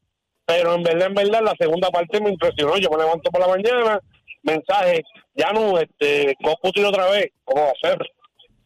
pero 0.46 0.74
en 0.74 0.83
verdad, 0.83 1.09
en 1.09 1.14
verdad, 1.14 1.40
la 1.42 1.55
segunda 1.59 1.88
parte 1.90 2.20
me 2.20 2.31
impresionó. 2.31 2.77
Yo 2.79 2.90
me 2.90 2.98
levanto 2.98 3.31
por 3.31 3.40
la 3.40 3.48
mañana, 3.48 3.98
mensaje, 4.44 5.02
ya 5.35 5.50
no, 5.52 5.78
este, 5.78 6.35
Coscu 6.42 6.70
tiró 6.72 6.88
otra 6.90 7.07
vez, 7.11 7.26
¿cómo 7.44 7.62
va 7.64 7.70
a 7.70 7.74
ser? 7.88 7.98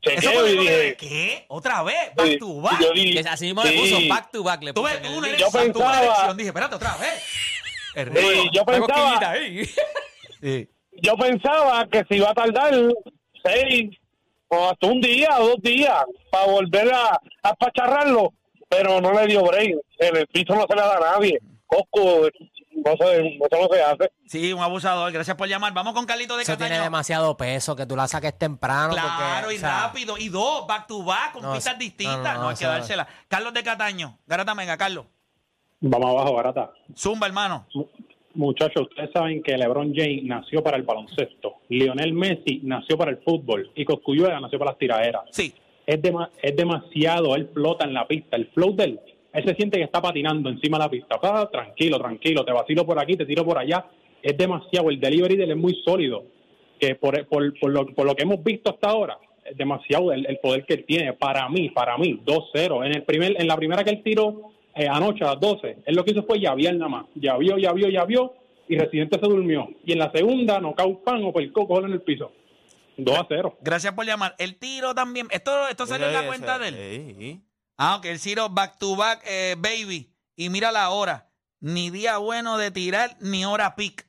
Chequeo 0.00 0.46
y 0.46 0.58
dije, 0.58 0.96
¿Qué? 0.96 1.44
¿Otra 1.48 1.82
vez? 1.82 2.14
Back 2.14 2.26
sí, 2.28 2.38
to 2.38 2.60
back. 2.60 2.80
y 2.80 2.84
yo 2.84 2.92
dije, 2.92 3.22
Que 3.22 3.28
así 3.28 3.46
mismo 3.46 3.64
le 3.64 3.70
sí. 3.72 3.78
puso 3.78 4.08
back 4.08 4.30
to 4.30 4.42
back. 4.44 4.62
Le 4.62 4.72
Tú 4.72 4.82
puso 4.82 4.94
ves, 4.94 5.00
en 5.00 5.06
el 5.06 5.10
tú 5.14 5.16
no 5.20 5.26
link. 5.26 5.34
eres 5.34 5.40
Yo 5.40 5.50
santo, 5.50 5.78
una 5.80 5.88
pensaba- 5.88 6.04
elección. 6.06 6.36
Dije, 6.36 6.48
espérate, 6.48 6.74
otra 6.76 6.96
vez. 6.98 7.22
Sí, 7.94 8.50
yo 8.52 8.62
Una 8.62 8.72
pensaba, 8.86 9.30
ahí. 9.30 9.62
Sí. 10.40 10.68
yo 11.02 11.16
pensaba 11.16 11.88
que 11.88 12.04
se 12.08 12.16
iba 12.16 12.30
a 12.30 12.34
tardar 12.34 12.72
seis 13.44 13.90
o 14.46 14.68
hasta 14.70 14.86
un 14.86 15.00
día 15.00 15.28
o 15.40 15.48
dos 15.48 15.56
días 15.62 16.04
para 16.30 16.46
volver 16.46 16.92
a, 16.94 17.20
a 17.42 17.54
pacharrarlo, 17.54 18.32
pero 18.68 19.00
no 19.00 19.12
le 19.12 19.26
dio 19.26 19.42
break. 19.42 19.74
En 19.98 20.16
el 20.16 20.26
piso 20.28 20.54
no 20.54 20.64
se 20.68 20.76
le 20.76 20.80
da 20.80 20.96
a 20.96 21.18
nadie. 21.18 21.38
Cosco, 21.66 22.28
no 22.84 22.96
sé, 22.96 23.26
eso 23.26 23.62
no 23.62 23.68
se 23.74 23.82
hace. 23.82 24.12
Sí, 24.26 24.52
un 24.52 24.60
abusador. 24.62 25.12
Gracias 25.12 25.36
por 25.36 25.48
llamar. 25.48 25.72
Vamos 25.72 25.92
con 25.94 26.06
Carlito 26.06 26.36
de 26.36 26.42
Eso 26.42 26.56
tiene 26.56 26.70
Cataño. 26.70 26.84
demasiado 26.84 27.36
peso, 27.36 27.74
que 27.76 27.86
tú 27.86 27.96
la 27.96 28.06
saques 28.08 28.36
temprano. 28.38 28.92
Claro, 28.92 29.40
porque, 29.42 29.54
y 29.54 29.56
o 29.56 29.60
sea, 29.60 29.80
rápido. 29.86 30.18
Y 30.18 30.28
dos, 30.28 30.66
back 30.66 30.86
to 30.86 31.02
back, 31.04 31.32
con 31.32 31.42
No, 31.42 31.54
pistas 31.54 31.78
distintas. 31.78 32.22
no, 32.22 32.34
No, 32.34 32.42
no, 32.42 32.48
hay 32.50 32.56
que 32.56 32.64
dársela. 32.66 33.06
Carlos 33.28 33.52
de 33.54 33.62
Cataño. 33.62 34.18
Garata 34.26 34.54
Mega, 34.54 34.76
Carlos. 34.76 35.06
Vamos 35.80 36.10
abajo, 36.10 36.34
barata. 36.34 36.72
Zumba, 36.96 37.26
hermano. 37.26 37.66
Muchachos, 38.34 38.82
ustedes 38.88 39.10
saben 39.12 39.42
que 39.42 39.56
LeBron 39.56 39.92
James 39.94 40.22
nació 40.24 40.62
para 40.62 40.76
el 40.76 40.82
baloncesto, 40.84 41.56
Lionel 41.68 42.12
Messi 42.12 42.60
nació 42.62 42.96
para 42.96 43.10
el 43.10 43.18
fútbol 43.18 43.72
y 43.74 43.84
Coscuyuela 43.84 44.38
nació 44.40 44.58
para 44.58 44.72
las 44.72 44.78
tiraderas. 44.78 45.22
Sí. 45.32 45.52
Es, 45.86 46.00
dema- 46.00 46.30
es 46.42 46.54
demasiado, 46.54 47.34
él 47.34 47.50
flota 47.52 47.84
en 47.84 47.94
la 47.94 48.06
pista, 48.06 48.36
el 48.36 48.46
flow 48.52 48.76
de 48.76 48.84
él, 49.32 49.44
se 49.44 49.54
siente 49.54 49.78
que 49.78 49.84
está 49.84 50.00
patinando 50.00 50.48
encima 50.48 50.78
de 50.78 50.84
la 50.84 50.90
pista. 50.90 51.18
Ah, 51.22 51.48
tranquilo, 51.50 51.98
tranquilo, 51.98 52.44
te 52.44 52.52
vacilo 52.52 52.86
por 52.86 52.98
aquí, 52.98 53.16
te 53.16 53.26
tiro 53.26 53.44
por 53.44 53.58
allá. 53.58 53.86
Es 54.22 54.36
demasiado, 54.36 54.90
el 54.90 55.00
delivery 55.00 55.36
de 55.36 55.44
él 55.44 55.50
es 55.52 55.56
muy 55.56 55.74
sólido. 55.84 56.24
que 56.80 56.94
por, 56.94 57.26
por, 57.26 57.58
por, 57.58 57.70
lo, 57.70 57.86
por 57.86 58.06
lo 58.06 58.14
que 58.14 58.22
hemos 58.22 58.42
visto 58.42 58.70
hasta 58.70 58.88
ahora, 58.88 59.18
es 59.44 59.56
demasiado 59.56 60.12
el, 60.12 60.26
el 60.26 60.38
poder 60.38 60.64
que 60.64 60.74
él 60.74 60.84
tiene. 60.86 61.12
Para 61.12 61.48
mí, 61.48 61.70
para 61.70 61.96
mí, 61.98 62.20
2-0. 62.24 62.86
En, 62.86 62.94
el 62.94 63.02
primer, 63.04 63.40
en 63.40 63.46
la 63.46 63.56
primera 63.56 63.84
que 63.84 63.90
él 63.90 64.02
tiró 64.02 64.52
eh, 64.74 64.86
anoche 64.88 65.24
a 65.24 65.28
las 65.28 65.40
12, 65.40 65.78
él 65.84 65.96
lo 65.96 66.04
que 66.04 66.12
hizo 66.12 66.22
fue 66.22 66.40
llaviar 66.40 66.74
nada 66.74 66.88
más. 66.88 67.06
Ya 67.14 67.36
vio, 67.36 67.58
ya 67.58 67.72
vio, 67.72 67.88
ya 67.88 68.04
vio, 68.04 68.34
y 68.68 68.76
Residente 68.76 69.18
se 69.18 69.26
durmió. 69.26 69.68
Y 69.84 69.92
en 69.92 69.98
la 69.98 70.12
segunda, 70.12 70.60
no 70.60 70.74
pan 70.74 71.22
o 71.24 71.32
el 71.38 71.52
coco 71.52 71.84
en 71.84 71.92
el 71.92 72.02
piso. 72.02 72.32
2 72.96 73.16
a 73.16 73.26
0. 73.28 73.58
Gracias 73.60 73.92
por 73.94 74.04
llamar. 74.04 74.34
El 74.38 74.56
tiro 74.56 74.94
también. 74.94 75.28
Esto, 75.30 75.68
esto 75.68 75.86
salió 75.86 76.08
en 76.08 76.12
la 76.12 76.26
cuenta 76.26 76.58
de 76.58 76.68
él. 76.68 77.40
Ah, 77.80 77.94
ok, 77.96 78.06
el 78.06 78.18
Ciro 78.18 78.48
back 78.48 78.76
to 78.78 78.96
back, 78.96 79.22
eh, 79.24 79.54
baby. 79.56 80.12
Y 80.34 80.50
mira 80.50 80.72
la 80.72 80.90
hora. 80.90 81.30
Ni 81.60 81.90
día 81.90 82.18
bueno 82.18 82.58
de 82.58 82.72
tirar, 82.72 83.16
ni 83.20 83.44
hora 83.44 83.76
pic. 83.76 84.08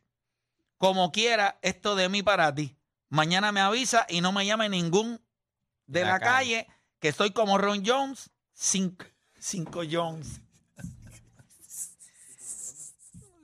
Como 0.78 1.12
quiera, 1.12 1.60
esto 1.62 1.96
de 1.96 2.10
mí 2.10 2.24
para 2.24 2.54
ti. 2.54 2.76
Mañana 3.10 3.52
me 3.52 3.62
avisa 3.62 4.08
y 4.10 4.22
no 4.22 4.32
me 4.32 4.46
llame 4.46 4.70
ningún 4.70 5.22
de 5.86 6.02
la, 6.02 6.14
La 6.14 6.20
calle, 6.20 6.68
que 7.00 7.10
estoy 7.10 7.32
como 7.32 7.60
Ron 7.60 7.84
Jones, 7.86 8.32
cinco, 8.54 9.06
cinco 9.40 9.82
Jones. 9.90 10.42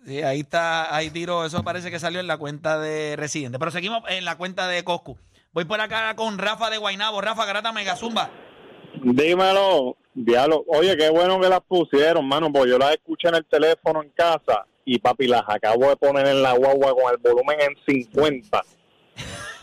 Sí, 0.05 0.21
ahí 0.21 0.41
está, 0.41 0.95
ahí 0.95 1.09
tiro, 1.09 1.45
eso 1.45 1.63
parece 1.63 1.89
que 1.89 1.99
salió 1.99 2.19
en 2.19 2.27
la 2.27 2.38
cuenta 2.38 2.79
de 2.79 3.15
Residente. 3.15 3.59
Pero 3.59 3.71
seguimos 3.71 4.03
en 4.07 4.25
la 4.25 4.38
cuenta 4.38 4.67
de 4.67 4.83
Coscu. 4.83 5.19
Voy 5.51 5.65
por 5.65 5.81
acá 5.81 6.15
con 6.15 6.38
Rafa 6.39 6.69
de 6.71 6.77
Guainabo. 6.77 7.21
Rafa 7.21 7.45
Garata 7.45 7.71
Megazumba. 7.71 8.31
Dímelo, 9.05 9.97
diablo. 10.15 10.65
Oye, 10.67 10.97
qué 10.97 11.11
bueno 11.11 11.39
que 11.39 11.47
las 11.47 11.61
pusieron, 11.61 12.27
mano, 12.27 12.51
porque 12.51 12.71
yo 12.71 12.79
las 12.79 12.93
escuché 12.93 13.27
en 13.27 13.35
el 13.35 13.45
teléfono 13.45 14.01
en 14.01 14.09
casa 14.09 14.65
y 14.83 14.97
papi 14.97 15.27
las 15.27 15.43
acabo 15.47 15.89
de 15.89 15.95
poner 15.95 16.25
en 16.25 16.41
la 16.41 16.53
guagua 16.53 16.95
con 16.95 17.11
el 17.11 17.17
volumen 17.17 17.57
en 17.61 17.75
50. 17.85 18.63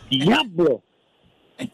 ¡Diablo! 0.09 0.83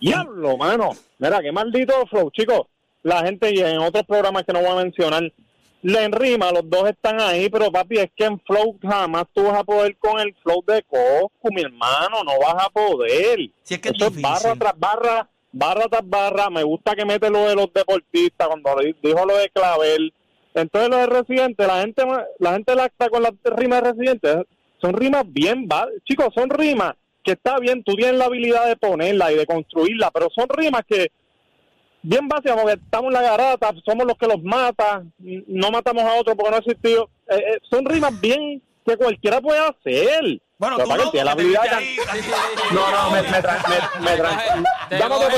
¡Diablo, 0.00 0.56
mano! 0.56 0.92
Mira, 1.18 1.42
qué 1.42 1.52
maldito 1.52 2.06
flow, 2.06 2.30
chicos. 2.30 2.62
La 3.02 3.22
gente 3.22 3.54
y 3.54 3.58
en 3.58 3.78
otros 3.80 4.06
programas 4.06 4.44
que 4.44 4.54
no 4.54 4.60
voy 4.60 4.70
a 4.70 4.84
mencionar, 4.84 5.30
le 5.82 6.04
enrima, 6.04 6.50
los 6.50 6.68
dos 6.70 6.88
están 6.88 7.20
ahí, 7.20 7.50
pero 7.50 7.70
papi, 7.70 7.98
es 7.98 8.10
que 8.16 8.24
en 8.24 8.40
flow 8.40 8.78
jamás 8.82 9.26
tú 9.34 9.42
vas 9.42 9.58
a 9.58 9.64
poder 9.64 9.94
con 9.98 10.18
el 10.20 10.34
flow 10.42 10.64
de 10.66 10.82
Coscu, 10.84 11.52
mi 11.52 11.60
hermano, 11.60 12.24
no 12.24 12.32
vas 12.40 12.64
a 12.64 12.70
poder. 12.70 13.50
Si 13.62 13.74
es 13.74 13.80
que 13.80 13.90
es 13.90 13.94
Eso 13.94 14.06
es 14.06 14.16
difícil. 14.16 14.22
barra 14.22 14.56
tras 14.56 14.78
barra, 14.78 15.30
barra 15.52 15.86
tras 15.90 16.08
barra. 16.08 16.50
Me 16.50 16.62
gusta 16.62 16.94
que 16.94 17.04
mete 17.04 17.30
lo 17.30 17.48
de 17.48 17.54
los 17.54 17.72
deportistas 17.72 18.48
cuando 18.48 18.76
di- 18.80 18.94
dijo 19.02 19.24
lo 19.24 19.36
de 19.36 19.48
Clavel. 19.50 20.12
Entonces 20.54 20.90
lo 20.90 20.96
de 20.96 21.06
Residente, 21.06 21.66
la 21.66 21.80
gente 21.82 22.02
la 22.38 22.52
gente 22.52 22.74
lacta 22.74 23.08
con 23.08 23.22
las 23.22 23.32
rimas 23.44 23.82
de 23.82 23.92
Residente. 23.92 24.44
Son 24.80 24.92
rimas 24.92 25.24
bien, 25.26 25.68
chicos, 26.04 26.28
son 26.34 26.48
rimas 26.50 26.94
que 27.24 27.32
está 27.32 27.58
bien, 27.58 27.82
tú 27.82 27.94
tienes 27.94 28.16
la 28.16 28.24
habilidad 28.26 28.66
de 28.66 28.76
ponerla 28.76 29.30
y 29.32 29.36
de 29.36 29.44
construirla, 29.44 30.10
pero 30.10 30.28
son 30.34 30.48
rimas 30.48 30.82
que 30.88 31.08
bien 32.00 32.26
básicas, 32.28 32.56
porque 32.56 32.80
estamos 32.82 33.08
en 33.08 33.14
la 33.14 33.22
garata, 33.22 33.70
somos 33.84 34.06
los 34.06 34.16
que 34.16 34.26
los 34.28 34.42
mata, 34.42 35.02
no 35.18 35.70
matamos 35.70 36.04
a 36.04 36.14
otro 36.14 36.34
porque 36.36 36.50
no 36.50 36.56
ha 36.56 36.60
existido. 36.60 37.10
Eh, 37.28 37.36
eh, 37.36 37.58
son 37.68 37.84
rimas 37.84 38.18
bien 38.20 38.62
que 38.86 38.96
cualquiera 38.96 39.40
puede 39.40 39.58
hacer. 39.60 40.40
Bueno, 40.58 40.76
tú 40.76 40.86
no, 40.88 40.96
la 40.96 41.30
habilidad. 41.32 41.62
No, 42.72 42.90
no, 42.90 43.10
me, 43.12 43.22
me, 43.22 43.28
tra- 43.40 43.62
me, 43.68 43.76
me 44.00 44.16
Dame 44.98 45.14
otra, 45.14 45.28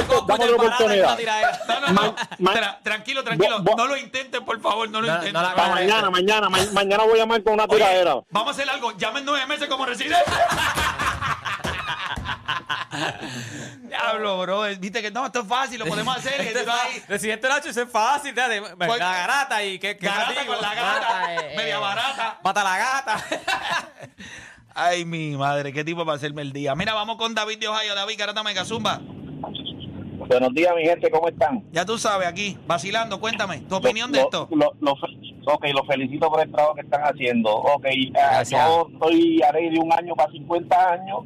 oportunidad. 0.55 1.17
tiradera. 1.19 1.61
No, 1.69 1.81
no, 1.81 1.87
no. 1.89 1.93
Ma- 1.93 2.15
ma- 2.39 2.55
Tra- 2.55 2.79
tranquilo, 2.83 3.23
tranquilo. 3.23 3.59
Bo- 3.59 3.73
bo- 3.73 3.77
no 3.77 3.87
lo 3.87 3.97
intenten, 3.99 4.43
por 4.47 4.59
favor, 4.63 4.89
no 4.89 5.03
lo 5.03 5.07
No, 5.09 5.13
intenten. 5.13 5.35
no 5.35 5.43
la 5.43 5.55
Para 5.55 5.75
mañana, 5.75 6.09
mañana, 6.11 6.49
ma- 6.49 6.59
mañana 6.73 7.03
voy 7.05 7.15
a 7.15 7.17
llamar 7.19 7.43
con 7.43 7.53
una 7.53 7.65
Oye, 7.65 7.77
tiradera. 7.77 8.15
vamos 8.31 8.49
a 8.49 8.51
hacer 8.53 8.71
algo. 8.71 8.93
Llamen 8.97 9.25
nueve 9.27 9.47
meses 9.47 9.69
como 9.69 9.85
residente. 9.85 10.25
Diablo, 13.83 14.39
bro. 14.41 14.63
Viste 14.79 15.03
que 15.03 15.11
no, 15.11 15.27
esto 15.27 15.41
es 15.41 15.47
fácil, 15.47 15.81
lo 15.81 15.87
podemos 15.87 16.17
hacer. 16.17 16.41
Este 16.41 16.65
Residente 17.09 17.47
Nacho, 17.47 17.69
eso 17.69 17.83
es 17.83 17.91
fácil. 17.91 18.35
dale, 18.35 18.61
La 18.63 18.87
Voy- 18.87 18.99
garata 18.99 19.63
y 19.63 19.79
que, 19.79 19.99
que 19.99 20.07
garata 20.07 20.47
con 20.47 20.61
la 20.63 20.75
Gata, 20.75 20.95
gata, 21.01 21.35
eh, 21.35 21.55
media 21.59 21.77
eh. 21.77 21.79
barata. 21.81 22.39
Mata 22.43 22.65
la 22.65 22.79
gata. 22.79 23.25
Ay, 24.75 25.05
mi 25.05 25.37
madre, 25.37 25.73
qué 25.73 25.85
tipo 25.85 26.05
para 26.05 26.17
hacerme 26.17 26.43
el 26.43 26.53
día. 26.53 26.75
Mira, 26.75 26.95
vamos 26.95 27.17
con 27.17 27.35
David 27.35 27.59
de 27.59 27.69
Ohio. 27.69 27.95
David, 27.95 28.15
garata 28.19 28.43
mega 28.43 28.65
zumba. 28.65 29.01
Buenos 30.29 30.55
días, 30.55 30.73
mi 30.77 30.83
gente, 30.85 31.11
¿cómo 31.11 31.29
están? 31.29 31.65
Ya 31.73 31.85
tú 31.85 31.99
sabes, 31.99 32.29
aquí, 32.29 32.57
vacilando, 32.67 33.19
cuéntame, 33.19 33.61
tu 33.63 33.75
opinión 33.77 34.13
de 34.13 34.21
esto. 34.21 34.49
lo- 34.53 34.75
lo 34.81 34.93
ok, 34.93 35.65
los 35.75 35.87
felicito 35.89 36.31
por 36.31 36.41
el 36.41 36.53
trabajo 36.53 36.75
que 36.77 36.83
están 36.83 37.03
haciendo. 37.03 37.51
Ok, 37.53 37.87
Gracias. 38.13 38.65
yo 38.69 38.89
estoy 38.93 39.43
a 39.43 39.51
ley 39.53 39.71
de 39.71 39.81
un 39.81 39.93
año 39.93 40.15
para 40.15 40.31
50 40.31 40.93
años, 40.93 41.21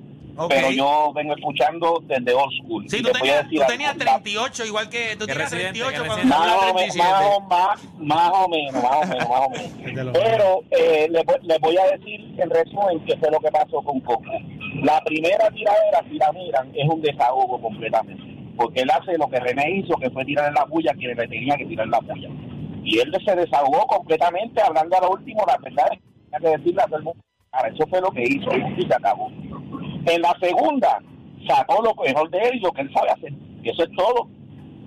Pero 0.49 0.71
yo 0.73 1.13
vengo 1.15 1.35
escuchando 1.37 2.03
desde 2.07 2.35
old 2.35 2.53
school. 2.63 2.85
Sí, 2.89 3.03
tú 3.03 3.09
a 3.09 3.13
tenías, 3.13 3.45
decir 3.45 3.59
tú 3.59 3.63
algo. 3.63 3.73
tenías 3.73 3.97
38, 3.97 4.65
igual 4.67 4.89
que 4.91 5.17
tú 5.17 5.27
Que 5.27 5.33
tenías 5.33 5.51
Residente, 5.53 5.81
38 5.81 6.03
que 6.03 6.09
cuando 6.09 6.27
Más 6.27 6.53
o, 6.55 6.67
me- 6.67 6.73
37. 6.73 6.99
más, 6.99 7.25
o, 7.25 7.41
más, 7.41 7.85
más 7.99 8.31
o 8.35 8.49
menos, 8.49 8.83
más 8.83 8.97
o 8.97 9.07
menos, 9.07 9.29
más 9.29 9.41
o 9.47 9.51
menos. 9.51 10.13
Pero 10.13 10.61
eh, 10.71 11.07
les, 11.11 11.25
voy- 11.25 11.39
les 11.43 11.61
voy 11.61 11.77
a 11.79 11.85
decir 11.97 12.21
en 12.39 12.51
resumen 12.51 13.05
qué 13.07 13.17
fue 13.19 13.31
lo 13.31 13.39
que 13.41 13.51
pasó 13.51 13.81
con 13.83 14.01
Coco. 14.01 14.25
La 14.83 15.01
primera 15.05 15.49
tiradera, 15.51 16.03
si 16.11 16.17
la 16.19 16.33
miran, 16.33 16.71
es 16.75 16.89
un 16.89 17.01
desahogo 17.01 17.61
completamente. 17.61 18.23
Porque 18.57 18.81
él 18.83 18.91
hace 18.91 19.17
lo 19.19 19.29
que 19.29 19.41
René 19.41 19.79
hizo, 19.79 19.97
que 19.97 20.11
fue 20.11 20.25
tirar 20.25 20.49
en 20.49 20.55
la 20.55 20.67
puya, 20.67 20.93
quien 20.95 21.17
le 21.17 21.27
tenía 21.29 21.57
que 21.57 21.67
tirar 21.67 21.87
en 21.87 21.91
la 21.93 22.01
puya. 22.01 22.29
Y 22.85 22.99
él 22.99 23.13
se 23.25 23.35
desahogó 23.37 23.87
completamente, 23.87 24.61
hablando 24.61 24.97
a 24.97 25.01
lo 25.01 25.11
último, 25.11 25.43
la 25.47 25.57
verdad, 25.59 25.87
hay 25.91 26.41
que 26.41 26.49
decirle 26.59 26.83
a 26.83 26.87
todo 26.87 26.97
el 26.99 27.03
mundo. 27.05 27.21
Ahora, 27.53 27.69
eso 27.69 27.87
fue 27.89 28.01
lo 28.01 28.11
que 28.11 28.23
hizo, 28.23 28.51
y 28.77 28.83
se 28.87 28.95
acabó. 28.95 29.31
En 30.07 30.23
la 30.23 30.37
segunda, 30.41 31.01
sacó 31.47 31.83
lo 31.83 31.95
mejor 32.03 32.31
de 32.31 32.39
él 32.39 32.57
y 32.57 32.61
lo 32.61 32.73
que 32.73 32.83
él 32.83 32.93
sabe 32.93 33.11
hacer. 33.11 33.33
Y 33.63 33.71
eso 33.71 33.83
es 33.85 33.91
todo. 33.97 34.29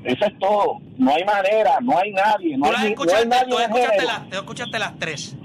Eso 0.04 0.26
es 0.26 0.40
todo. 0.40 0.78
No 0.98 1.12
hay 1.14 1.24
manera, 1.24 1.80
no 1.82 1.98
hay 1.98 2.12
nadie. 2.12 2.58
No 2.58 2.66
hay, 2.78 2.94
no 2.96 3.18
hay 3.18 3.28
nadie 3.28 3.50
tú 3.50 3.58
escuchaste 3.60 4.06
tú 4.30 4.36
escuchaste 4.38 4.80
las 4.80 5.00
tres. 5.00 5.38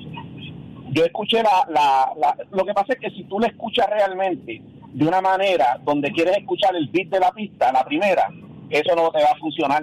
Yo 0.90 1.04
escuché 1.04 1.42
la, 1.42 1.66
la, 1.70 2.12
la- 2.20 2.36
Lo 2.50 2.64
que 2.66 2.74
pasa 2.74 2.92
es 2.92 2.98
que 3.00 3.10
si 3.10 3.24
tú 3.24 3.40
la 3.40 3.46
escuchas 3.48 3.86
realmente 3.88 4.60
de 4.92 5.06
una 5.06 5.22
manera 5.22 5.80
donde 5.84 6.12
quieres 6.12 6.36
escuchar 6.36 6.76
el 6.76 6.86
beat 6.88 7.08
de 7.08 7.18
la 7.18 7.32
pista, 7.32 7.72
la 7.72 7.82
primera, 7.84 8.28
eso 8.68 8.94
no 8.94 9.10
te 9.10 9.22
va 9.22 9.30
a 9.30 9.36
funcionar. 9.38 9.82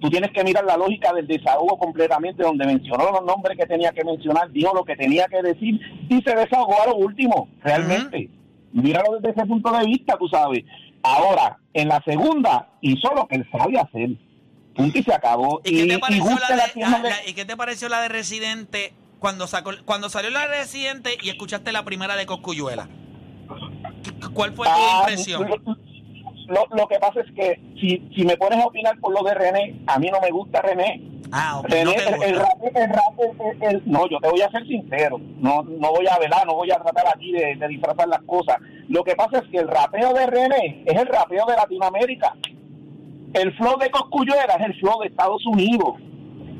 Tú 0.00 0.08
tienes 0.10 0.30
que 0.30 0.42
mirar 0.44 0.64
la 0.64 0.76
lógica 0.78 1.12
del 1.12 1.26
desahogo 1.26 1.78
completamente, 1.78 2.42
donde 2.42 2.64
mencionó 2.66 3.10
los 3.10 3.24
nombres 3.24 3.56
que 3.58 3.66
tenía 3.66 3.92
que 3.92 4.04
mencionar, 4.04 4.50
dijo 4.50 4.74
lo 4.74 4.84
que 4.84 4.96
tenía 4.96 5.26
que 5.26 5.42
decir 5.42 5.78
y 6.08 6.22
se 6.22 6.34
desahogó 6.34 6.82
a 6.82 6.86
lo 6.86 6.96
último, 6.96 7.48
realmente. 7.62 8.30
Míralo 8.76 9.18
desde 9.18 9.30
ese 9.30 9.46
punto 9.46 9.72
de 9.72 9.84
vista, 9.86 10.16
tú 10.18 10.28
sabes. 10.28 10.64
Ahora, 11.02 11.58
en 11.72 11.88
la 11.88 12.02
segunda, 12.02 12.68
hizo 12.80 13.08
lo 13.14 13.26
que 13.26 13.36
él 13.36 13.48
sabe 13.50 13.78
hacer. 13.78 14.10
Punto 14.74 14.98
y 14.98 15.02
se 15.02 15.14
acabó. 15.14 15.60
¿Y 15.64 15.74
qué 15.74 15.86
te 15.94 15.98
pareció, 15.98 16.24
guste 16.24 16.56
la 16.56 16.66
de, 16.66 16.72
tienda 16.72 16.98
la- 16.98 17.02
de- 17.04 17.08
la- 17.10 17.28
¿y 17.30 17.34
qué 17.34 17.44
te 17.46 17.56
pareció 17.56 17.88
la 17.88 18.00
de 18.02 18.08
Residente 18.08 18.92
cuando 19.18 19.46
sacó 19.46 19.70
cuando 19.86 20.10
salió 20.10 20.28
la 20.30 20.40
de 20.40 20.48
Residente 20.58 21.16
y 21.22 21.30
escuchaste 21.30 21.72
la 21.72 21.84
primera 21.84 22.16
de 22.16 22.26
Coscuyuela? 22.26 22.88
¿Qué- 24.02 24.28
¿Cuál 24.34 24.52
fue 24.52 24.66
tu 24.66 24.72
Ah, 24.74 24.98
impresión? 25.00 25.48
Lo, 26.48 26.64
lo 26.76 26.86
que 26.86 26.98
pasa 26.98 27.20
es 27.20 27.30
que 27.32 27.60
si, 27.80 28.08
si 28.14 28.24
me 28.24 28.36
pones 28.36 28.58
a 28.62 28.66
opinar 28.66 28.98
por 29.00 29.12
lo 29.12 29.22
de 29.28 29.34
René, 29.34 29.80
a 29.86 29.98
mí 29.98 30.08
no 30.12 30.20
me 30.20 30.30
gusta 30.30 30.62
René. 30.62 31.02
Ah, 31.32 31.60
René, 31.64 31.84
no 31.84 32.22
el, 32.22 32.30
el 32.30 32.36
rap- 32.36 32.62
el 32.76 32.88
rap- 32.88 33.20
el- 33.50 33.62
el- 33.62 33.82
no, 33.84 34.08
yo 34.08 34.18
te 34.20 34.28
voy 34.30 34.40
a 34.42 34.50
ser 34.50 34.64
sincero. 34.66 35.18
No, 35.40 35.62
no 35.64 35.90
voy 35.90 36.06
a 36.08 36.18
velar, 36.18 36.46
no 36.46 36.54
voy 36.54 36.70
a 36.70 36.76
tratar 36.78 37.08
aquí 37.08 37.32
de, 37.32 37.56
de 37.56 37.68
disfrazar 37.68 38.06
las 38.08 38.22
cosas. 38.22 38.58
Lo 38.88 39.02
que 39.02 39.16
pasa 39.16 39.38
es 39.38 39.44
que 39.50 39.58
el 39.58 39.66
rapeo 39.68 40.12
de 40.14 40.26
René 40.26 40.82
es 40.86 40.96
el 41.00 41.06
rapeo 41.08 41.46
de 41.46 41.56
Latinoamérica. 41.56 42.34
El 43.34 43.52
flow 43.56 43.76
de 43.78 43.90
Coscuyuela 43.90 44.54
es 44.60 44.66
el 44.66 44.74
flow 44.80 45.00
de 45.00 45.08
Estados 45.08 45.44
Unidos. 45.46 45.94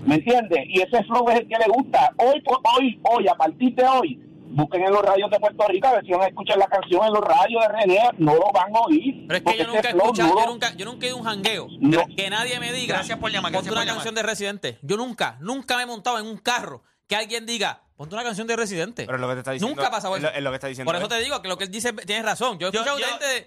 ¿Me 0.04 0.16
entiendes? 0.16 0.64
Y 0.68 0.80
ese 0.80 1.02
flow 1.04 1.28
es 1.30 1.40
el 1.40 1.48
que 1.48 1.56
le 1.58 1.72
gusta. 1.72 2.10
Hoy, 2.18 2.42
hoy, 2.76 3.00
hoy, 3.04 3.28
a 3.28 3.34
partir 3.34 3.74
de 3.74 3.84
hoy, 3.84 4.20
busquen 4.56 4.82
en 4.84 4.90
los 4.92 5.02
radios 5.02 5.30
de 5.30 5.38
Puerto 5.38 5.66
Rico 5.68 5.86
a 5.88 5.92
ver 5.92 6.04
si 6.04 6.12
van 6.12 6.22
a 6.22 6.26
escuchar 6.26 6.58
la 6.58 6.66
canción 6.66 7.04
en 7.06 7.12
los 7.12 7.22
radios 7.22 7.62
de 7.62 7.68
René. 7.68 8.00
No 8.18 8.34
lo 8.34 8.50
van 8.52 8.74
a 8.74 8.80
oír. 8.80 9.26
Pero 9.28 9.38
es 9.38 9.44
que 9.44 9.58
yo 9.62 9.66
nunca 9.68 9.88
he 9.88 9.92
escuchado, 9.96 10.34
no 10.34 10.40
yo 10.40 10.46
nunca, 10.46 10.74
yo 10.76 10.84
nunca 10.86 11.06
he 11.06 11.08
ido 11.08 11.16
a 11.16 11.20
un 11.20 11.24
jangueo. 11.26 11.68
No. 11.80 12.04
Que 12.16 12.30
nadie 12.30 12.58
me 12.58 12.72
diga. 12.72 12.94
Gracias 12.96 13.18
por 13.18 13.30
llamar, 13.30 13.52
Ponte 13.52 13.70
una 13.70 13.80
llamar. 13.80 13.94
canción 13.94 14.14
de 14.14 14.22
Residente. 14.22 14.78
Yo 14.82 14.96
nunca, 14.96 15.36
nunca 15.40 15.76
me 15.76 15.82
he 15.84 15.86
montado 15.86 16.18
en 16.18 16.26
un 16.26 16.38
carro 16.38 16.82
que 17.06 17.14
alguien 17.16 17.46
diga, 17.46 17.82
ponte 17.96 18.14
una 18.14 18.24
canción 18.24 18.46
de 18.46 18.56
Residente. 18.56 19.04
Pero 19.06 19.16
es 19.16 19.20
lo 19.20 19.28
que 19.28 19.34
te 19.34 19.38
está 19.40 19.52
diciendo. 19.52 19.76
Nunca 19.76 19.88
ha 19.88 19.90
pasado 19.92 20.16
es 20.16 20.22
eso. 20.22 20.30
lo, 20.32 20.36
es 20.38 20.42
lo 20.42 20.50
que 20.50 20.56
está 20.56 20.66
diciendo. 20.68 20.88
Por 20.88 20.96
eso 20.96 21.04
él. 21.06 21.10
te 21.10 21.20
digo 21.24 21.40
que 21.42 21.48
lo 21.48 21.56
que 21.58 21.64
él 21.64 21.70
dice 21.70 21.92
tienes 21.92 22.24
razón. 22.24 22.58
Yo 22.58 22.68
he 22.68 22.72
Yo- 22.72 22.80
escuchado 22.80 22.98
yo- 22.98 23.06
gente 23.06 23.26
de- 23.26 23.46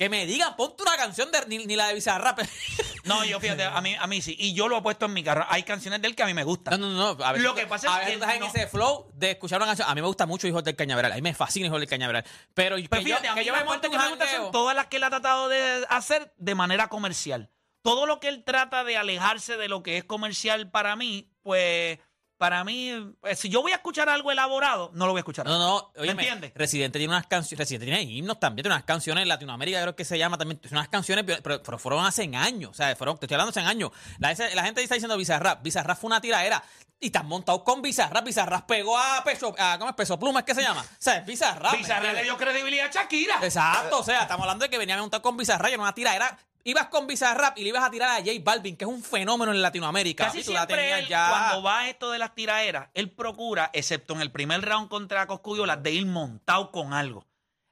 que 0.00 0.08
me 0.08 0.24
digan, 0.24 0.56
ponte 0.56 0.82
una 0.82 0.96
canción 0.96 1.30
de 1.30 1.44
ni, 1.46 1.66
ni 1.66 1.76
la 1.76 1.88
de 1.88 1.94
Bizarrap. 1.94 2.40
No, 3.04 3.22
yo 3.24 3.38
fíjate, 3.40 3.64
a 3.64 3.80
mí, 3.80 3.94
a 3.98 4.06
mí 4.06 4.20
sí. 4.22 4.34
Y 4.38 4.52
yo 4.54 4.66
lo 4.68 4.78
he 4.78 4.82
puesto 4.82 5.04
en 5.06 5.12
mi 5.14 5.22
carro. 5.24 5.44
Hay 5.48 5.62
canciones 5.62 6.00
de 6.02 6.08
él 6.08 6.14
que 6.14 6.22
a 6.22 6.26
mí 6.26 6.32
me 6.34 6.40
No, 6.42 6.46
gustan. 6.48 6.80
no, 6.80 6.88
no. 6.90 7.24
A 7.24 7.32
ver, 7.32 7.40
Lo 7.42 7.54
que 7.54 7.66
pasa 7.66 7.86
es 7.88 7.92
a 8.02 8.06
que 8.06 8.12
estás 8.14 8.34
en 8.34 8.40
no- 8.40 8.46
ese 8.46 8.66
flow 8.66 9.10
de 9.14 9.32
escuchar 9.32 9.58
una 9.58 9.66
canción. 9.66 9.88
A 9.90 9.94
mí 9.94 10.00
me 10.00 10.06
gusta 10.06 10.24
mucho 10.26 10.46
Hijos 10.46 10.62
del 10.64 10.76
Cañaveral. 10.76 11.12
A 11.12 11.14
mí 11.16 11.22
me 11.22 11.34
fascina 11.34 11.66
Hijos 11.66 11.80
del 11.80 11.88
Cañaveral. 11.88 12.24
Pero, 12.54 12.76
Pero 12.76 12.88
que 12.90 13.04
fíjate, 13.04 13.26
yo, 13.26 13.32
a 13.32 13.34
mí 13.34 13.40
que 13.40 13.46
yo 13.46 13.52
me 13.52 13.58
en 13.60 13.80
que 13.80 13.88
me 13.90 14.08
gustan 14.08 14.28
son 14.28 14.52
todas 14.52 14.74
las 14.76 14.86
que 14.86 14.96
él 14.98 15.04
ha 15.04 15.10
tratado 15.10 15.48
de 15.48 15.84
hacer 15.90 16.32
de 16.38 16.54
manera 16.54 16.88
comercial. 16.88 17.50
Todo 17.82 18.04
lo 18.06 18.20
que 18.20 18.28
él 18.28 18.42
trata 18.44 18.84
de 18.84 18.96
alejarse 18.96 19.56
de 19.58 19.68
lo 19.68 19.82
que 19.82 19.96
es 19.98 20.04
comercial 20.04 20.70
para 20.70 20.94
mí, 20.96 21.30
pues 21.42 21.98
para 22.40 22.64
mí, 22.64 22.90
pues, 23.20 23.38
si 23.38 23.50
yo 23.50 23.60
voy 23.60 23.72
a 23.72 23.74
escuchar 23.74 24.08
algo 24.08 24.32
elaborado, 24.32 24.90
no 24.94 25.04
lo 25.04 25.12
voy 25.12 25.18
a 25.18 25.20
escuchar. 25.20 25.44
No, 25.44 25.58
no, 25.58 25.92
¿Me 25.94 26.00
oye, 26.00 26.10
entiendes? 26.12 26.52
Residente 26.54 26.98
tiene 26.98 27.12
unas 27.12 27.26
canciones, 27.26 27.58
Residente 27.58 27.84
tiene 27.84 28.00
himnos 28.00 28.40
también, 28.40 28.64
tiene 28.64 28.76
unas 28.76 28.86
canciones 28.86 29.20
en 29.20 29.28
Latinoamérica, 29.28 29.82
creo 29.82 29.94
que 29.94 30.06
se 30.06 30.16
llama 30.16 30.38
también, 30.38 30.58
tiene 30.58 30.78
unas 30.78 30.88
canciones, 30.88 31.26
pero, 31.26 31.62
pero 31.62 31.78
fueron 31.78 32.02
hace 32.02 32.22
años, 32.34 32.70
o 32.70 32.72
sea, 32.72 32.96
fueron, 32.96 33.18
te 33.18 33.26
estoy 33.26 33.34
hablando 33.34 33.50
hace 33.50 33.60
años. 33.60 33.90
La, 34.18 34.32
la 34.54 34.64
gente 34.64 34.82
está 34.82 34.94
diciendo 34.94 35.18
Bizarrap, 35.18 35.62
Bizarrap 35.62 35.98
fue 35.98 36.08
una 36.08 36.22
tiradera 36.22 36.64
y 36.98 37.06
están 37.08 37.26
montados 37.26 37.62
con 37.62 37.82
Bizarrap, 37.82 38.24
Bizarrap 38.24 38.66
pegó 38.66 38.96
a 38.96 39.22
Peso, 39.22 39.54
a, 39.58 39.76
¿cómo 39.78 39.90
es 39.90 39.96
Peso 39.96 40.18
Pluma? 40.18 40.40
¿Es 40.40 40.46
que 40.46 40.54
se 40.54 40.62
llama? 40.62 40.80
O 40.80 40.96
sea, 40.98 41.18
es 41.18 41.26
Bizarrap. 41.26 41.72
¿me 41.72 41.78
Bizarrap 41.80 42.14
le 42.14 42.22
dio 42.22 42.38
credibilidad 42.38 42.86
a 42.86 42.90
Shakira. 42.90 43.34
Exacto, 43.42 43.98
o 43.98 44.02
sea, 44.02 44.22
estamos 44.22 44.44
hablando 44.44 44.64
de 44.64 44.70
que 44.70 44.78
venía 44.78 44.96
montado 44.96 45.22
con 45.22 45.36
Bizarrap 45.36 45.68
y 45.68 45.74
era 45.74 45.82
una 45.82 45.94
tiradera. 45.94 46.38
Ibas 46.64 46.88
con 46.88 47.06
Bizarrap 47.06 47.58
y 47.58 47.62
le 47.62 47.70
ibas 47.70 47.84
a 47.84 47.90
tirar 47.90 48.10
a 48.10 48.16
J 48.16 48.32
Balvin, 48.42 48.76
que 48.76 48.84
es 48.84 48.90
un 48.90 49.02
fenómeno 49.02 49.52
en 49.52 49.62
Latinoamérica. 49.62 50.26
Casi 50.26 50.42
tú 50.44 50.52
la 50.52 50.66
siempre 50.66 50.76
tenías 50.76 51.00
él, 51.00 51.08
ya. 51.08 51.28
cuando 51.30 51.62
va 51.62 51.88
esto 51.88 52.10
de 52.10 52.18
las 52.18 52.34
tiraderas, 52.34 52.88
él 52.94 53.10
procura, 53.10 53.70
excepto 53.72 54.14
en 54.14 54.20
el 54.20 54.30
primer 54.30 54.60
round 54.62 54.88
contra 54.88 55.26
Coscuyola, 55.26 55.76
de 55.76 55.92
ir 55.92 56.06
montado 56.06 56.70
con 56.70 56.92
algo. 56.92 57.26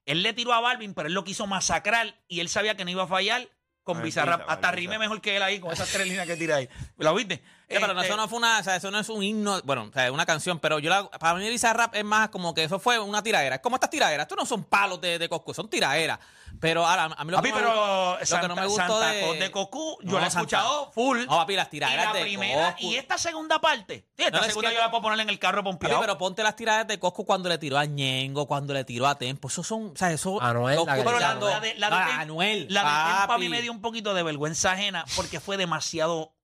Él 0.06 0.22
le 0.22 0.32
tiró 0.32 0.54
a 0.54 0.60
Balvin, 0.60 0.94
pero 0.94 1.08
él 1.08 1.14
lo 1.14 1.22
quiso 1.22 1.46
masacrar 1.46 2.18
y 2.28 2.40
él 2.40 2.48
sabía 2.48 2.76
que 2.76 2.84
no 2.86 2.90
iba 2.90 3.02
a 3.02 3.06
fallar 3.06 3.46
con 3.88 3.98
el 3.98 4.04
Bizarrap. 4.04 4.48
Hasta 4.48 4.70
rime 4.70 4.98
mejor 4.98 5.20
que 5.20 5.36
él 5.36 5.42
ahí 5.42 5.60
con 5.60 5.72
esas 5.72 5.90
tres 5.90 6.06
líneas 6.08 6.26
que 6.26 6.36
tira 6.36 6.56
ahí. 6.56 6.68
¿Lo 6.96 7.14
viste? 7.14 7.36
Sí, 7.36 7.76
pero 7.80 7.88
no, 7.88 8.00
Este, 8.00 8.06
eso 8.06 8.16
no 8.16 8.28
fue 8.28 8.38
una, 8.38 8.60
o 8.60 8.62
sea, 8.62 8.76
eso 8.76 8.90
no 8.90 8.98
es 8.98 9.08
un 9.10 9.22
himno, 9.22 9.60
bueno, 9.62 9.84
o 9.90 9.92
sea, 9.92 10.06
es 10.06 10.12
una 10.12 10.24
canción, 10.24 10.58
pero 10.60 10.78
yo 10.78 10.88
la, 10.88 11.10
para 11.10 11.34
mí 11.38 11.46
Bizarrap 11.48 11.94
es 11.94 12.04
más 12.04 12.30
como 12.30 12.54
que 12.54 12.64
eso 12.64 12.78
fue 12.78 12.98
una 12.98 13.22
tiradera. 13.22 13.56
Es 13.56 13.60
como 13.60 13.76
estas 13.76 13.90
tiraderas, 13.90 14.24
estos 14.24 14.38
no 14.38 14.46
son 14.46 14.64
palos 14.64 14.98
de, 15.00 15.18
de 15.18 15.28
Coscu, 15.28 15.52
son 15.52 15.68
tiraderas. 15.68 16.18
Pero 16.60 16.84
ahora, 16.86 17.04
a 17.16 17.24
mí 17.24 17.30
lo 17.30 17.36
Papi, 17.38 17.48
que, 17.48 17.54
no 17.54 17.60
me 17.60 17.62
pero 17.62 18.16
gustó- 18.18 18.34
lo 18.36 18.40
que 18.42 18.48
no 18.48 18.56
me 18.56 18.66
gustó 18.66 18.82
Santa 19.00 19.10
de... 19.12 19.20
Claus 19.20 19.38
de 19.38 19.50
yo 20.02 20.12
No, 20.12 20.18
la 20.20 20.26
he 20.26 20.30
Santa- 20.30 20.40
escuchado 20.40 20.92
full. 20.92 21.18
No, 21.20 21.26
papi, 21.36 21.54
las 21.56 21.68
y 21.72 21.78
la 21.80 22.12
de 22.12 22.20
primera, 22.22 22.72
Coscu. 22.72 22.86
y 22.86 22.96
esta 22.96 23.16
segunda 23.18 23.60
parte. 23.60 24.06
Sí, 24.16 24.24
esta 24.24 24.30
No, 24.38 24.38
es 24.40 24.46
segunda 24.48 24.70
que- 24.70 24.74
yo 24.76 24.80
la 24.80 24.90
puedo 24.90 25.02
poner 25.02 25.20
en 25.20 25.28
el 25.28 25.38
carro 25.38 25.62
Papi, 25.62 25.70
pompeado. 25.78 26.00
pero 26.00 26.18
ponte 26.18 26.42
las 26.42 26.56
tiraderas 26.56 26.88
de 26.88 26.98
Coscu 26.98 27.24
cuando 27.24 27.48
le 27.48 27.58
tiró 27.58 27.78
a 27.78 27.84
Ñengo, 27.84 28.46
cuando 28.46 28.74
le 28.74 28.84
tiró 28.84 29.06
a 29.06 29.16
Tempo. 29.16 29.48
Eso 29.48 29.62
son, 29.62 29.92
o 29.92 29.96
sea, 29.96 30.10
eso... 30.10 30.40
Anuel, 30.42 30.76
la 30.76 30.80
Coscu 30.96 31.04
Pero 31.04 31.18
la, 31.20 31.60
de, 31.60 31.74
la 31.76 31.90
de 31.90 31.96
Anuel, 32.12 32.66
la 32.70 32.80
de 32.80 32.86
Tempo 33.18 33.32
a 33.32 33.38
mí 33.38 33.44
papi. 33.44 33.48
me 33.50 33.62
dio 33.62 33.72
un 33.72 33.80
poquito 33.80 34.14
de 34.14 34.22
vergüenza 34.22 34.72
ajena 34.72 35.04
porque 35.16 35.40
fue 35.40 35.56
demasiado 35.56 36.34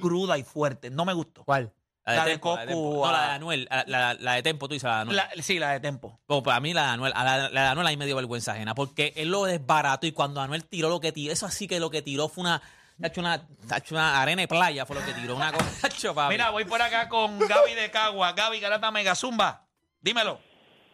cruda 0.00 0.38
y 0.38 0.42
fuerte. 0.44 0.90
No 0.90 1.04
me 1.04 1.12
gustó. 1.12 1.44
¿Cuál? 1.44 1.72
La 2.06 2.24
de 2.24 2.30
Tempo, 2.32 2.50
Coscu, 2.50 2.66
Tempo. 2.66 3.06
No, 3.06 3.12
la 3.12 3.20
de. 3.22 3.30
Anuel, 3.32 3.68
la, 3.70 3.84
la- 3.86 4.14
la 4.14 4.32
de 4.34 4.42
Tempo, 4.42 4.68
tú 4.68 4.74
dices 4.74 4.88
la 4.88 4.96
de 4.96 5.00
Anuel. 5.02 5.16
La- 5.16 5.30
sí, 5.42 5.58
la 5.58 5.70
de 5.72 5.80
Tempo. 5.80 6.20
Bueno, 6.26 6.42
pues 6.42 6.56
a 6.56 6.60
mí 6.60 6.72
la 6.74 6.82
de 6.82 6.88
Anuel, 6.88 7.12
a 7.14 7.24
la, 7.24 7.48
la 7.50 7.62
de 7.62 7.68
Anuel 7.68 7.86
ahí 7.86 7.96
me 7.96 8.06
dio 8.06 8.16
vergüenza 8.16 8.52
ajena, 8.52 8.74
porque 8.74 9.12
él 9.16 9.28
lo 9.30 9.44
desbarató 9.44 10.06
y 10.06 10.12
cuando 10.12 10.40
Anuel 10.40 10.64
tiró 10.64 10.88
lo 10.88 11.00
que 11.00 11.12
tiró, 11.12 11.32
eso 11.32 11.46
así 11.46 11.66
que 11.68 11.78
lo 11.80 11.90
que 11.90 12.02
tiró 12.02 12.28
fue 12.28 12.42
una, 12.42 12.62
ha 13.02 13.06
hecho 13.06 13.20
una, 13.20 13.46
ha 13.70 13.76
hecho 13.78 13.94
una 13.94 14.20
arena 14.20 14.42
de 14.42 14.48
playa, 14.48 14.86
fue 14.86 14.96
lo 14.96 15.04
que 15.04 15.12
tiró, 15.12 15.36
una 15.36 15.52
cosa. 15.52 16.28
Mira, 16.30 16.50
voy 16.50 16.64
por 16.64 16.80
acá 16.82 17.08
con 17.08 17.38
Gaby 17.38 17.74
de 17.74 17.90
Cagua. 17.90 18.32
Gaby 18.32 18.60
Garata 18.60 18.90
Mega 18.90 19.14
Zumba. 19.14 19.66
Dímelo. 20.00 20.40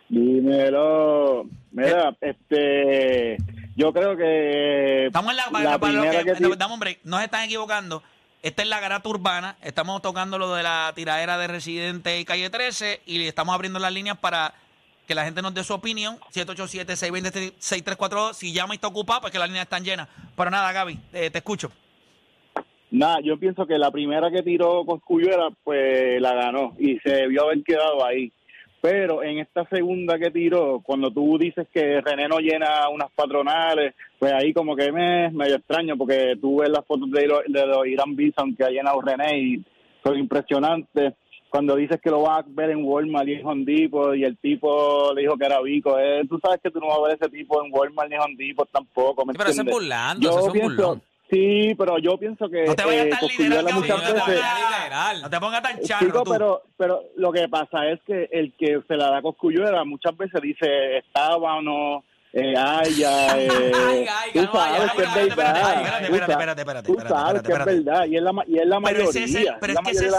Dímelo. 0.09 1.45
Mira, 1.73 2.17
este. 2.21 3.37
Yo 3.77 3.93
creo 3.93 4.17
que. 4.17 5.07
Estamos 5.07 5.31
en 5.33 5.37
la, 5.37 5.45
la 5.47 5.51
para- 5.51 5.79
para 5.79 6.23
que- 6.25 6.57
dame 6.57 6.75
un 6.75 6.81
break. 6.81 7.01
No 7.05 7.19
se 7.19 7.25
están 7.25 7.43
equivocando. 7.45 8.03
Esta 8.47 8.63
es 8.63 8.69
la 8.69 8.79
garata 8.79 9.09
urbana. 9.09 9.57
Estamos 9.61 10.01
tocando 10.03 10.39
lo 10.39 10.55
de 10.55 10.63
la 10.63 10.93
tiradera 10.95 11.37
de 11.37 11.49
Residente 11.49 12.21
y 12.21 12.25
Calle 12.25 12.49
13 12.49 13.01
y 13.05 13.27
estamos 13.27 13.53
abriendo 13.53 13.81
las 13.81 13.93
líneas 13.93 14.19
para 14.19 14.55
que 15.09 15.17
la 15.17 15.25
gente 15.25 15.43
nos 15.43 15.53
dé 15.53 15.65
su 15.65 15.75
opinión. 15.75 16.19
787-620-6342. 16.33 18.35
Si 18.35 18.53
llama 18.53 18.75
y 18.75 18.77
está 18.77 18.87
ocupado, 18.87 19.23
pues 19.23 19.33
que 19.33 19.41
las 19.41 19.49
líneas 19.49 19.65
están 19.65 19.83
llenas. 19.83 20.07
Pero 20.37 20.49
nada, 20.49 20.71
Gaby, 20.71 20.97
eh, 21.13 21.29
te 21.29 21.39
escucho. 21.39 21.73
Nada, 22.93 23.19
yo 23.21 23.37
pienso 23.37 23.67
que 23.67 23.79
la 23.79 23.91
primera 23.91 24.31
que 24.31 24.45
tiró 24.45 24.85
Coscuyuela, 24.85 25.49
pues 25.65 26.23
la 26.23 26.33
ganó 26.35 26.73
y 26.79 27.01
se 27.01 27.11
debió 27.11 27.47
haber 27.47 27.65
quedado 27.65 28.07
ahí. 28.07 28.33
Pero 28.89 29.25
en 29.25 29.39
esta 29.39 29.65
segunda 29.69 30.17
que 30.17 30.31
tiró, 30.31 30.81
cuando 30.81 31.11
tú 31.11 31.37
dices 31.39 31.67
que 31.75 32.01
René 32.01 32.29
no 32.29 32.39
llena 32.39 32.89
unas 32.89 33.11
patronales, 33.11 33.95
pues 34.19 34.33
ahí 34.33 34.53
como 34.53 34.77
que 34.77 34.93
me 34.93 35.27
es 35.27 35.33
medio 35.33 35.57
extraño 35.57 35.97
porque 35.97 36.37
tú 36.41 36.61
ves 36.61 36.69
las 36.71 36.87
fotos 36.87 37.11
de, 37.11 37.23
de 37.49 37.67
los 37.67 37.85
Irán 37.85 38.15
Bison 38.15 38.55
que 38.55 38.63
ha 38.63 38.71
llenado 38.71 39.01
René 39.01 39.39
y 39.41 39.65
son 40.05 40.17
impresionantes. 40.19 41.15
Cuando 41.51 41.75
dices 41.75 42.01
que 42.01 42.11
lo 42.11 42.23
vas 42.23 42.45
a 42.45 42.49
ver 42.49 42.71
en 42.71 42.85
Walmart 42.85 43.27
y 43.29 43.35
en 43.35 43.47
Home 43.47 43.65
Depot 43.65 44.15
y 44.15 44.23
el 44.23 44.37
tipo 44.37 45.13
le 45.15 45.23
dijo 45.23 45.37
que 45.37 45.47
era 45.47 45.61
Vico, 45.63 45.99
eh, 45.99 46.23
tú 46.29 46.39
sabes 46.41 46.61
que 46.63 46.71
tú 46.71 46.79
no 46.79 46.87
vas 46.89 46.99
a 46.99 47.03
ver 47.09 47.19
ese 47.21 47.29
tipo 47.31 47.65
en 47.65 47.73
Walmart 47.73 48.09
ni 48.09 48.15
en 48.15 48.21
Home 48.23 48.35
Depot 48.37 48.69
tampoco, 48.71 49.25
¿me 49.27 49.33
Sí, 49.33 49.39
pero 49.39 49.51
es 49.51 49.59
entiendes? 49.59 49.75
burlando, 49.75 50.23
Yo 50.23 50.31
ese 50.31 50.39
es 50.39 50.47
un 50.47 50.53
pienso- 50.53 50.69
burlón. 50.69 51.03
Sí, 51.31 51.75
pero 51.77 51.99
yo 51.99 52.17
pienso 52.19 52.49
que 52.49 52.65
No 52.67 52.77
te 52.77 52.85
vayas 52.85 53.07
eh, 53.07 53.11
tan 53.11 53.29
literal, 53.29 53.65
Gaby. 53.65 53.73
muchas 53.81 53.97
No 53.97 54.03
te 54.07 54.13
veces- 54.13 54.23
pongas, 54.27 54.59
Literal. 54.79 55.23
no 55.23 55.31
te 55.31 55.41
pongas 55.41 55.63
tan 55.63 55.81
charro, 55.81 56.07
Chico, 56.07 56.23
tú. 56.23 56.31
pero, 56.31 56.63
pero 56.77 57.03
lo 57.17 57.33
que 57.33 57.49
pasa 57.49 57.89
es 57.89 58.01
que 58.07 58.29
el 58.31 58.53
que 58.57 58.81
se 58.87 58.95
la 58.97 59.11
da 59.11 59.23
Cosculluela 59.23 59.85
muchas 59.85 60.17
veces 60.17 60.41
dice 60.41 60.99
estaba 60.99 61.57
o 61.57 61.63
no, 61.63 62.05
eh, 62.33 62.55
ay, 62.57 62.95
ya, 62.95 63.39
eh, 63.41 63.49
Ay, 63.75 64.07
ay, 64.09 64.31
tú 64.35 64.41
ay, 64.41 64.47
sabes 64.53 64.81
ay, 64.83 64.97
que 64.97 65.03
es 65.03 65.09
espérate, 65.09 65.35
verdad. 65.35 65.57
espérate, 65.57 66.05
espérate, 66.05 66.33
espérate, 66.33 66.61
espérate, 66.61 66.87
Tú 66.93 66.97
sabes 67.09 67.43
que 67.43 67.49
es 67.53 67.59
espérate. 67.59 67.75
verdad 67.81 68.05
y 68.07 68.17
es 68.17 68.23
la, 68.23 68.33
ma- 68.33 68.45
y 68.47 68.59
es 68.59 68.67
la 68.67 68.77
Pero, 68.77 68.81
mayoría, 68.81 69.05
ese 69.11 69.25
es 69.25 69.35
el- 69.35 69.55
pero 69.61 69.73
es 69.73 69.79
que 69.81 69.91
ese 69.91 70.07
es, 70.07 70.15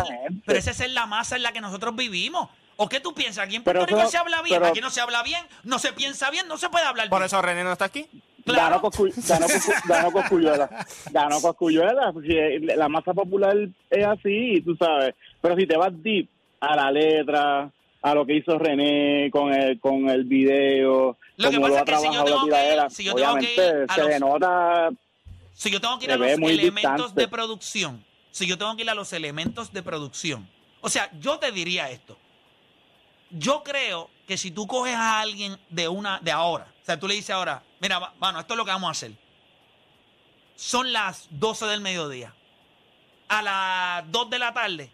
pero 0.46 0.60
esa 0.60 0.72
es 0.72 0.92
la 0.94 1.06
masa 1.06 1.36
en 1.38 1.44
la 1.44 1.54
que 1.54 1.62
nosotros 1.62 1.96
vivimos. 1.96 2.50
¿O 2.80 2.88
qué 2.90 3.00
tú 3.00 3.12
piensas? 3.14 3.46
Aquí 3.46 3.56
en 3.56 3.64
Pero 3.64 3.80
Puerto 3.80 3.96
Rico 3.96 4.02
eso- 4.02 4.12
se 4.12 4.18
habla 4.18 4.42
bien, 4.44 4.60
pero- 4.60 4.70
aquí 4.72 4.82
no 4.82 4.92
se 4.92 5.02
habla 5.02 5.24
bien, 5.24 5.44
no 5.64 5.80
se 5.80 5.94
piensa 5.94 6.30
bien, 6.30 6.48
no 6.48 6.58
se 6.58 6.70
puede 6.70 6.86
hablar 6.86 7.10
Por 7.10 7.20
bien. 7.20 7.26
eso 7.26 7.42
René 7.42 7.64
no 7.64 7.72
está 7.72 7.86
aquí. 7.86 8.08
Ganó, 8.56 8.82
Coscu- 8.82 9.28
ganó, 9.28 9.46
Coscu- 9.48 9.88
ganó 9.88 10.12
Cosculluela. 10.12 10.86
Ganó 11.12 11.42
Cosculluela. 11.42 12.12
pues, 12.14 12.26
si, 12.28 12.34
eh, 12.38 12.60
la 12.76 12.88
masa 12.90 13.14
popular 13.14 13.56
es 13.90 14.06
así, 14.06 14.62
tú 14.62 14.76
sabes. 14.76 15.14
Pero 15.42 15.56
si 15.56 15.66
te 15.68 15.78
vas 15.78 15.92
deep 16.04 16.28
a 16.60 16.76
la 16.76 16.92
letra, 16.92 17.72
a 18.02 18.14
lo 18.16 18.26
que 18.26 18.36
hizo 18.38 18.58
René 18.58 19.30
con 19.32 19.54
el, 19.54 19.80
con 19.80 20.10
el 20.10 20.24
video, 20.24 21.18
Lo 21.38 21.50
que 21.50 21.56
como 21.58 21.68
lo 21.68 21.74
pasa 21.76 21.80
ha 21.80 21.84
es 21.84 22.02
que 22.02 22.08
si 22.08 22.14
yo 22.16 22.24
trabajado 22.24 22.26
tengo 22.26 22.38
la 22.38 22.44
que 22.44 22.48
ir- 22.48 22.62
tiradera, 22.64 22.90
si 22.90 23.04
yo 23.04 23.14
tengo 23.16 23.36
que 23.36 23.54
ir 23.54 23.86
se 23.94 24.02
denota 24.04 24.90
Si 25.54 25.72
yo 25.72 25.82
tengo 25.82 26.00
que 26.00 26.06
ir 26.06 26.12
a 26.12 26.18
los 26.18 26.28
elementos 26.28 26.74
distante. 26.76 27.22
de 27.22 27.28
producción, 27.28 28.06
si 28.32 28.48
yo 28.48 28.58
tengo 28.58 28.76
que 28.76 28.84
ir 28.84 28.90
a 28.90 28.94
los 28.96 29.12
elementos 29.14 29.74
de 29.74 29.82
producción, 29.84 30.48
o 30.82 30.90
sea, 30.90 31.10
yo 31.20 31.40
te 31.40 31.52
diría 31.52 31.90
esto. 31.90 32.18
Yo 33.32 33.64
creo 33.64 34.10
que 34.28 34.38
si 34.38 34.52
tú 34.52 34.68
coges 34.68 34.94
a 34.96 35.22
alguien 35.22 35.58
de 35.70 35.88
una 35.88 36.20
de 36.20 36.32
ahora, 36.32 36.68
o 36.82 36.86
sea, 36.86 37.00
tú 37.00 37.08
le 37.08 37.14
dices 37.16 37.30
ahora, 37.32 37.64
mira, 37.80 38.14
bueno, 38.20 38.40
esto 38.40 38.54
es 38.54 38.58
lo 38.58 38.66
que 38.66 38.72
vamos 38.72 38.90
a 38.90 38.92
hacer. 38.92 39.12
Son 40.56 40.92
las 40.92 41.28
12 41.32 41.66
del 41.68 41.82
mediodía. 41.82 42.34
A 43.30 43.42
las 43.42 44.12
2 44.12 44.30
de 44.30 44.40
la 44.40 44.54
tarde 44.54 44.92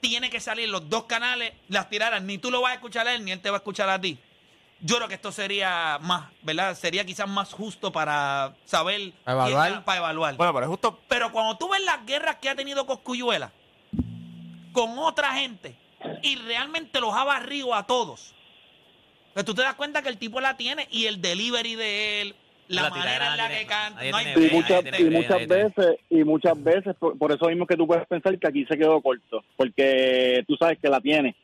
tiene 0.00 0.28
que 0.30 0.40
salir 0.40 0.68
los 0.68 0.88
dos 0.90 1.04
canales, 1.04 1.54
las 1.68 1.88
tiraras, 1.88 2.22
ni 2.22 2.38
tú 2.38 2.50
lo 2.50 2.60
vas 2.60 2.72
a 2.72 2.74
escuchar 2.74 3.06
a 3.08 3.14
él, 3.14 3.24
ni 3.24 3.32
él 3.32 3.40
te 3.40 3.50
va 3.50 3.56
a 3.56 3.58
escuchar 3.58 3.88
a 3.88 4.00
ti. 4.00 4.18
Yo 4.80 4.96
creo 4.96 5.08
que 5.08 5.14
esto 5.14 5.32
sería 5.32 5.98
más, 6.02 6.30
¿verdad? 6.42 6.74
Sería 6.76 7.06
quizás 7.06 7.26
más 7.28 7.52
justo 7.54 7.90
para 7.90 8.54
saber. 8.66 9.12
Para 9.24 9.36
evaluar. 9.48 9.70
quién- 9.70 9.82
Para 9.84 9.98
evaluar. 9.98 10.36
Bueno, 10.36 10.52
pero 10.52 10.66
es 10.66 10.70
justo. 10.70 11.00
Pero 11.08 11.32
cuando 11.32 11.56
tú 11.56 11.68
ves 11.70 11.80
las 11.82 12.04
guerras 12.04 12.36
que 12.36 12.50
ha 12.50 12.54
tenido 12.54 12.84
Coscuyuela 12.86 13.50
con 14.72 14.98
otra 14.98 15.32
gente 15.34 15.74
y 16.22 16.36
realmente 16.36 17.00
los 17.00 17.14
ha 17.14 17.24
barrido 17.24 17.72
a 17.74 17.84
todos, 17.86 18.34
pues 19.34 19.44
tú 19.44 19.54
te 19.54 19.62
das 19.62 19.74
cuenta 19.74 20.02
que 20.02 20.08
el 20.08 20.16
tipo 20.16 20.40
la 20.40 20.56
tiene 20.56 20.88
y 20.90 21.06
el 21.06 21.20
delivery 21.20 21.74
de 21.74 22.22
él, 22.22 22.34
la, 22.68 22.84
La 22.84 22.90
manera 22.90 23.32
en 23.32 23.36
la 23.36 23.48
que 23.50 23.66
canta. 23.66 24.02
No 24.10 24.16
hay 24.16 24.26
y 24.34 24.54
muchas, 24.54 24.84
y 24.98 25.04
muchas 25.04 25.46
veces 25.46 25.96
y 26.08 26.24
muchas 26.24 26.64
veces 26.64 26.96
por, 26.98 27.18
por 27.18 27.30
eso 27.30 27.46
mismo 27.48 27.66
que 27.66 27.76
tú 27.76 27.86
puedes 27.86 28.06
pensar 28.06 28.38
que 28.38 28.48
aquí 28.48 28.64
se 28.64 28.78
quedó 28.78 29.02
corto 29.02 29.44
porque 29.56 30.42
tú 30.48 30.56
sabes 30.58 30.78
que 30.80 30.88
la 30.88 31.00
tiene 31.00 31.36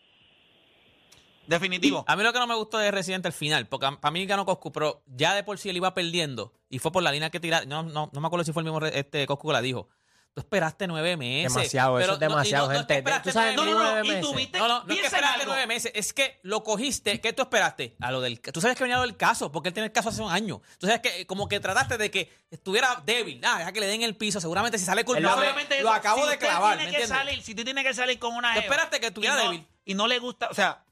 Definitivo. 1.51 2.05
A 2.07 2.15
mí 2.15 2.23
lo 2.23 2.33
que 2.33 2.39
no 2.39 2.47
me 2.47 2.55
gustó 2.55 2.79
de 2.79 2.93
Residente 2.93 3.27
al 3.27 3.35
final, 3.35 3.67
porque 3.67 3.89
para 4.01 4.13
mí 4.13 4.25
ganó 4.25 4.47
Coscu, 4.47 4.71
pero 4.71 5.03
ya 5.07 5.35
de 5.35 5.43
por 5.43 5.59
sí 5.59 5.69
él 5.69 5.77
iba 5.77 5.93
perdiendo 5.95 6.53
y 6.69 6.79
fue 6.79 6.93
por 6.93 7.03
la 7.03 7.11
línea 7.11 7.31
que 7.31 7.41
tira. 7.41 7.65
No, 7.65 7.83
no, 7.83 8.09
no 8.13 8.21
me 8.21 8.27
acuerdo 8.29 8.45
si 8.45 8.53
fue 8.53 8.63
el 8.63 8.71
mismo 8.71 8.87
este 8.87 9.27
Coscu 9.27 9.49
que 9.49 9.55
la 9.55 9.61
dijo. 9.61 9.89
Tú 10.33 10.43
esperaste 10.43 10.87
nueve 10.87 11.17
meses. 11.17 11.53
Demasiado, 11.53 11.99
eso 11.99 12.13
es 12.13 12.19
demasiado, 12.21 12.67
no, 12.69 12.73
y 12.73 12.77
no, 12.79 12.87
gente. 12.87 13.03
No, 13.03 13.23
Tú 13.23 13.31
sabes, 13.33 13.57
nueve 13.57 13.73
No, 13.73 13.79
no, 13.79 13.85
no. 13.85 13.91
nueve 13.91 14.07
Y 14.07 14.11
meses. 14.11 14.31
tuviste. 14.31 14.59
No, 14.59 14.69
no, 14.69 14.85
no 14.85 14.93
es 14.95 15.01
que 15.01 15.07
esperaste 15.07 15.41
algo. 15.41 15.53
nueve 15.53 15.67
meses, 15.67 15.93
es 15.95 16.13
que 16.13 16.39
lo 16.45 16.63
cogiste, 16.63 17.21
¿qué 17.21 17.33
tú 17.33 17.43
esperaste? 17.43 17.97
A 18.01 18.13
lo 18.13 18.21
del, 18.21 18.41
tú 18.41 18.61
sabes 18.61 18.77
que 18.77 18.85
venía 18.85 18.97
lo 18.97 19.03
del 19.03 19.17
caso, 19.17 19.51
porque 19.51 19.71
él 19.71 19.75
tiene 19.75 19.87
el 19.89 19.93
caso 19.93 20.11
hace 20.11 20.23
un 20.23 20.31
año. 20.31 20.63
Tú 20.79 20.87
sabes 20.87 21.01
que 21.03 21.23
eh, 21.23 21.27
como 21.27 21.49
que 21.49 21.59
trataste 21.59 21.99
de 21.99 22.11
que 22.13 22.33
estuviera 22.51 23.03
débil, 23.05 23.41
ah, 23.45 23.59
deja 23.59 23.73
que 23.73 23.81
le 23.81 23.87
den 23.89 24.03
el 24.03 24.17
piso, 24.17 24.41
seguramente 24.41 24.79
si 24.79 24.85
sale 24.85 25.05
culpable, 25.05 25.43
Obviamente, 25.47 25.83
lo 25.83 25.91
acabo 25.93 26.23
si 26.25 26.31
de 26.31 26.39
clavar, 26.39 26.77
tiene 26.77 26.93
¿me 26.93 26.99
que 26.99 27.07
salir, 27.09 27.43
si 27.43 27.55
tú 27.57 27.65
tienes 27.65 27.85
que 27.85 27.93
salir 27.93 28.19
con 28.21 28.33
una 28.35 28.55
Tú 28.55 28.61
esperaste 28.61 29.01
que 29.01 29.07
estuviera 29.09 29.35
y 29.35 29.39
no- 29.45 29.51
débil. 29.51 29.67
y 29.85 29.95
no 29.95 30.07
le 30.07 30.19
gusta, 30.21 30.47
o 30.49 30.55
sea, 30.55 30.85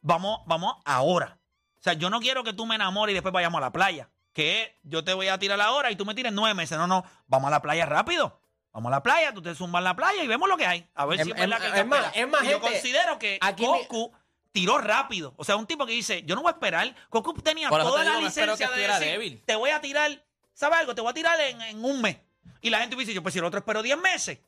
vamos, 0.00 0.40
vamos 0.46 0.76
ahora. 0.84 1.38
O 1.80 1.82
sea, 1.82 1.94
yo 1.94 2.08
no 2.08 2.20
quiero 2.20 2.44
que 2.44 2.52
tú 2.52 2.66
me 2.66 2.76
enamores 2.76 3.12
y 3.12 3.14
después 3.14 3.32
vayamos 3.32 3.58
a 3.58 3.62
la 3.62 3.72
playa. 3.72 4.08
Que 4.32 4.78
yo 4.82 5.02
te 5.02 5.12
voy 5.14 5.28
a 5.28 5.38
tirar 5.38 5.60
ahora 5.60 5.90
y 5.90 5.96
tú 5.96 6.04
me 6.04 6.14
tires 6.14 6.32
nueve 6.32 6.54
meses. 6.54 6.76
No, 6.78 6.86
no, 6.86 7.04
vamos 7.26 7.48
a 7.48 7.50
la 7.50 7.62
playa 7.62 7.86
rápido. 7.86 8.38
Vamos 8.76 8.90
a 8.92 8.96
la 8.96 9.02
playa, 9.02 9.32
tú 9.32 9.40
te 9.40 9.54
zumbas 9.54 9.80
en 9.80 9.84
la 9.84 9.96
playa 9.96 10.22
y 10.22 10.26
vemos 10.26 10.46
lo 10.50 10.56
que 10.58 10.66
hay. 10.66 10.86
A 10.94 11.06
ver 11.06 11.16
si 11.16 11.22
es 11.30 11.34
es- 11.34 11.40
verdad 11.40 11.58
que 11.58 11.66
él 11.68 11.74
es 11.76 11.86
más- 11.86 12.10
es 12.14 12.28
más, 12.28 12.42
Y 12.42 12.44
yo 12.48 12.60
gente, 12.60 12.72
considero 12.72 13.18
que 13.18 13.38
aquí 13.40 13.66
mi- 13.66 14.10
tiró 14.52 14.76
rápido. 14.76 15.32
O 15.38 15.44
sea, 15.44 15.56
un 15.56 15.66
tipo 15.66 15.86
que 15.86 15.92
dice, 15.92 16.24
yo 16.24 16.34
no 16.34 16.42
voy 16.42 16.50
a 16.50 16.52
esperar. 16.52 16.94
Goku 17.10 17.32
tenía 17.40 17.70
Por 17.70 17.80
toda 17.80 18.00
te 18.00 18.04
la 18.04 18.16
digo, 18.16 18.26
licencia 18.26 18.70
de 18.70 18.86
decir, 18.86 19.00
débil. 19.06 19.42
te 19.46 19.56
voy 19.56 19.70
a 19.70 19.80
tirar, 19.80 20.22
¿sabes 20.52 20.78
algo? 20.78 20.94
Te 20.94 21.00
voy 21.00 21.10
a 21.10 21.14
tirar 21.14 21.40
en, 21.40 21.58
en 21.62 21.82
un 21.82 22.02
mes. 22.02 22.18
Y 22.60 22.68
la 22.68 22.80
gente 22.80 22.96
dice, 22.96 23.14
yo 23.14 23.22
pues 23.22 23.32
si 23.32 23.38
el 23.38 23.46
otro 23.46 23.58
espero 23.60 23.82
10 23.82 23.96
meses. 23.96 24.40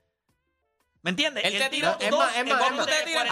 ¿Me 1.03 1.11
entiendes? 1.11 1.45
Él 1.45 1.53
te 1.53 1.77
es 1.77 1.83
más, 1.83 1.97
es 2.03 2.11
más, 2.13 2.37
Goku 2.37 2.45
tira 2.45 2.69
en 2.69 2.77
tu- 2.77 2.85
te 2.87 3.05
tira 3.05 3.23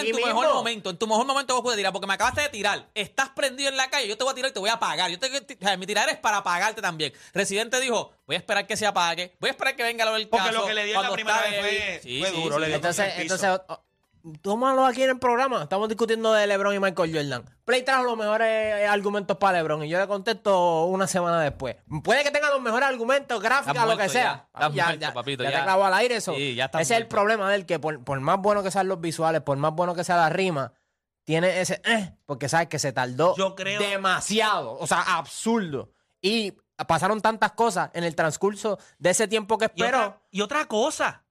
en 0.00 0.10
tu 0.10 0.16
mejor 0.16 0.34
mismo. 0.44 0.54
momento. 0.54 0.90
En 0.90 0.96
tu 0.96 1.06
mejor 1.06 1.26
momento 1.26 1.54
Goku 1.54 1.70
te 1.70 1.76
tira 1.76 1.92
porque 1.92 2.06
me 2.06 2.14
acabaste 2.14 2.40
de 2.40 2.48
tirar. 2.48 2.88
Estás 2.94 3.28
prendido 3.30 3.68
en 3.68 3.76
la 3.76 3.90
calle, 3.90 4.08
yo 4.08 4.16
te 4.16 4.24
voy 4.24 4.32
a 4.32 4.34
tirar 4.34 4.50
y 4.50 4.54
te 4.54 4.60
voy 4.60 4.70
a 4.70 4.78
pagar. 4.78 5.10
Yo 5.10 5.18
te, 5.18 5.26
o 5.26 5.40
sea, 5.60 5.76
mi 5.76 5.86
tiradera 5.86 6.12
es 6.12 6.18
para 6.18 6.42
pagarte 6.42 6.80
también. 6.80 7.12
Residente 7.34 7.78
dijo, 7.80 8.12
voy 8.26 8.36
a 8.36 8.38
esperar 8.38 8.66
que 8.66 8.76
se 8.76 8.86
apague, 8.86 9.34
voy 9.38 9.48
a 9.48 9.50
esperar 9.52 9.76
que 9.76 9.82
venga 9.82 10.04
lo 10.06 10.14
del 10.14 10.28
Porque 10.28 10.46
caso. 10.48 10.60
lo 10.60 10.66
que 10.66 10.74
le 10.74 10.84
dio 10.86 11.02
la 11.02 11.12
primera 11.12 11.40
vez 11.42 11.60
fue- 11.60 12.00
Sí, 12.02 12.20
fue 12.20 12.30
duro, 12.32 12.54
sí. 12.56 12.60
le 12.62 12.66
dio 12.68 12.76
Entonces, 12.76 13.12
entonces, 13.16 13.60
tómalo 14.42 14.84
aquí 14.86 15.02
en 15.02 15.10
el 15.10 15.18
programa. 15.18 15.62
Estamos 15.62 15.88
discutiendo 15.88 16.32
de 16.32 16.46
LeBron 16.46 16.74
y 16.74 16.78
Michael 16.80 17.12
Jordan. 17.14 17.44
Play 17.64 17.82
trajo 17.84 18.04
los 18.04 18.16
mejores 18.16 18.46
eh, 18.48 18.86
argumentos 18.86 19.36
para 19.36 19.58
LeBron 19.58 19.84
y 19.84 19.88
yo 19.88 19.98
le 19.98 20.06
contesto 20.06 20.84
una 20.86 21.06
semana 21.06 21.40
después. 21.42 21.76
Puede 22.02 22.24
que 22.24 22.30
tenga 22.30 22.50
los 22.50 22.60
mejores 22.60 22.88
argumentos, 22.88 23.40
gráficas, 23.42 23.86
lo 23.86 23.96
que 23.96 24.08
sea. 24.08 24.48
ya. 24.54 24.70
Ya, 24.70 24.84
muerto, 24.86 25.00
ya, 25.00 25.12
papito, 25.14 25.42
ya 25.44 25.50
ya. 25.50 25.58
te 25.58 25.62
clavo 25.64 25.84
al 25.84 25.94
aire 25.94 26.16
eso. 26.16 26.34
Sí, 26.34 26.58
Ese 26.60 26.80
es 26.80 26.90
el 26.92 27.06
problema 27.08 27.50
del 27.50 27.66
que 27.66 27.78
por, 27.78 28.02
por 28.04 28.20
más 28.20 28.38
bueno 28.40 28.62
que 28.62 28.70
sean 28.70 28.88
los 28.88 29.00
visuales, 29.00 29.42
por 29.42 29.56
más 29.58 29.72
bueno 29.72 29.94
que 29.94 30.04
sea 30.04 30.16
la 30.16 30.28
rima, 30.30 30.72
tiene 31.24 31.60
ese 31.60 31.80
eh, 31.84 32.14
porque 32.24 32.48
sabes 32.48 32.68
que 32.68 32.78
se 32.78 32.92
tardó 32.92 33.36
Yo 33.36 33.54
creo- 33.54 33.80
demasiado, 33.80 34.78
o 34.78 34.86
sea, 34.86 35.02
absurdo. 35.02 35.92
Y 36.22 36.54
pasaron 36.86 37.20
tantas 37.20 37.52
cosas 37.52 37.90
en 37.92 38.04
el 38.04 38.14
transcurso 38.14 38.78
de 38.98 39.10
ese 39.10 39.28
tiempo 39.28 39.58
que 39.58 39.64
Y 39.64 39.82
esperó. 39.82 39.98
otra, 39.98 40.22
y 40.30 40.40
otra 40.40 40.64
cosa, 40.66 41.24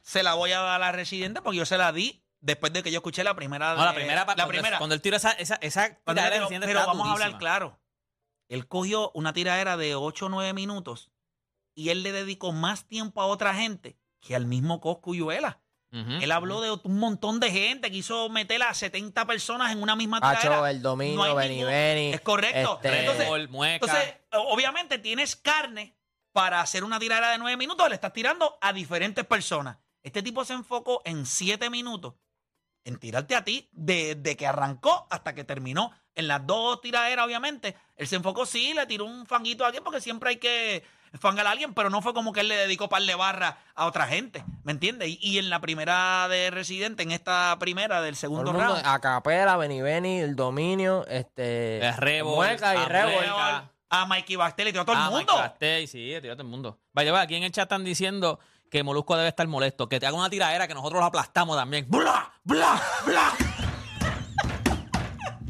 se 0.00 0.22
la 0.22 0.34
voy 0.34 0.52
a 0.52 0.60
dar 0.60 0.76
a 0.76 0.78
la 0.78 0.92
residente 0.92 1.42
porque 1.42 1.58
yo 1.58 1.66
se 1.66 1.76
la 1.76 1.92
di 1.92 2.22
después 2.46 2.72
de 2.72 2.82
que 2.82 2.90
yo 2.90 2.98
escuché 2.98 3.24
la 3.24 3.34
primera. 3.34 3.74
No, 3.74 3.84
la 3.84 3.92
primera, 3.94 4.20
la 4.20 4.24
cuando, 4.24 4.48
primera. 4.48 4.78
cuando 4.78 4.94
él 4.94 5.02
tiró 5.02 5.16
esa, 5.16 5.32
esa, 5.32 5.56
esa 5.56 5.98
Residente 6.06 6.66
pero 6.66 6.80
estaba 6.80 6.86
vamos 6.86 7.08
a 7.08 7.12
hablar 7.12 7.38
claro. 7.38 7.78
Él 8.48 8.68
cogió 8.68 9.10
una 9.14 9.32
tiradera 9.32 9.76
de 9.76 9.96
8 9.96 10.26
o 10.26 10.28
9 10.28 10.52
minutos 10.52 11.10
y 11.74 11.90
él 11.90 12.04
le 12.04 12.12
dedicó 12.12 12.52
más 12.52 12.86
tiempo 12.86 13.20
a 13.20 13.26
otra 13.26 13.54
gente 13.54 13.98
que 14.20 14.36
al 14.36 14.46
mismo 14.46 14.80
Coscuyuela. 14.80 15.60
Ujú. 15.92 16.10
Él 16.22 16.30
habló 16.32 16.60
de 16.60 16.70
un 16.70 16.98
montón 16.98 17.40
de 17.40 17.50
gente, 17.50 17.90
quiso 17.90 18.28
meter 18.28 18.62
a 18.62 18.72
70 18.74 19.26
personas 19.26 19.72
en 19.72 19.82
una 19.82 19.96
misma 19.96 20.18
Hacho, 20.22 20.42
tiradera. 20.42 20.70
el 20.70 20.82
dominio, 20.82 21.16
No 21.16 21.24
hay 21.24 21.48
Beni 21.48 21.64
Beni. 21.64 22.12
Es 22.12 22.20
correcto. 22.20 22.80
este, 22.82 23.00
Entonces, 23.00 23.28
entonces, 23.28 24.14
obviamente 24.30 24.98
tienes 24.98 25.34
carne 25.34 25.96
para 26.32 26.60
hacer 26.60 26.84
una 26.84 26.98
tiradera 27.00 27.30
de 27.30 27.38
9 27.38 27.56
minutos, 27.56 27.88
le 27.88 27.94
estás 27.96 28.12
tirando 28.12 28.58
a 28.60 28.72
diferentes 28.72 29.24
personas. 29.24 29.78
Este 30.02 30.22
tipo 30.22 30.44
se 30.44 30.52
enfocó 30.52 31.02
en 31.04 31.26
7 31.26 31.70
minutos 31.70 32.14
en 32.86 32.98
tirarte 32.98 33.34
a 33.34 33.44
ti 33.44 33.68
desde 33.72 34.36
que 34.36 34.46
arrancó 34.46 35.06
hasta 35.10 35.34
que 35.34 35.44
terminó. 35.44 35.92
En 36.14 36.28
las 36.28 36.46
dos 36.46 36.80
tiraderas, 36.80 37.26
obviamente, 37.26 37.76
él 37.96 38.06
se 38.06 38.16
enfocó, 38.16 38.46
sí, 38.46 38.72
le 38.74 38.86
tiró 38.86 39.04
un 39.04 39.26
fanguito 39.26 39.64
a 39.64 39.66
alguien 39.66 39.82
porque 39.84 40.00
siempre 40.00 40.30
hay 40.30 40.36
que 40.36 40.84
fangar 41.18 41.46
a 41.48 41.50
alguien, 41.50 41.74
pero 41.74 41.90
no 41.90 42.00
fue 42.00 42.14
como 42.14 42.32
que 42.32 42.40
él 42.40 42.48
le 42.48 42.56
dedicó 42.56 42.88
par 42.88 43.02
de 43.02 43.14
barra 43.14 43.58
a 43.74 43.86
otra 43.86 44.06
gente, 44.06 44.44
¿me 44.62 44.70
entiendes? 44.70 45.08
Y, 45.08 45.18
y 45.20 45.38
en 45.38 45.50
la 45.50 45.60
primera 45.60 46.28
de 46.28 46.50
Residente, 46.50 47.02
en 47.02 47.10
esta 47.10 47.56
primera 47.58 48.00
del 48.02 48.14
Todo 48.14 48.20
segundo 48.20 48.50
el 48.52 48.56
mundo, 48.56 48.74
round, 48.74 48.86
a 48.86 49.00
capela, 49.00 49.56
Beni 49.56 49.82
Beni, 49.82 50.20
el 50.20 50.36
dominio, 50.36 51.04
este. 51.08 51.84
El 51.84 51.96
Rebol, 51.96 52.36
Mueca 52.36 52.74
y. 52.74 52.78
Mueca. 52.78 53.70
a 53.90 54.06
Mikey 54.06 54.36
Bastel 54.36 54.68
y 54.68 54.70
tiró 54.72 54.82
a 54.82 54.84
todo 54.86 54.96
el 54.96 55.10
mundo. 55.10 55.32
Mike 55.32 55.48
Castell, 55.48 55.88
sí, 55.88 56.14
tiró 56.20 56.34
a 56.34 56.36
todo 56.36 56.46
el 56.46 56.50
mundo. 56.50 56.78
Vaya, 56.92 57.10
vaya, 57.12 57.24
aquí 57.24 57.34
en 57.34 57.42
el 57.42 57.52
chat 57.52 57.64
están 57.64 57.84
diciendo 57.84 58.38
que 58.70 58.82
Molusco 58.82 59.16
debe 59.16 59.28
estar 59.28 59.46
molesto, 59.46 59.88
que 59.88 60.00
te 60.00 60.06
haga 60.06 60.16
una 60.16 60.30
tiradera 60.30 60.66
que 60.68 60.74
nosotros 60.74 61.00
lo 61.00 61.06
aplastamos 61.06 61.56
también. 61.56 61.86
¡Bla! 61.88 62.32
¡Bla! 62.44 62.80
¡Bla! 63.04 63.32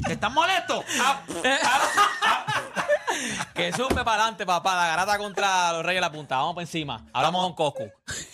¿Estás 0.09 0.31
molesto? 0.31 0.83
Ah, 1.01 1.21
Que 3.53 3.71
sume 3.73 4.03
para 4.03 4.23
adelante, 4.23 4.45
papá. 4.45 4.75
La 4.75 4.87
garata 4.87 5.17
contra 5.17 5.71
los 5.73 5.83
Reyes 5.83 5.97
de 5.97 6.01
la 6.01 6.11
Punta. 6.11 6.37
Vamos 6.37 6.55
para 6.55 6.63
encima. 6.63 7.05
Hablamos 7.13 7.43
con 7.45 7.53
Coscu. 7.55 7.91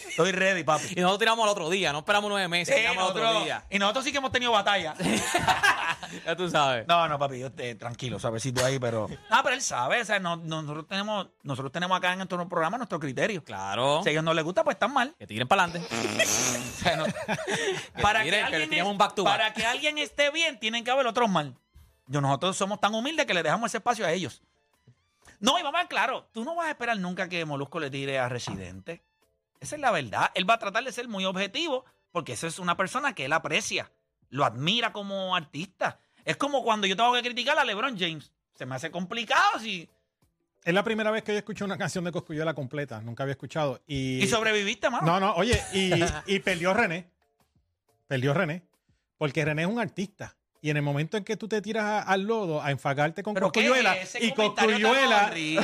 Estoy 0.10 0.32
ready, 0.32 0.64
papi. 0.64 0.88
Y 0.92 0.96
nosotros 1.02 1.20
tiramos 1.20 1.44
al 1.44 1.50
otro 1.50 1.70
día. 1.70 1.92
No 1.92 2.00
esperamos 2.00 2.30
nueve 2.30 2.48
meses. 2.48 2.74
Sí, 2.74 2.82
tiramos 2.82 3.04
al 3.04 3.10
otro 3.12 3.22
nosotros- 3.24 3.44
día. 3.46 3.66
y 3.70 3.80
nosotros 3.80 4.06
sí 4.06 4.12
que 4.12 4.18
hemos 4.18 4.32
tenido 4.32 4.52
batalla. 4.52 4.94
Ya 6.26 6.36
tú 6.36 6.48
sabes. 6.48 6.86
No, 6.88 7.08
no, 7.08 7.18
papi, 7.18 7.40
yo 7.40 7.52
te, 7.52 7.74
tranquilo, 7.74 8.20
sabecito 8.20 8.64
ahí, 8.64 8.78
pero. 8.78 9.08
Ah, 9.32 9.42
pero 9.42 9.56
él 9.56 9.64
sabe, 9.64 10.00
o 10.00 10.06
sea, 10.06 10.20
no- 10.20 10.36
no- 10.36 10.62
nosotros 10.62 10.88
tenemos, 10.88 11.28
nosotros 11.42 11.72
tenemos 11.72 11.98
acá 11.98 12.12
en 12.12 12.20
nuestro 12.20 12.48
programa 12.48 12.78
nuestro 12.78 13.00
criterio. 13.00 13.44
Claro. 13.44 14.02
Si 14.04 14.10
a 14.10 14.12
ellos 14.12 14.24
no 14.24 14.32
les 14.36 14.44
gusta, 14.44 14.64
pues 14.64 14.76
están 14.76 14.94
mal. 14.94 15.16
Que 15.18 15.26
tiren 15.26 15.48
para 15.48 15.64
adelante. 15.64 15.88
O 16.24 16.84
sea, 16.84 16.98
no- 16.98 17.06
para, 18.02 18.20
que 18.24 18.26
tiren, 18.30 18.46
que 18.46 18.52
le 18.52 18.56
alguien 18.58 18.70
tiremos 18.70 18.90
es- 18.90 18.92
un 18.92 18.98
back 19.00 19.16
to 19.16 19.24
back. 19.24 19.34
para 19.38 19.54
que 19.54 19.66
alguien 19.66 19.98
esté 19.98 20.30
bien, 20.30 20.60
tienen 20.60 20.84
que 20.84 20.92
haber 20.92 21.08
otros 21.08 21.30
mal. 21.30 21.56
Yo, 22.06 22.22
nosotros 22.22 22.56
somos 22.58 22.80
tan 22.80 22.94
humildes 22.94 23.26
que 23.26 23.34
le 23.34 23.42
dejamos 23.42 23.72
ese 23.72 23.78
espacio 23.78 24.06
a 24.06 24.12
ellos. 24.12 24.44
No, 25.44 25.60
y 25.60 25.62
vamos 25.62 25.78
a 25.78 25.82
ver, 25.84 25.90
claro, 25.90 26.30
tú 26.32 26.46
no 26.46 26.56
vas 26.56 26.68
a 26.68 26.72
esperar 26.72 26.98
nunca 26.98 27.28
que 27.28 27.44
Molusco 27.44 27.78
le 27.78 27.90
tire 27.90 28.18
a 28.18 28.30
Residente. 28.30 29.04
Esa 29.60 29.76
es 29.76 29.82
la 29.82 29.92
verdad. 29.92 30.32
Él 30.36 30.50
va 30.50 30.54
a 30.54 30.58
tratar 30.58 30.86
de 30.86 30.92
ser 30.94 31.10
muy 31.10 31.26
objetivo 31.26 31.84
porque 32.14 32.32
esa 32.32 32.48
es 32.48 32.60
una 32.60 32.78
persona 32.78 33.14
que 33.14 33.26
él 33.26 33.34
aprecia, 33.34 33.92
lo 34.30 34.46
admira 34.46 34.94
como 34.94 35.36
artista. 35.36 36.00
Es 36.24 36.38
como 36.38 36.64
cuando 36.64 36.88
yo 36.88 36.96
tengo 36.96 37.12
que 37.12 37.22
criticar 37.22 37.60
a 37.60 37.66
LeBron 37.66 38.00
James. 38.00 38.32
Se 38.56 38.66
me 38.66 38.76
hace 38.76 38.90
complicado 38.90 39.60
si... 39.60 39.90
Es 40.64 40.74
la 40.74 40.82
primera 40.86 41.12
vez 41.12 41.24
que 41.24 41.34
yo 41.34 41.40
escucho 41.40 41.66
una 41.66 41.78
canción 41.78 42.06
de 42.06 42.14
Coscuyuela 42.14 42.54
completa. 42.54 43.02
Nunca 43.02 43.24
había 43.24 43.34
escuchado. 43.34 43.82
Y, 43.86 44.24
Y 44.24 44.28
sobreviviste, 44.28 44.90
mano. 44.90 45.06
No, 45.06 45.20
no, 45.20 45.34
oye, 45.34 45.62
y, 45.74 45.92
y 46.26 46.40
perdió 46.40 46.74
René. 46.74 47.12
Perdió 48.08 48.34
René. 48.34 48.64
Porque 49.18 49.44
René 49.44 49.64
es 49.64 49.68
un 49.68 49.80
artista. 49.80 50.38
Y 50.64 50.70
en 50.70 50.78
el 50.78 50.82
momento 50.84 51.18
en 51.18 51.26
que 51.26 51.36
tú 51.36 51.50
te 51.50 51.62
tiras 51.62 51.84
a- 51.84 52.02
al 52.04 52.22
lodo 52.24 52.62
a 52.64 52.72
enfagarte 52.72 53.22
con 53.22 53.34
¿Pero 53.34 53.52
qué 53.52 53.60
Coscuyuela, 53.68 53.98
y 54.22 54.32
Coscuyuela, 54.32 55.30
en 55.36 55.58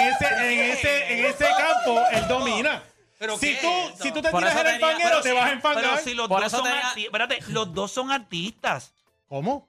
ese, 0.00 0.26
en 0.40 0.60
ese, 0.70 1.12
en 1.18 1.24
ese 1.26 1.44
campo, 1.58 2.00
él 2.12 2.26
domina. 2.28 2.82
¿Pero 3.18 3.36
si, 3.36 3.54
qué 3.54 3.58
tú, 3.60 4.02
si 4.02 4.10
tú 4.10 4.22
te 4.22 4.30
Por 4.30 4.40
tiras 4.40 4.54
en 4.56 4.66
el 4.68 4.80
te 5.20 5.28
si- 5.28 5.34
vas 5.34 5.44
a 5.44 5.52
enfangar. 5.52 5.84
Pero 5.84 5.98
si 5.98 6.14
los 6.14 6.28
Por 6.28 6.40
dos 6.40 6.46
eso 6.50 6.64
son. 6.64 6.66
Espérate, 6.96 7.38
los 7.48 7.74
dos 7.74 7.90
son 7.92 8.10
artistas. 8.10 8.94
¿Cómo? 9.28 9.67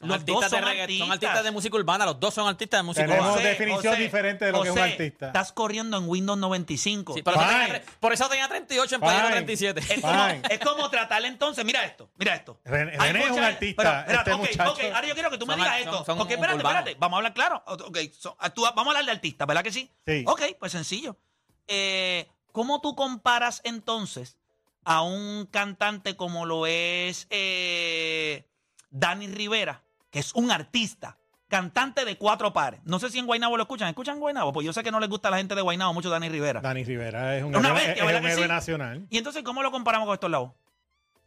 Son 0.00 0.08
Los 0.08 0.18
artistas, 0.18 0.40
dos 0.40 0.50
son 0.50 0.60
de 0.60 0.66
reggaetón, 0.66 0.80
artistas. 0.80 1.06
son 1.06 1.12
artistas 1.12 1.44
de 1.44 1.50
música 1.50 1.76
urbana. 1.76 2.06
Los 2.06 2.18
dos 2.20 2.32
son 2.32 2.48
artistas 2.48 2.78
de 2.78 2.82
música 2.84 3.06
Tenemos 3.06 3.26
urbana. 3.26 3.42
de- 3.42 3.48
definición 3.50 3.98
diferente 3.98 4.44
de 4.46 4.52
lo 4.52 4.62
que 4.62 4.68
es 4.68 4.74
un 4.74 4.80
José, 4.80 4.92
artista. 4.92 5.26
Estás 5.26 5.52
corriendo 5.52 5.98
en 5.98 6.08
Windows 6.08 6.38
95. 6.38 7.12
Sí, 7.14 7.22
por, 7.22 7.34
eso 7.34 7.42
tenía, 7.46 7.68
tre- 7.68 7.82
por 8.00 8.12
eso 8.14 8.28
tenía 8.30 8.48
38 8.48 8.94
en 8.94 9.00
Playero 9.02 9.26
Fine. 9.26 9.36
37. 9.36 9.80
es, 9.94 10.00
como, 10.00 10.24
es 10.48 10.58
como 10.60 10.88
tratar 10.90 11.22
entonces, 11.26 11.64
mira 11.66 11.84
esto, 11.84 12.08
mira 12.16 12.34
esto. 12.34 12.58
René- 12.64 12.94
es 12.94 13.30
un 13.30 13.44
artista, 13.44 13.82
pero, 13.82 13.98
espérate, 13.98 14.30
este 14.30 14.32
ok, 14.32 14.38
muchacho. 14.40 14.72
ok, 14.72 14.94
ahora 14.94 15.06
yo 15.06 15.12
quiero 15.14 15.30
que 15.30 15.36
tú 15.36 15.46
me 15.46 15.56
digas 15.56 15.80
esto. 15.80 16.04
son- 16.06 16.18
espérate, 16.18 16.34
urbanos. 16.56 16.64
espérate, 16.80 16.96
vamos 16.98 17.16
a 17.16 17.18
hablar 17.18 17.34
claro. 17.34 17.62
Ok, 17.66 17.98
so- 18.18 18.36
ah, 18.40 18.48
tú- 18.48 18.62
vamos 18.62 18.86
a 18.86 18.90
hablar 18.90 19.04
de 19.04 19.10
artista, 19.12 19.44
¿verdad 19.44 19.62
que 19.62 19.70
sí? 19.72 19.90
Sí. 20.06 20.24
Ok, 20.26 20.40
pues 20.58 20.72
sencillo. 20.72 21.18
Eh, 21.68 22.26
¿Cómo 22.52 22.80
tú 22.80 22.96
comparas 22.96 23.60
entonces 23.64 24.38
a 24.84 25.02
un 25.02 25.46
cantante 25.52 26.16
como 26.16 26.46
lo 26.46 26.66
es 26.66 27.26
eh, 27.30 28.46
Dani 28.90 29.28
Rivera, 29.28 29.82
que 30.10 30.18
es 30.18 30.34
un 30.34 30.50
artista, 30.50 31.16
cantante 31.48 32.04
de 32.04 32.16
cuatro 32.18 32.52
pares? 32.52 32.80
No 32.84 32.98
sé 32.98 33.10
si 33.10 33.18
en 33.18 33.26
Guaynabo 33.26 33.56
lo 33.56 33.62
escuchan. 33.64 33.88
¿Escuchan 33.88 34.18
Guaynabo? 34.20 34.52
Pues 34.52 34.64
yo 34.66 34.72
sé 34.72 34.82
que 34.82 34.90
no 34.90 35.00
les 35.00 35.08
gusta 35.08 35.28
a 35.28 35.30
la 35.32 35.36
gente 35.38 35.54
de 35.54 35.62
Guaynabo 35.62 35.92
mucho 35.94 36.10
Dani 36.10 36.28
Rivera. 36.28 36.60
Dani 36.60 36.84
Rivera 36.84 37.36
es 37.36 37.42
un 37.44 37.54
Una 37.54 37.68
héroe, 37.68 37.72
bestia, 37.86 37.94
es 38.02 38.06
¿verdad 38.06 38.20
un 38.20 38.26
que 38.26 38.32
héroe 38.32 38.44
sí? 38.44 38.48
nacional. 38.48 39.06
Y 39.10 39.18
entonces, 39.18 39.42
¿cómo 39.42 39.62
lo 39.62 39.70
comparamos 39.70 40.06
con 40.06 40.14
estos 40.14 40.30
lados? 40.30 40.50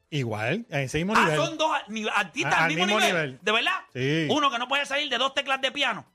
Igual, 0.10 0.66
a 0.72 0.82
ese 0.82 1.00
mismo 1.00 1.14
Ah, 1.16 1.24
nivel. 1.24 1.38
son 1.38 1.58
dos 1.58 1.72
artistas 2.14 2.54
al 2.54 2.68
mismo, 2.68 2.86
mismo 2.86 3.00
nivel. 3.00 3.14
nivel. 3.32 3.40
¿De 3.42 3.52
verdad? 3.52 3.72
Sí. 3.94 4.28
Uno 4.30 4.52
que 4.52 4.60
no 4.60 4.68
puede 4.68 4.86
salir 4.86 5.10
de 5.10 5.18
dos 5.18 5.34
teclas 5.34 5.60
de 5.60 5.72
piano. 5.72 6.06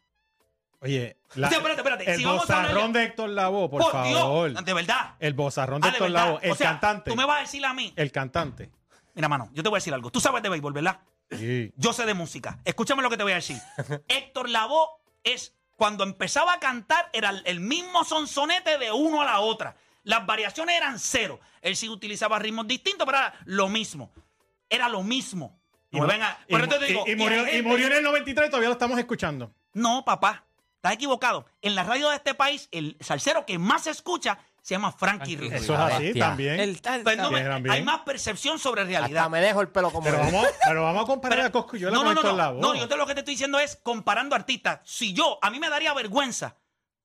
Oye, 0.80 1.16
la- 1.34 1.48
Sí, 1.48 1.56
espérate, 1.56 1.80
espérate, 1.80 2.10
el 2.12 2.16
si 2.18 2.24
bozarrón 2.24 2.92
de- 2.92 3.02
Héctor 3.02 3.30
Lavoe, 3.30 3.68
por, 3.68 3.82
Por, 3.82 3.90
favor. 3.92 4.50
Dios, 4.52 4.64
de 4.64 4.74
verdad. 4.74 5.14
El 5.18 5.34
bozarrón 5.34 5.80
de 5.80 5.88
Ah, 5.88 5.90
Héctor. 5.90 6.10
Lavoe, 6.10 6.38
el 6.42 6.52
O 6.52 6.54
sea, 6.54 6.68
cantante. 6.70 7.10
Tú 7.10 7.16
me 7.16 7.24
vas 7.24 7.38
a 7.38 7.40
decir 7.40 7.64
a 7.66 7.74
mí. 7.74 7.92
El 7.96 8.12
cantante. 8.12 8.70
Mira, 9.14 9.28
mano, 9.28 9.50
yo 9.52 9.64
te 9.64 9.68
voy 9.68 9.78
a 9.78 9.80
decir 9.80 9.92
algo. 9.92 10.10
Tú 10.12 10.20
sabes 10.20 10.44
de 10.44 10.48
béisbol, 10.48 10.72
¿verdad? 10.72 11.00
Sí. 11.30 11.72
Yo 11.76 11.92
sé 11.92 12.06
de 12.06 12.14
música. 12.14 12.58
Escúchame 12.64 13.02
lo 13.02 13.10
que 13.10 13.16
te 13.16 13.22
voy 13.22 13.32
a 13.32 13.36
decir. 13.36 13.58
Héctor 14.08 14.48
Lavoe 14.48 14.88
es, 15.24 15.54
cuando 15.76 16.04
empezaba 16.04 16.54
a 16.54 16.58
cantar, 16.60 17.10
era 17.12 17.30
el- 17.44 17.60
mismo 17.60 18.04
sonsonete 18.04 18.78
de 18.78 18.90
uno 18.92 19.20
a 19.22 19.24
la 19.24 19.40
otra. 19.40 19.76
Las 20.04 20.24
variaciones 20.26 20.76
eran 20.76 20.98
cero. 20.98 21.38
Él 21.60 21.76
sí 21.76 21.88
utilizaba 21.88 22.38
ritmos 22.38 22.66
distintos, 22.66 23.04
pero 23.04 23.18
era 23.18 23.34
lo 23.44 23.68
mismo. 23.68 24.10
Era 24.70 24.88
lo 24.88 25.02
mismo. 25.02 25.60
Venga- 25.90 26.38
y 26.48 26.56
te 26.68 26.78
digo, 26.86 27.04
y- 27.06 27.10
y 27.10 27.12
y 27.12 27.16
murió, 27.16 27.42
y 27.42 27.50
gente- 27.50 27.62
murió 27.68 27.86
en 27.88 27.92
el 27.94 28.02
93 28.02 28.48
todavía 28.50 28.68
lo 28.68 28.74
estamos 28.74 28.98
escuchando. 28.98 29.52
No, 29.74 30.04
papá. 30.04 30.44
Estás 30.76 30.92
equivocado. 30.92 31.46
En 31.60 31.74
la 31.74 31.82
radio 31.82 32.08
de 32.10 32.16
este 32.16 32.34
país, 32.34 32.68
el 32.70 32.96
salsero 33.00 33.44
que 33.44 33.58
más 33.58 33.82
se 33.84 33.90
escucha 33.90 34.38
se 34.68 34.74
llama 34.74 34.92
Frankie 34.92 35.34
Ruiz. 35.34 35.50
Eso 35.54 35.72
es 35.72 35.80
así 35.80 36.02
bestia. 36.04 36.26
también. 36.26 36.60
El 36.60 36.82
tal- 36.82 37.02
Pues 37.02 37.16
no, 37.16 37.30
me- 37.30 37.38
También, 37.38 37.52
también. 37.54 37.74
hay 37.74 37.82
más 37.82 38.00
percepción 38.00 38.58
sobre 38.58 38.82
Hasta 38.82 38.98
realidad. 38.98 39.30
me 39.30 39.40
dejo 39.40 39.62
el 39.62 39.68
pelo 39.70 39.90
como 39.90 40.04
pero, 40.04 40.18
vamos, 40.18 40.46
pero 40.66 40.82
vamos 40.82 41.04
a 41.04 41.06
comparar 41.06 41.38
Pero- 41.38 41.48
a 41.48 41.52
Coscuyola 41.52 41.90
no, 41.94 42.00
con 42.00 42.08
no, 42.08 42.12
no, 42.14 42.20
Héctor 42.20 42.32
no, 42.32 42.36
Lavoe. 42.36 42.60
no, 42.60 42.74
yo 42.74 42.86
te 42.86 42.96
lo 42.98 43.06
que 43.06 43.14
te 43.14 43.20
estoy 43.20 43.32
diciendo 43.32 43.58
es 43.58 43.76
comparando 43.82 44.36
artistas. 44.36 44.80
Si 44.84 45.14
yo, 45.14 45.38
a 45.40 45.48
mí 45.48 45.58
me 45.58 45.70
daría 45.70 45.94
vergüenza 45.94 46.58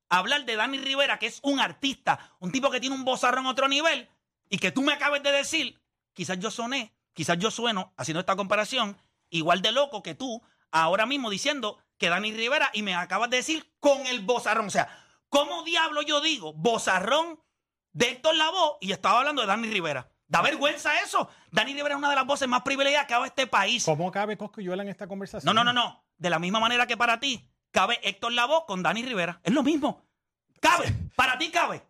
hablar 0.09 0.43
de 0.43 0.57
Dani 0.57 0.77
Rivera, 0.77 1.17
que 1.19 1.27
es 1.27 1.39
un 1.41 1.61
artista, 1.61 2.19
un 2.39 2.51
tipo 2.51 2.69
que 2.69 2.81
tiene 2.81 2.95
un 2.97 3.05
bozarrón 3.05 3.45
a 3.45 3.51
otro 3.51 3.69
nivel, 3.69 4.09
y 4.49 4.57
que 4.57 4.71
tú 4.73 4.81
me 4.81 4.91
acabes 4.91 5.23
de 5.23 5.31
decir, 5.31 5.81
quizás 6.11 6.37
yo 6.39 6.51
soné, 6.51 6.93
quizás 7.13 7.37
yo 7.39 7.49
sueno, 7.49 7.93
haciendo 7.95 8.19
esta 8.19 8.35
comparación, 8.35 8.97
igual 9.29 9.61
de 9.61 9.71
loco 9.71 10.03
que 10.03 10.15
tú, 10.15 10.43
ahora 10.69 11.05
mismo 11.05 11.29
diciendo 11.29 11.77
que 11.97 12.09
Dani 12.09 12.33
Rivera, 12.33 12.71
y 12.73 12.81
me 12.83 12.93
acabas 12.93 13.29
de 13.29 13.37
decir 13.37 13.73
con 13.79 14.05
el 14.05 14.19
bozarrón. 14.19 14.67
O 14.67 14.69
sea, 14.69 14.89
¿cómo 15.29 15.63
diablo 15.63 16.01
yo 16.01 16.19
digo 16.19 16.51
bozarrón 16.53 17.39
de 17.93 18.09
Héctor 18.09 18.35
Lavoe 18.35 18.77
y 18.81 18.91
estaba 18.91 19.19
hablando 19.19 19.41
de 19.41 19.47
Dani 19.47 19.69
Rivera. 19.69 20.09
Da 20.27 20.41
vergüenza 20.41 20.99
eso. 21.01 21.29
Dani 21.51 21.73
Rivera 21.73 21.95
es 21.95 21.99
una 21.99 22.09
de 22.09 22.15
las 22.15 22.25
voces 22.25 22.47
más 22.47 22.63
privilegiadas 22.63 23.07
que 23.07 23.13
ha 23.13 23.25
este 23.25 23.47
país. 23.47 23.85
¿Cómo 23.85 24.11
cabe 24.11 24.35
Coscuyuela 24.37 24.83
en 24.83 24.89
esta 24.89 25.07
conversación? 25.07 25.45
No, 25.45 25.53
no, 25.53 25.63
no, 25.63 25.73
no. 25.73 26.03
De 26.17 26.29
la 26.29 26.39
misma 26.39 26.59
manera 26.59 26.87
que 26.87 26.97
para 26.97 27.19
ti 27.19 27.47
cabe 27.71 27.99
Héctor 28.03 28.33
Lavoe 28.33 28.65
con 28.65 28.81
Dani 28.81 29.03
Rivera. 29.03 29.39
Es 29.43 29.53
lo 29.53 29.63
mismo. 29.63 30.01
Cabe. 30.59 30.91
Para 31.15 31.37
ti 31.37 31.49
cabe. 31.51 31.83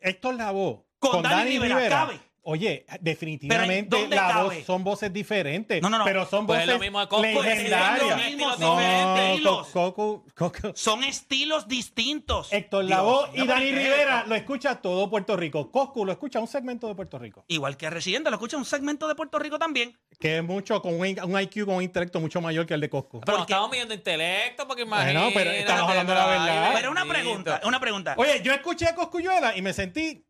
Héctor 0.00 0.34
Lavoe 0.34 0.84
Con 0.98 1.10
con, 1.10 1.22
Dani 1.22 1.36
Dani, 1.36 1.50
Rivera, 1.50 1.76
Rivera. 1.76 1.96
cabe. 1.96 2.20
Oye, 2.50 2.86
definitivamente 3.00 3.94
¿dónde 3.94 4.16
la 4.16 4.28
cabe? 4.28 4.56
voz 4.56 4.64
son 4.64 4.82
voces 4.82 5.12
diferentes. 5.12 5.82
No, 5.82 5.90
no, 5.90 5.98
no. 5.98 6.04
Pero 6.04 6.24
son 6.24 6.46
Pues 6.46 6.60
es 6.60 6.66
voces 6.66 6.74
lo 6.78 6.80
mismo 6.82 7.00
de 7.00 7.08
Coscu, 7.08 7.26
es 7.26 7.44
legendarias. 7.44 8.08
lo 8.08 8.16
mismo, 8.16 8.50
son 8.56 9.42
no, 9.42 9.64
Coco- 9.70 10.24
Coco- 10.34 10.72
Son 10.74 11.04
estilos 11.04 11.68
distintos. 11.68 12.50
Héctor 12.50 12.84
Lavoe 12.84 13.28
y 13.34 13.46
Dani 13.46 13.46
¿pero 13.46 13.58
qué 13.60 13.68
es 13.68 13.74
Rivera 13.76 14.24
lo 14.26 14.34
escucha 14.34 14.76
todo 14.76 15.10
Puerto 15.10 15.36
Rico. 15.36 15.70
Coscu 15.70 16.06
lo 16.06 16.12
escucha 16.12 16.40
un 16.40 16.48
segmento 16.48 16.88
de 16.88 16.94
Puerto 16.94 17.18
Rico. 17.18 17.44
Igual 17.48 17.76
que 17.76 17.90
Residente, 17.90 18.30
lo 18.30 18.36
escucha 18.36 18.56
un 18.56 18.64
segmento 18.64 19.06
de 19.08 19.14
Puerto 19.14 19.38
Rico 19.38 19.58
también. 19.58 19.98
Que 20.18 20.38
es 20.38 20.42
mucho, 20.42 20.80
con 20.80 20.94
un, 20.94 21.00
un 21.00 21.40
IQ, 21.40 21.66
con 21.66 21.74
un 21.76 21.82
intelecto 21.82 22.18
mucho 22.18 22.40
mayor 22.40 22.64
que 22.64 22.72
el 22.72 22.80
de 22.80 22.88
Coscu. 22.88 23.20
Pero 23.20 23.36
nos 23.38 23.46
estamos 23.46 23.70
midiendo 23.70 23.92
intelecto, 23.92 24.66
porque 24.66 24.84
imagínate. 24.84 25.18
Bueno, 25.18 25.30
pero 25.34 25.50
estamos 25.50 25.90
hablando 25.90 26.12
de 26.14 26.18
la 26.18 26.26
verdad. 26.26 26.70
Pero 26.74 26.90
una 26.92 27.04
pregunta, 27.04 27.60
una 27.64 27.78
pregunta. 27.78 28.14
Oye, 28.16 28.40
yo 28.42 28.52
escuché 28.54 28.86
a 28.86 28.94
Coscuyuela 28.94 29.54
y 29.54 29.60
me 29.60 29.74
sentí 29.74 30.24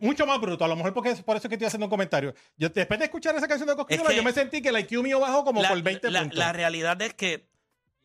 mucho 0.00 0.26
más 0.26 0.40
bruto. 0.40 0.64
A 0.64 0.68
lo 0.68 0.76
mejor 0.76 0.92
porque 0.94 1.10
es 1.10 1.22
por 1.22 1.36
eso 1.36 1.48
que 1.48 1.54
estoy 1.56 1.66
haciendo 1.66 1.86
un 1.86 1.90
comentario. 1.90 2.34
Yo, 2.56 2.68
después 2.68 2.98
de 2.98 3.06
escuchar 3.06 3.34
esa 3.36 3.46
canción 3.48 3.68
de 3.68 3.76
que- 3.86 4.16
yo 4.16 4.22
me 4.22 4.32
sentí 4.32 4.60
que 4.62 4.68
el 4.70 4.78
IQ 4.78 5.02
mío 5.02 5.20
bajó 5.20 5.44
como 5.44 5.62
la, 5.62 5.68
por 5.68 5.82
20 5.82 6.10
la- 6.10 6.20
puntos. 6.20 6.38
la 6.38 6.52
realidad 6.52 7.00
es 7.02 7.14
que 7.14 7.48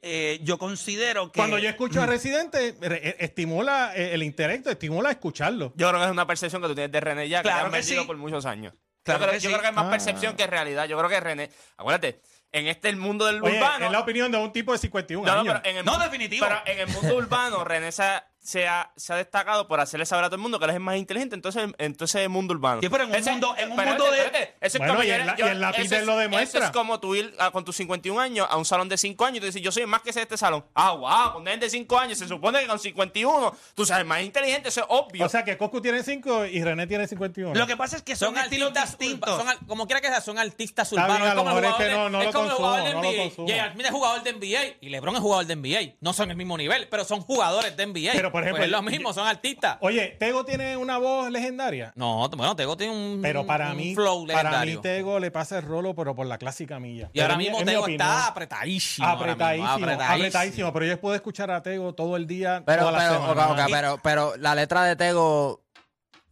eh, 0.01 0.39
yo 0.43 0.57
considero 0.57 1.31
que. 1.31 1.37
Cuando 1.37 1.57
yo 1.57 1.69
escucho 1.69 2.01
a 2.01 2.05
Residente, 2.07 2.75
re- 2.81 3.07
eh, 3.09 3.15
estimula 3.19 3.93
eh, 3.95 4.13
el 4.13 4.23
intelecto, 4.23 4.69
estimula 4.69 5.11
escucharlo. 5.11 5.71
Yo 5.75 5.87
creo 5.89 5.99
que 6.01 6.05
es 6.07 6.11
una 6.11 6.27
percepción 6.27 6.61
que 6.61 6.67
tú 6.67 6.75
tienes 6.75 6.91
de 6.91 6.99
René 6.99 7.29
ya, 7.29 7.39
que 7.41 7.43
Claro 7.49 7.65
han 7.67 7.71
que 7.71 7.77
vendido 7.77 8.01
sí. 8.01 8.07
por 8.07 8.17
muchos 8.17 8.45
años. 8.45 8.73
Claro 9.03 9.19
yo 9.21 9.25
creo, 9.27 9.39
que 9.39 9.43
yo 9.43 9.49
sí. 9.49 9.53
creo 9.53 9.61
que 9.61 9.67
es 9.69 9.73
más 9.73 9.85
Ah. 9.85 9.91
percepción 9.91 10.35
que 10.35 10.47
realidad. 10.47 10.85
Yo 10.87 10.97
creo 10.97 11.09
que 11.09 11.19
René, 11.19 11.49
acuérdate, 11.77 12.21
en 12.51 12.67
este 12.67 12.89
el 12.89 12.97
mundo 12.97 13.25
del 13.25 13.41
Oye, 13.43 13.57
urbano. 13.57 13.85
es 13.85 13.91
la 13.91 13.99
opinión 13.99 14.31
de 14.31 14.37
un 14.37 14.51
tipo 14.51 14.71
de 14.73 14.77
51 14.77 15.25
No, 15.25 15.33
no, 15.35 15.39
años. 15.41 15.53
pero 15.63 15.69
en 15.71 15.77
el 15.77 15.85
No, 15.85 15.91
mundo- 15.93 16.05
definitivo. 16.05 16.45
Pero 16.47 16.61
en 16.65 16.79
el 16.79 16.87
mundo 16.87 17.15
urbano, 17.17 17.63
René 17.63 17.91
se 17.91 18.03
ha, 18.03 18.27
se 18.43 18.67
ha- 18.67 18.91
se 18.97 19.13
ha 19.13 19.15
destacado 19.15 19.69
por 19.69 19.79
hacerle 19.79 20.05
saber 20.05 20.25
a 20.25 20.27
todo 20.27 20.35
el 20.35 20.41
mundo 20.41 20.59
que 20.59 20.65
él 20.65 20.71
es 20.71 20.75
el 20.75 20.81
más 20.81 20.97
inteligente. 20.97 21.33
Entonces, 21.33 21.63
entonces 21.77 22.21
el 22.21 22.27
mundo 22.29 22.53
urbano. 22.53 22.81
Sí, 22.81 22.89
pero 22.89 23.05
en 23.05 23.09
un 23.11 23.15
Ese- 23.15 23.31
mundo- 23.31 23.55
en 23.57 23.71
un 23.71 23.77
pero 23.77 23.89
mundo 23.91 24.11
de- 24.11 24.17
espérate, 24.19 24.53
eso 24.59 24.77
es 24.77 24.77
Bueno, 24.79 24.93
como 24.95 25.03
y 25.05 25.11
el 25.11 25.25
la- 25.25 25.35
yo- 25.37 25.45
y 25.47 25.85
eso 25.85 25.95
es- 25.95 26.05
lo 26.05 26.17
demuestra. 26.17 26.59
Eso 26.59 26.65
es 26.67 26.71
como 26.73 26.99
tú 26.99 27.15
ir 27.15 27.33
ah, 27.39 27.51
con 27.51 27.63
tus 27.63 27.77
51 27.77 28.19
años 28.19 28.45
a 28.49 28.57
un 28.57 28.65
salón 28.65 28.89
de 28.89 28.97
5 28.97 29.25
años 29.25 29.37
y 29.37 29.39
tú 29.39 29.45
dices, 29.45 29.61
yo 29.61 29.71
soy 29.71 29.83
el 29.83 29.87
más 29.87 30.01
que 30.01 30.11
sé 30.11 30.19
de 30.19 30.23
este 30.23 30.37
salón. 30.37 30.65
Ah, 30.75 30.91
wow, 30.91 31.33
con 31.33 31.45
de 31.45 31.69
5 31.69 31.97
años. 31.97 32.17
Se 32.17 32.27
supone 32.27 32.59
que 32.59 32.67
con 32.67 32.79
51 32.79 33.55
tú 33.75 33.85
sabes 33.85 34.05
más 34.05 34.21
inteligente, 34.21 34.67
eso 34.69 34.81
es 34.81 34.87
obvio. 34.89 35.25
O 35.25 35.29
sea 35.29 35.45
que 35.45 35.57
Coscu 35.57 35.79
tiene 35.81 36.03
5 36.03 36.45
y 36.45 36.61
René 36.63 36.85
tiene 36.85 37.07
51. 37.07 37.57
Lo 37.57 37.65
que 37.65 37.77
pasa 37.77 37.95
es 37.95 38.01
que 38.03 38.15
son, 38.17 38.35
Son 38.35 38.43
estilos 38.43 38.69
artistas 38.69 38.97
distintos. 38.99 39.37
son 39.41 39.67
como 39.67 39.85
quiera 39.87 40.01
que 40.01 40.07
sea, 40.07 40.19
son 40.19 40.37
artistas 40.37 40.91
Está 40.91 40.95
urbanos. 41.05 41.17
bien, 41.19 41.31
a 41.31 41.33
lo 41.35 41.43
como 41.43 41.57
el 41.59 41.63
es 41.65 41.71
jugador 41.71 41.87
de- 41.91 41.97
no- 41.97 42.09
no 42.09 42.23
lo 42.23 42.31
como 42.33 42.45
el 42.49 42.51
jugador 42.51 42.83
de 42.83 42.89
NBA. 42.91 43.71
Smith 43.71 43.85
es 43.85 43.91
jugador 43.91 44.23
de 44.23 44.29
NBA 44.31 44.77
y 44.81 44.89
LeBron 44.89 45.15
es 45.15 45.21
jugador 45.21 45.45
de 45.45 45.53
NBA. 45.55 45.95
No 46.01 46.11
son 46.11 46.29
el 46.29 46.35
mismo 46.35 46.57
nivel, 46.57 46.89
pero 46.89 47.05
son 47.05 47.21
jugadores 47.21 47.77
de 47.77 47.83
NBA. 47.83 48.11
Pero, 48.13 48.32
por 48.33 48.41
ejemplo, 48.43 48.57
Pues 48.61 48.65
es 48.65 48.71
lo 48.71 48.81
mismo, 48.81 49.13
son 49.13 49.27
artistas. 49.27 49.77
Oye, 49.79 50.17
Tego 50.19 50.43
tiene 50.43 50.75
una 50.75 50.97
voz 50.97 51.29
legendaria. 51.29 51.93
No, 51.95 52.27
bueno, 52.29 52.55
Tego 52.55 52.75
tiene 52.75 52.93
un, 52.93 53.21
Pero 53.21 53.45
para 53.45 53.69
un 53.71 53.77
mí, 53.77 53.93
flow 53.95 54.25
para 54.27 54.41
legendario. 54.43 54.75
mí 54.77 54.81
Tego 54.81 55.19
le 55.19 55.29
pasa 55.31 55.59
el 55.59 55.63
rolo, 55.65 55.93
pero 55.95 56.15
por 56.15 56.25
la 56.25 56.37
clásica 56.37 56.79
milla. 56.79 57.09
y 57.13 57.19
ahora 57.21 57.35
Pero 57.35 57.37
mismo 57.37 57.59
es 57.59 57.65
Tego 57.65 57.87
está 57.87 58.27
apretadísimo. 58.27 59.07
mismo, 59.07 59.21
Apretadísimo, 59.21 59.73
apretadísimo, 60.11 60.73
Pero 60.73 60.85
yo 60.87 60.99
puedo 60.99 61.15
escuchar 61.15 61.51
a 61.51 61.61
Tego 61.61 61.93
todo 61.93 62.17
el 62.17 62.27
día, 62.27 62.63
Pero, 62.65 62.79
toda 62.81 62.91
la 62.91 62.97
pero, 62.97 63.13
semana. 63.13 63.47
ok, 63.47 63.59
ok, 63.59 63.65
pero, 63.71 63.99
pero 64.03 64.35
la 64.37 64.55
letra 64.55 64.83
de 64.83 64.95
Tego 64.95 65.61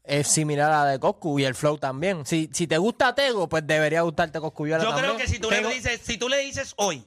es 0.03 0.27
similar 0.27 0.71
a 0.71 0.83
la 0.85 0.91
de 0.91 0.99
Coscu 0.99 1.37
y 1.39 1.45
el 1.45 1.53
flow 1.53 1.77
también. 1.77 2.25
Si, 2.25 2.49
si 2.51 2.65
te 2.65 2.77
gusta 2.79 3.13
Tego, 3.13 3.47
pues 3.47 3.65
debería 3.67 4.01
gustarte 4.01 4.39
Coscuyuela 4.39 4.83
Yo 4.83 4.89
también. 4.89 5.05
creo 5.13 5.17
que 5.17 5.27
si 5.31 5.37
tú 5.39 5.49
Tego- 5.49 5.69
le 5.69 5.75
dices, 5.75 6.01
si 6.03 6.17
tú 6.17 6.27
le 6.27 6.37
dices 6.39 6.73
hoy. 6.77 7.05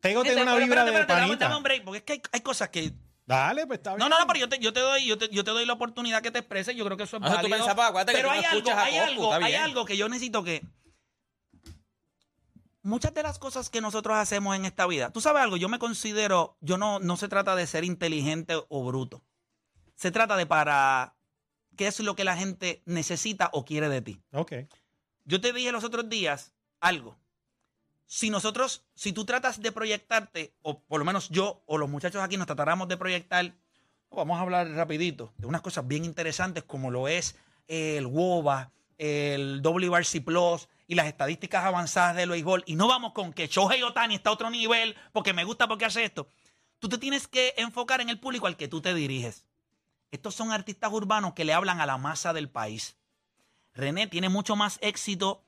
Tego 0.00 0.22
tiene 0.24 0.42
una 0.42 0.56
vibra 0.56 0.84
espérate, 0.84 0.98
de 1.00 1.06
panita. 1.20 1.44
dame 1.44 1.56
un 1.56 1.62
break, 1.62 1.84
porque 1.84 1.98
es 1.98 2.04
que 2.04 2.12
hay, 2.14 2.22
hay 2.32 2.40
cosas 2.40 2.68
que. 2.70 2.92
Dale, 3.24 3.66
pues 3.66 3.78
está 3.78 3.90
bien. 3.90 3.98
No, 4.00 4.08
no, 4.08 4.18
no, 4.18 4.26
pero 4.26 4.40
yo 4.40 4.48
te, 4.48 4.58
yo 4.58 4.72
te 4.72 4.80
doy, 4.80 5.06
yo 5.06 5.16
te, 5.16 5.28
yo 5.28 5.44
te 5.44 5.50
doy 5.52 5.64
la 5.64 5.72
oportunidad 5.74 6.22
que 6.22 6.30
te 6.30 6.40
expreses. 6.40 6.74
Yo 6.76 6.84
creo 6.84 6.96
que 6.96 7.04
eso 7.04 7.16
es 7.18 7.22
Ah, 7.22 7.28
válido. 7.36 7.56
que 8.04 8.12
pero 8.12 8.28
no 8.28 8.34
hay 8.34 8.44
algo, 8.44 8.70
hay 8.72 8.96
algo, 8.96 9.32
hay 9.34 9.54
algo 9.54 9.84
que 9.84 9.96
yo 9.96 10.08
necesito 10.08 10.42
que. 10.42 10.62
Muchas 12.84 13.14
de 13.14 13.22
las 13.22 13.38
cosas 13.38 13.70
que 13.70 13.80
nosotros 13.80 14.16
hacemos 14.16 14.56
en 14.56 14.64
esta 14.64 14.88
vida, 14.88 15.10
tú 15.12 15.20
sabes 15.20 15.40
algo, 15.40 15.56
yo 15.56 15.68
me 15.68 15.78
considero, 15.78 16.56
yo 16.60 16.78
no, 16.78 16.98
no 16.98 17.16
se 17.16 17.28
trata 17.28 17.54
de 17.54 17.68
ser 17.68 17.84
inteligente 17.84 18.54
o 18.68 18.84
bruto. 18.84 19.22
Se 19.94 20.10
trata 20.10 20.36
de 20.36 20.46
para 20.46 21.14
qué 21.76 21.86
es 21.86 22.00
lo 22.00 22.16
que 22.16 22.24
la 22.24 22.36
gente 22.36 22.82
necesita 22.84 23.50
o 23.52 23.64
quiere 23.64 23.88
de 23.88 24.02
ti. 24.02 24.20
Ok. 24.32 24.52
Yo 25.24 25.40
te 25.40 25.52
dije 25.52 25.70
los 25.70 25.84
otros 25.84 26.08
días 26.08 26.52
algo. 26.80 27.16
Si 28.14 28.28
nosotros, 28.28 28.84
si 28.94 29.14
tú 29.14 29.24
tratas 29.24 29.62
de 29.62 29.72
proyectarte, 29.72 30.52
o 30.60 30.80
por 30.80 30.98
lo 30.98 31.04
menos 31.06 31.30
yo 31.30 31.62
o 31.64 31.78
los 31.78 31.88
muchachos 31.88 32.22
aquí 32.22 32.36
nos 32.36 32.46
tratáramos 32.46 32.86
de 32.86 32.98
proyectar, 32.98 33.54
vamos 34.10 34.36
a 34.36 34.42
hablar 34.42 34.68
rapidito 34.68 35.32
de 35.38 35.46
unas 35.46 35.62
cosas 35.62 35.88
bien 35.88 36.04
interesantes 36.04 36.62
como 36.62 36.90
lo 36.90 37.08
es 37.08 37.36
el 37.68 38.04
WOBA, 38.04 38.70
el 38.98 39.62
WRC 39.62 40.22
Plus 40.22 40.68
y 40.86 40.94
las 40.94 41.06
estadísticas 41.06 41.64
avanzadas 41.64 42.14
del 42.14 42.28
béisbol. 42.28 42.64
Y 42.66 42.76
no 42.76 42.86
vamos 42.86 43.14
con 43.14 43.32
que 43.32 43.46
Shohei 43.46 43.82
Otani 43.82 44.16
está 44.16 44.28
a 44.28 44.34
otro 44.34 44.50
nivel 44.50 44.94
porque 45.12 45.32
me 45.32 45.44
gusta 45.44 45.66
porque 45.66 45.86
hace 45.86 46.04
esto. 46.04 46.28
Tú 46.80 46.90
te 46.90 46.98
tienes 46.98 47.26
que 47.26 47.54
enfocar 47.56 48.02
en 48.02 48.10
el 48.10 48.20
público 48.20 48.46
al 48.46 48.58
que 48.58 48.68
tú 48.68 48.82
te 48.82 48.92
diriges. 48.92 49.46
Estos 50.10 50.34
son 50.34 50.52
artistas 50.52 50.92
urbanos 50.92 51.32
que 51.32 51.46
le 51.46 51.54
hablan 51.54 51.80
a 51.80 51.86
la 51.86 51.96
masa 51.96 52.34
del 52.34 52.50
país. 52.50 52.94
René 53.72 54.06
tiene 54.06 54.28
mucho 54.28 54.54
más 54.54 54.78
éxito 54.82 55.42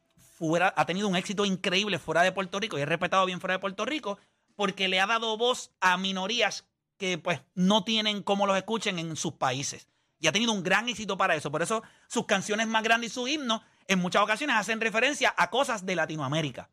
ha 0.75 0.87
tenido 0.87 1.09
un 1.09 1.17
éxito 1.17 1.45
increíble 1.45 1.99
fuera 1.99 2.23
de 2.23 2.33
Puerto 2.33 2.59
Rico 2.61 2.79
y 2.79 2.83
es 2.83 2.89
respetado 2.89 3.27
bien 3.27 3.41
fuera 3.41 3.55
de 3.55 3.59
Puerto 3.61 3.85
Rico 3.85 4.19
porque 4.57 4.89
le 4.89 5.01
ha 5.01 5.07
dado 5.07 5.37
voz 5.37 5.73
a 5.81 5.97
minorías 5.97 6.67
que 6.97 7.19
pues 7.19 7.41
no 7.55 7.85
tienen 7.85 8.23
cómo 8.23 8.47
los 8.47 8.57
escuchen 8.57 8.99
en 8.99 9.17
sus 9.17 9.35
países. 9.35 9.89
Y 10.19 10.27
ha 10.27 10.33
tenido 10.33 10.53
un 10.53 10.63
gran 10.63 10.89
éxito 10.89 11.17
para 11.17 11.35
eso. 11.35 11.51
Por 11.51 11.63
eso 11.63 11.83
sus 12.09 12.27
canciones 12.27 12.67
más 12.67 12.83
grandes 12.83 13.11
y 13.11 13.15
sus 13.15 13.29
himnos 13.29 13.63
en 13.87 13.99
muchas 13.99 14.23
ocasiones 14.23 14.57
hacen 14.57 14.81
referencia 14.81 15.35
a 15.37 15.51
cosas 15.51 15.85
de 15.85 15.97
Latinoamérica. 15.97 16.71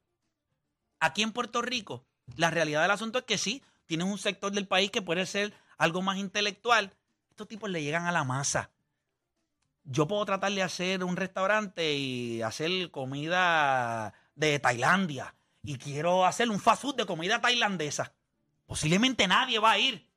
Aquí 1.00 1.24
en 1.24 1.32
Puerto 1.32 1.62
Rico, 1.62 2.06
la 2.36 2.52
realidad 2.52 2.82
del 2.84 2.92
asunto 2.92 3.20
es 3.20 3.26
que 3.26 3.38
sí, 3.38 3.64
tienes 3.86 4.08
un 4.08 4.18
sector 4.18 4.52
del 4.52 4.68
país 4.68 4.92
que 4.92 5.02
puede 5.02 5.26
ser 5.26 5.54
algo 5.78 6.02
más 6.02 6.18
intelectual. 6.18 6.94
Estos 7.30 7.48
tipos 7.48 7.70
le 7.70 7.84
llegan 7.84 8.06
a 8.06 8.12
la 8.12 8.24
masa 8.24 8.72
yo 9.84 10.08
puedo 10.08 10.26
tratar 10.26 10.52
de 10.52 10.64
hacer 10.64 11.04
un 11.04 11.16
restaurante 11.16 11.94
y 11.94 12.42
hacer 12.42 12.92
comida 12.92 14.14
de 14.36 14.60
Tailandia 14.60 15.36
y 15.64 15.78
quiero 15.78 16.26
hacer 16.26 16.50
un 16.50 16.60
fast 16.60 16.82
food 16.82 16.96
de 16.96 17.06
comida 17.06 17.42
tailandesa. 17.42 18.14
Posiblemente 18.66 19.28
nadie 19.28 19.60
va 19.60 19.72
a 19.72 19.80
ir. 19.80 20.08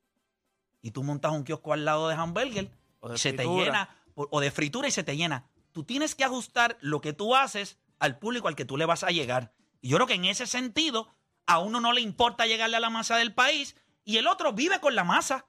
Y 0.80 0.90
tú 0.90 1.02
montas 1.02 1.32
un 1.32 1.44
kiosco 1.44 1.72
al 1.72 1.84
lado 1.84 2.08
de 2.08 2.14
hamburger 2.14 2.70
O 3.00 3.08
de 3.08 3.14
y 3.14 3.18
se 3.18 3.32
te 3.32 3.44
llena, 3.44 3.88
o 4.14 4.28
o 4.30 4.40
de 4.40 4.50
fritura 4.50 4.88
y 4.88 4.90
se 4.90 5.02
te 5.02 5.16
llena. 5.16 5.50
Tú 5.72 5.84
tienes 5.84 6.14
que 6.14 6.24
ajustar 6.24 6.78
lo 6.80 7.00
que 7.00 7.12
tú 7.12 7.34
haces 7.34 7.78
al 7.98 8.18
público 8.18 8.48
al 8.48 8.56
que 8.56 8.64
tú 8.64 8.76
le 8.76 8.86
vas 8.86 9.02
a 9.02 9.10
llegar. 9.10 9.54
Y 9.80 9.88
yo 9.88 9.96
creo 9.96 10.06
que 10.06 10.14
en 10.14 10.26
ese 10.26 10.46
sentido, 10.46 11.14
a 11.46 11.58
uno 11.58 11.80
no 11.80 11.92
le 11.92 12.00
importa 12.00 12.46
llegarle 12.46 12.76
a 12.76 12.80
la 12.80 12.90
masa 12.90 13.16
del 13.16 13.34
país 13.34 13.76
y 14.04 14.18
el 14.18 14.26
otro 14.26 14.52
vive 14.52 14.80
con 14.80 14.94
la 14.94 15.04
masa. 15.04 15.46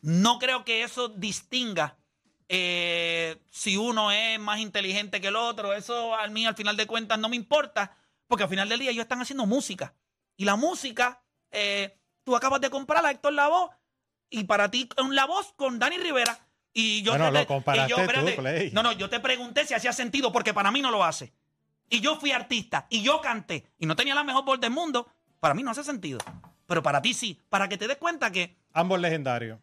No 0.00 0.38
creo 0.38 0.64
que 0.64 0.82
eso 0.82 1.08
distinga 1.08 1.98
eh, 2.48 3.36
si 3.50 3.76
uno 3.76 4.10
es 4.12 4.38
más 4.38 4.60
inteligente 4.60 5.20
que 5.20 5.28
el 5.28 5.36
otro. 5.36 5.72
Eso 5.74 6.14
a 6.14 6.26
mí 6.28 6.46
al 6.46 6.54
final 6.54 6.76
de 6.76 6.86
cuentas 6.86 7.18
no 7.18 7.28
me 7.28 7.36
importa, 7.36 7.96
porque 8.26 8.44
al 8.44 8.50
final 8.50 8.68
del 8.68 8.80
día 8.80 8.90
ellos 8.90 9.02
están 9.02 9.20
haciendo 9.20 9.46
música. 9.46 9.94
Y 10.36 10.44
la 10.44 10.56
música, 10.56 11.22
eh, 11.50 11.96
tú 12.24 12.36
acabas 12.36 12.60
de 12.60 12.70
comprar 12.70 13.04
a 13.04 13.10
Héctor 13.10 13.32
Lavoe 13.32 13.70
y 14.30 14.44
para 14.44 14.70
ti 14.70 14.88
un 15.02 15.14
La 15.14 15.24
Voz 15.26 15.52
con 15.56 15.78
Dani 15.78 15.98
Rivera. 15.98 16.38
Y 16.72 17.02
yo 17.02 17.12
Bueno, 17.12 17.32
te- 17.32 17.38
lo 17.40 17.46
comparaste 17.46 17.94
tú, 17.94 18.42
Play. 18.42 18.70
No, 18.72 18.82
no, 18.82 18.92
yo 18.92 19.08
te 19.08 19.18
pregunté 19.18 19.64
si 19.66 19.72
hacía 19.72 19.92
sentido 19.92 20.30
porque 20.30 20.52
para 20.52 20.70
mí 20.70 20.82
no 20.82 20.90
lo 20.90 21.04
hace. 21.04 21.32
Y 21.88 22.00
yo 22.00 22.16
fui 22.20 22.32
artista 22.32 22.86
y 22.90 23.00
yo 23.02 23.20
canté 23.20 23.64
y 23.78 23.86
no 23.86 23.96
tenía 23.96 24.14
la 24.14 24.24
mejor 24.24 24.44
voz 24.44 24.60
del 24.60 24.72
mundo. 24.72 25.08
Para 25.40 25.54
mí 25.54 25.62
no 25.62 25.70
hace 25.70 25.84
sentido. 25.84 26.18
Pero 26.66 26.82
para 26.82 27.00
ti 27.00 27.14
sí. 27.14 27.40
Para 27.48 27.68
que 27.68 27.78
te 27.78 27.86
des 27.88 27.96
cuenta 27.96 28.30
que. 28.30 28.56
Ambos 28.72 29.00
legendarios. 29.00 29.58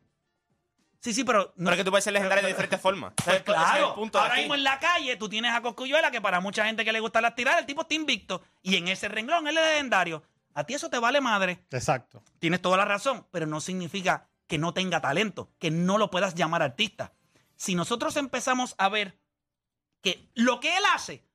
Sí, 1.04 1.14
sí, 1.14 1.26
pero. 1.26 1.54
Pero 1.58 1.72
es 1.72 1.78
que 1.78 1.84
tú 1.84 1.90
puedes 1.92 2.06
ser 2.06 2.14
legendario 2.14 2.44
de 2.44 2.48
diferentes 2.48 2.80
formas. 2.82 3.12
Pues 3.22 3.36
es 3.36 3.44
claro, 3.44 3.94
punto 3.94 4.20
ahora 4.20 4.36
aquí. 4.36 4.44
mismo 4.44 4.56
en 4.56 4.64
la 4.64 4.80
calle 4.80 5.18
tú 5.18 5.28
tienes 5.28 5.52
a 5.52 5.62
Coscuyuela, 5.62 6.12
que 6.12 6.22
para 6.22 6.40
mucha 6.40 6.66
gente 6.66 6.86
que 6.86 6.94
le 6.94 7.02
gusta 7.02 7.20
las 7.20 7.36
tiradas, 7.36 7.60
el 7.60 7.66
tipo 7.66 7.82
está 7.82 7.94
invicto. 7.94 8.42
Y 8.62 8.78
en 8.78 8.88
ese 8.88 9.10
renglón 9.10 9.46
él 9.50 9.58
es 9.58 9.66
legendario. 9.66 10.24
A 10.54 10.64
ti 10.64 10.76
eso 10.76 10.90
te 10.90 11.00
vale 11.00 11.20
madre. 11.20 11.66
Exacto. 11.72 12.24
Tienes 12.40 12.62
toda 12.62 12.78
la 12.78 12.86
razón, 12.86 13.28
pero 13.32 13.46
no 13.46 13.60
significa 13.60 14.30
que 14.48 14.58
no 14.58 14.74
tenga 14.74 15.02
talento, 15.02 15.52
que 15.60 15.72
no 15.72 15.98
lo 15.98 16.10
puedas 16.10 16.36
llamar 16.36 16.62
artista. 16.62 17.12
Si 17.58 17.76
nosotros 17.76 18.16
empezamos 18.16 18.74
a 18.78 18.88
ver 18.88 19.20
que 20.02 20.30
lo 20.36 20.62
que 20.62 20.78
él 20.78 20.84
hace, 20.96 21.26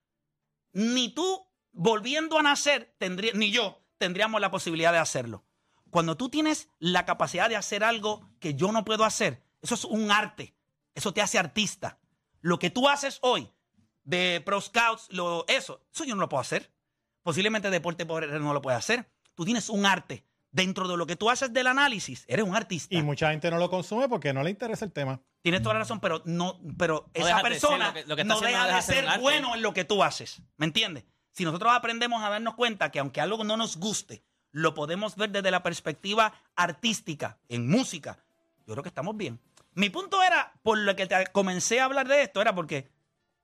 ni 0.73 1.11
tú 1.11 1.47
volviendo 1.73 2.39
a 2.39 2.43
nacer, 2.43 2.95
tendría, 2.99 3.33
ni 3.35 3.51
yo 3.51 3.83
tendríamos 3.99 4.41
la 4.41 4.51
posibilidad 4.51 4.93
de 4.93 4.99
hacerlo. 4.99 5.45
Cuando 5.91 6.17
tú 6.17 6.31
tienes 6.31 6.71
la 6.79 7.05
capacidad 7.05 7.51
de 7.51 7.57
hacer 7.57 7.85
algo 7.85 8.31
que 8.41 8.55
yo 8.55 8.73
no 8.73 8.85
puedo 8.87 9.05
hacer, 9.05 9.43
eso 9.63 9.75
es 9.75 9.85
un 9.85 10.11
arte. 10.11 10.55
Eso 10.95 11.13
te 11.13 11.23
hace 11.23 11.39
artista. 11.39 11.99
Lo 12.41 12.59
que 12.59 12.71
tú 12.71 12.89
haces 12.89 13.19
hoy 13.23 13.51
de 14.05 14.43
Pro 14.45 14.61
Scouts, 14.61 15.09
lo, 15.11 15.45
eso, 15.49 15.81
eso 15.93 16.05
yo 16.05 16.15
no 16.15 16.21
lo 16.23 16.29
puedo 16.29 16.41
hacer. 16.41 16.73
Posiblemente 17.23 17.71
Deporte 17.71 18.07
por 18.07 18.27
no 18.41 18.53
lo 18.55 18.63
puede 18.63 18.77
hacer. 18.77 19.11
Tú 19.35 19.45
tienes 19.45 19.69
un 19.69 19.87
arte. 19.87 20.25
Dentro 20.51 20.89
de 20.89 20.97
lo 20.97 21.07
que 21.07 21.15
tú 21.15 21.29
haces 21.29 21.53
del 21.53 21.67
análisis, 21.67 22.25
eres 22.27 22.43
un 22.47 22.57
artista. 22.57 22.95
Y 22.95 23.03
mucha 23.03 23.31
gente 23.31 23.51
no 23.51 23.59
lo 23.59 23.69
consume 23.69 24.09
porque 24.09 24.33
no 24.33 24.43
le 24.43 24.49
interesa 24.49 24.87
el 24.87 24.93
tema. 24.93 25.21
Tienes 25.43 25.63
toda 25.63 25.75
la 25.75 25.81
razón, 25.81 26.01
pero 26.01 26.23
no, 26.25 26.59
pero 26.79 27.11
esa 27.13 27.43
persona 27.43 27.89
lo 27.89 27.95
que- 27.95 28.05
lo 28.07 28.17
que 28.17 28.23
está 28.23 28.35
no 28.35 28.41
deja 28.41 28.77
de 28.77 28.83
ser 28.83 29.21
bueno 29.21 29.55
en 29.55 29.61
lo 29.63 29.75
que 29.75 29.85
tú 29.85 30.03
haces. 30.03 30.41
¿Me 30.57 30.65
entiendes? 30.65 31.05
Si 31.33 31.45
nosotros 31.45 31.71
aprendemos 31.75 32.23
a 32.25 32.31
darnos 32.31 32.55
cuenta 32.55 32.91
que 32.91 32.99
aunque 32.99 33.21
algo 33.21 33.45
no 33.45 33.59
nos 33.59 33.77
guste, 33.77 34.25
lo 34.51 34.73
podemos 34.73 35.17
ver 35.17 35.31
desde 35.31 35.51
la 35.51 35.63
perspectiva 35.63 36.33
artística, 36.57 37.39
en 37.49 37.69
música, 37.69 38.19
yo 38.69 38.75
creo 38.75 38.83
que 38.83 38.91
estamos 38.91 39.17
bien. 39.17 39.41
Mi 39.73 39.89
punto 39.89 40.23
era, 40.23 40.53
por 40.63 40.77
lo 40.77 40.95
que 40.95 41.07
te 41.07 41.27
comencé 41.33 41.81
a 41.81 41.87
hablar 41.87 42.07
de 42.07 42.23
esto, 42.23 42.43
era 42.43 42.55
porque 42.55 42.91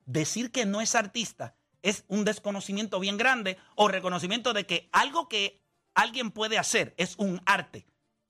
decir 0.05 0.51
que 0.51 0.67
no 0.67 0.81
es 0.81 0.93
artista 0.93 1.55
es 1.81 2.03
un 2.07 2.25
desconocimiento 2.25 2.99
bien 2.99 3.17
grande 3.17 3.57
o 3.75 3.87
reconocimiento 3.87 4.53
de 4.53 4.65
que 4.65 4.87
algo 4.91 5.27
que 5.27 5.61
alguien 5.95 6.31
puede 6.31 6.57
hacer 6.59 6.93
es 6.97 7.15
un 7.17 7.41
arte. 7.45 7.87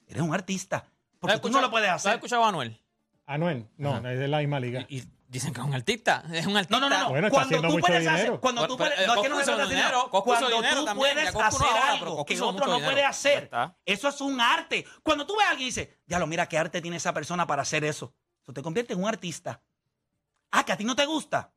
Eres 0.08 0.24
un 0.24 0.34
artista. 0.34 0.86
Porque 1.20 1.40
tú 1.40 1.50
no 1.50 1.62
lo 1.62 1.70
puedes 1.70 1.88
¿Tú 1.88 1.94
has 1.94 2.06
hacer. 2.06 2.14
escuchado 2.16 2.46
a 2.46 2.50
Anuel? 2.50 2.82
Anuel, 3.26 3.68
no, 3.78 3.98
es 4.10 4.20
de 4.20 4.28
la 4.28 4.40
misma 4.40 4.60
liga. 4.60 4.86
Y 4.88 5.04
dicen 5.28 5.54
que 5.54 5.60
es 5.62 5.66
un 5.66 5.74
artista. 5.74 6.24
Es 6.32 6.46
un 6.46 6.56
artista. 6.58 6.80
No, 6.80 6.90
no, 6.90 6.96
no. 6.96 7.04
no. 7.04 7.10
Bueno, 7.10 7.28
está 7.28 7.36
cuando 7.38 7.48
haciendo 7.56 7.68
tú 7.68 7.74
mucho 7.74 7.88
puedes 7.88 8.02
dinero. 8.02 8.18
hacer, 8.18 8.40
cuando 8.40 8.68
tú 8.68 8.78
puedes, 8.78 9.00
eh, 9.00 9.08
no 9.08 9.16
es 9.16 9.22
que 9.22 9.30
no 9.30 9.40
se 9.40 9.46
trata 9.46 9.64
de 9.64 9.70
dinero, 9.76 10.10
Cuando 10.10 10.48
dinero 10.48 10.76
tú 10.80 10.86
también, 10.86 11.14
puedes 11.14 11.36
hacer 11.36 11.68
algo 11.78 12.26
que 12.26 12.42
otro 12.42 12.66
no 12.66 12.74
dinero. 12.76 12.92
puede 12.92 13.04
hacer, 13.04 13.50
eso 13.86 14.08
es 14.10 14.22
un 14.22 14.40
arte. 14.40 14.86
Cuando 15.04 15.26
tú 15.26 15.36
ves 15.38 15.46
a 15.48 15.50
alguien 15.52 15.68
y 15.68 15.70
dices, 15.72 15.90
ya 16.06 16.20
lo 16.20 16.28
mira 16.28 16.48
qué 16.48 16.58
arte 16.58 16.82
tiene 16.82 16.98
esa 16.98 17.14
persona 17.14 17.46
para 17.48 17.62
hacer 17.64 17.84
eso. 17.84 18.14
Eso 18.44 18.54
te 18.54 18.62
convierte 18.62 18.94
en 18.94 19.02
un 19.02 19.08
artista. 19.10 19.62
Ah, 20.52 20.64
que 20.64 20.72
a 20.72 20.78
ti 20.78 20.84
no 20.84 20.96
te 20.96 21.06
gusta. 21.06 21.54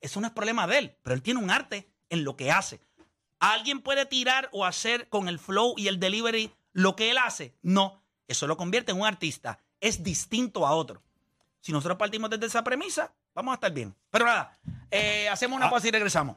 Eso 0.00 0.20
no 0.20 0.26
es 0.26 0.32
problema 0.32 0.66
de 0.66 0.78
él, 0.78 0.96
pero 1.02 1.14
él 1.14 1.22
tiene 1.22 1.40
un 1.40 1.50
arte 1.50 1.90
en 2.08 2.24
lo 2.24 2.36
que 2.36 2.50
hace. 2.50 2.80
¿Alguien 3.38 3.80
puede 3.80 4.04
tirar 4.06 4.48
o 4.52 4.64
hacer 4.66 5.08
con 5.08 5.28
el 5.28 5.38
flow 5.38 5.74
y 5.76 5.88
el 5.88 5.98
delivery 5.98 6.52
lo 6.72 6.94
que 6.96 7.10
él 7.10 7.18
hace? 7.18 7.56
No. 7.62 8.02
Eso 8.28 8.46
lo 8.46 8.56
convierte 8.56 8.92
en 8.92 9.00
un 9.00 9.06
artista. 9.06 9.58
Es 9.80 10.02
distinto 10.02 10.66
a 10.66 10.72
otro. 10.72 11.02
Si 11.60 11.72
nosotros 11.72 11.98
partimos 11.98 12.30
desde 12.30 12.46
esa 12.46 12.64
premisa, 12.64 13.12
vamos 13.34 13.52
a 13.52 13.54
estar 13.54 13.72
bien. 13.72 13.94
Pero 14.10 14.24
nada, 14.24 14.58
eh, 14.90 15.28
hacemos 15.28 15.56
una 15.56 15.70
pausa 15.70 15.88
y 15.88 15.90
regresamos. 15.90 16.36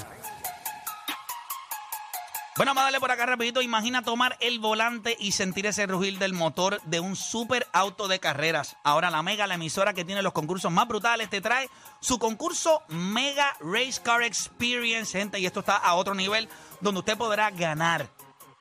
Bueno, 2.61 2.75
vamos 2.75 2.81
a 2.81 2.91
darle 2.91 2.99
por 2.99 3.09
acá 3.09 3.25
rapidito. 3.25 3.63
Imagina 3.63 4.03
tomar 4.03 4.37
el 4.39 4.59
volante 4.59 5.17
y 5.19 5.31
sentir 5.31 5.65
ese 5.65 5.87
rugir 5.87 6.19
del 6.19 6.35
motor 6.35 6.79
de 6.83 6.99
un 6.99 7.15
super 7.15 7.65
auto 7.73 8.07
de 8.07 8.19
carreras. 8.19 8.77
Ahora 8.83 9.09
la 9.09 9.23
Mega, 9.23 9.47
la 9.47 9.55
emisora 9.55 9.95
que 9.95 10.05
tiene 10.05 10.21
los 10.21 10.31
concursos 10.31 10.71
más 10.71 10.87
brutales, 10.87 11.27
te 11.27 11.41
trae 11.41 11.71
su 12.01 12.19
concurso 12.19 12.83
Mega 12.87 13.57
Race 13.61 13.99
Car 14.03 14.21
Experience, 14.21 15.17
gente. 15.17 15.39
Y 15.39 15.47
esto 15.47 15.61
está 15.61 15.75
a 15.75 15.95
otro 15.95 16.13
nivel, 16.13 16.49
donde 16.81 16.99
usted 16.99 17.17
podrá 17.17 17.49
ganar 17.49 18.07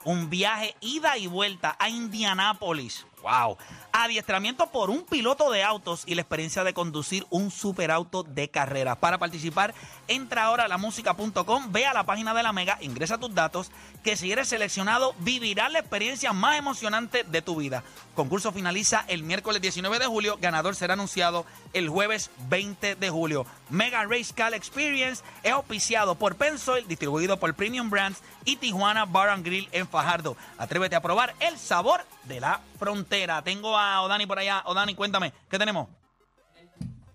un 0.04 0.30
viaje 0.30 0.74
ida 0.80 1.18
y 1.18 1.26
vuelta 1.26 1.76
a 1.78 1.90
Indianápolis. 1.90 3.04
Wow. 3.20 3.58
Adiestramiento 4.02 4.68
por 4.68 4.88
un 4.88 5.02
piloto 5.02 5.50
de 5.50 5.62
autos 5.62 6.04
y 6.06 6.14
la 6.14 6.22
experiencia 6.22 6.64
de 6.64 6.72
conducir 6.72 7.26
un 7.28 7.50
superauto 7.50 8.22
de 8.22 8.48
carrera. 8.48 8.94
Para 8.94 9.18
participar, 9.18 9.74
entra 10.08 10.44
ahora 10.44 10.64
a 10.64 10.68
lamusica.com, 10.68 11.70
ve 11.70 11.84
a 11.84 11.92
la 11.92 12.04
página 12.04 12.32
de 12.32 12.42
la 12.42 12.54
Mega, 12.54 12.78
ingresa 12.80 13.18
tus 13.18 13.34
datos, 13.34 13.70
que 14.02 14.16
si 14.16 14.32
eres 14.32 14.48
seleccionado, 14.48 15.14
vivirás 15.18 15.70
la 15.70 15.80
experiencia 15.80 16.32
más 16.32 16.58
emocionante 16.58 17.24
de 17.24 17.42
tu 17.42 17.56
vida. 17.56 17.84
Concurso 18.14 18.52
finaliza 18.52 19.04
el 19.06 19.22
miércoles 19.22 19.60
19 19.60 19.98
de 19.98 20.06
julio, 20.06 20.38
ganador 20.40 20.74
será 20.74 20.94
anunciado 20.94 21.44
el 21.74 21.90
jueves 21.90 22.30
20 22.48 22.94
de 22.94 23.10
julio. 23.10 23.44
Mega 23.68 24.04
Race 24.04 24.32
Car 24.34 24.54
Experience 24.54 25.22
es 25.42 25.52
auspiciado 25.52 26.14
por 26.14 26.36
Pensoil, 26.36 26.88
distribuido 26.88 27.38
por 27.38 27.54
Premium 27.54 27.90
Brands 27.90 28.22
y 28.44 28.56
Tijuana 28.56 29.04
Bar 29.04 29.28
and 29.28 29.44
Grill 29.44 29.68
en 29.72 29.86
Fajardo. 29.86 30.36
Atrévete 30.58 30.96
a 30.96 31.02
probar 31.02 31.34
el 31.40 31.58
sabor 31.58 32.04
de 32.24 32.40
la 32.40 32.60
frontera. 32.78 33.42
Tengo 33.42 33.76
a 33.76 33.89
Odani 33.98 34.26
por 34.26 34.38
allá. 34.38 34.62
Odani, 34.66 34.94
cuéntame, 34.94 35.32
¿qué 35.48 35.58
tenemos? 35.58 35.88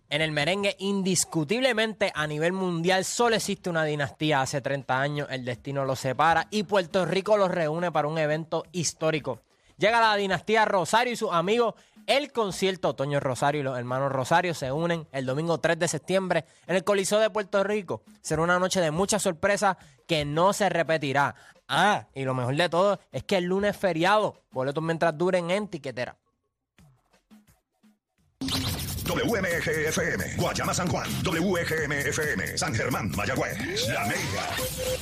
En 0.09 0.21
el 0.21 0.31
merengue, 0.31 0.75
indiscutiblemente 0.79 2.11
a 2.13 2.27
nivel 2.27 2.53
mundial, 2.53 3.03
solo 3.05 3.35
existe 3.35 3.69
una 3.69 3.83
dinastía. 3.83 4.41
Hace 4.41 4.61
30 4.61 5.01
años 5.01 5.27
el 5.31 5.43
destino 5.43 5.83
los 5.83 5.99
separa 5.99 6.47
y 6.51 6.63
Puerto 6.63 7.05
Rico 7.05 7.37
los 7.37 7.49
reúne 7.49 7.91
para 7.91 8.07
un 8.07 8.17
evento 8.17 8.63
histórico. 8.71 9.41
Llega 9.77 9.99
la 9.99 10.15
dinastía 10.15 10.63
Rosario 10.65 11.13
y 11.13 11.17
sus 11.17 11.31
amigos. 11.31 11.73
El 12.05 12.31
concierto 12.31 12.93
Toño 12.93 13.19
Rosario 13.19 13.61
y 13.61 13.63
los 13.63 13.77
hermanos 13.77 14.11
Rosario 14.11 14.53
se 14.53 14.71
unen 14.71 15.07
el 15.11 15.25
domingo 15.25 15.57
3 15.57 15.79
de 15.79 15.87
septiembre 15.87 16.45
en 16.67 16.75
el 16.75 16.83
Coliseo 16.83 17.19
de 17.19 17.31
Puerto 17.31 17.63
Rico. 17.63 18.03
Será 18.21 18.43
una 18.43 18.59
noche 18.59 18.79
de 18.79 18.91
muchas 18.91 19.23
sorpresas 19.23 19.75
que 20.07 20.23
no 20.23 20.53
se 20.53 20.69
repetirá. 20.69 21.33
Ah, 21.67 22.05
y 22.13 22.23
lo 22.23 22.35
mejor 22.35 22.55
de 22.55 22.69
todo 22.69 22.99
es 23.11 23.23
que 23.23 23.37
el 23.37 23.45
lunes 23.45 23.71
es 23.71 23.77
feriado. 23.77 24.35
Boletos 24.51 24.83
mientras 24.83 25.17
duren 25.17 25.49
en 25.49 25.67
tiquetera. 25.67 26.15
WMGFM, 29.05 30.35
Guayama 30.35 30.73
San 30.73 30.87
Juan, 30.87 31.07
WGMFM, 31.23 32.57
San 32.57 32.73
Germán, 32.73 33.11
Mayagüez, 33.15 33.87
La 33.87 34.05
Mega, 34.05 34.49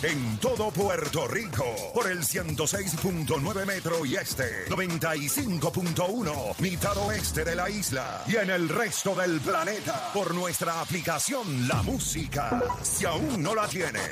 en 0.03 0.37
todo 0.37 0.71
Puerto 0.71 1.27
Rico, 1.27 1.65
por 1.93 2.11
el 2.11 2.19
106.9 2.19 3.65
metro 3.65 4.05
y 4.05 4.15
este, 4.15 4.65
95.1, 4.67 6.59
mitad 6.59 6.97
oeste 6.97 7.45
de 7.45 7.55
la 7.55 7.69
isla, 7.69 8.23
y 8.27 8.35
en 8.35 8.49
el 8.49 8.67
resto 8.67 9.15
del 9.15 9.39
planeta, 9.39 10.11
por 10.13 10.35
nuestra 10.35 10.81
aplicación 10.81 11.67
La 11.67 11.81
Música. 11.81 12.61
Si 12.81 13.05
aún 13.05 13.41
no 13.41 13.55
la 13.55 13.67
tienes, 13.67 14.11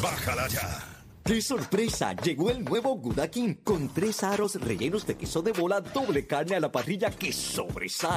bájala 0.00 0.46
ya. 0.48 0.92
¡Qué 1.24 1.40
sorpresa! 1.40 2.14
Llegó 2.16 2.50
el 2.50 2.64
nuevo 2.64 2.96
Gouda 2.96 3.30
King 3.30 3.54
con 3.62 3.94
tres 3.94 4.24
aros 4.24 4.56
rellenos 4.56 5.06
de 5.06 5.16
queso 5.16 5.40
de 5.40 5.52
bola 5.52 5.80
doble 5.80 6.26
carne 6.26 6.56
a 6.56 6.60
la 6.60 6.72
parrilla 6.72 7.10
que 7.10 7.32
sobresale. 7.32 8.10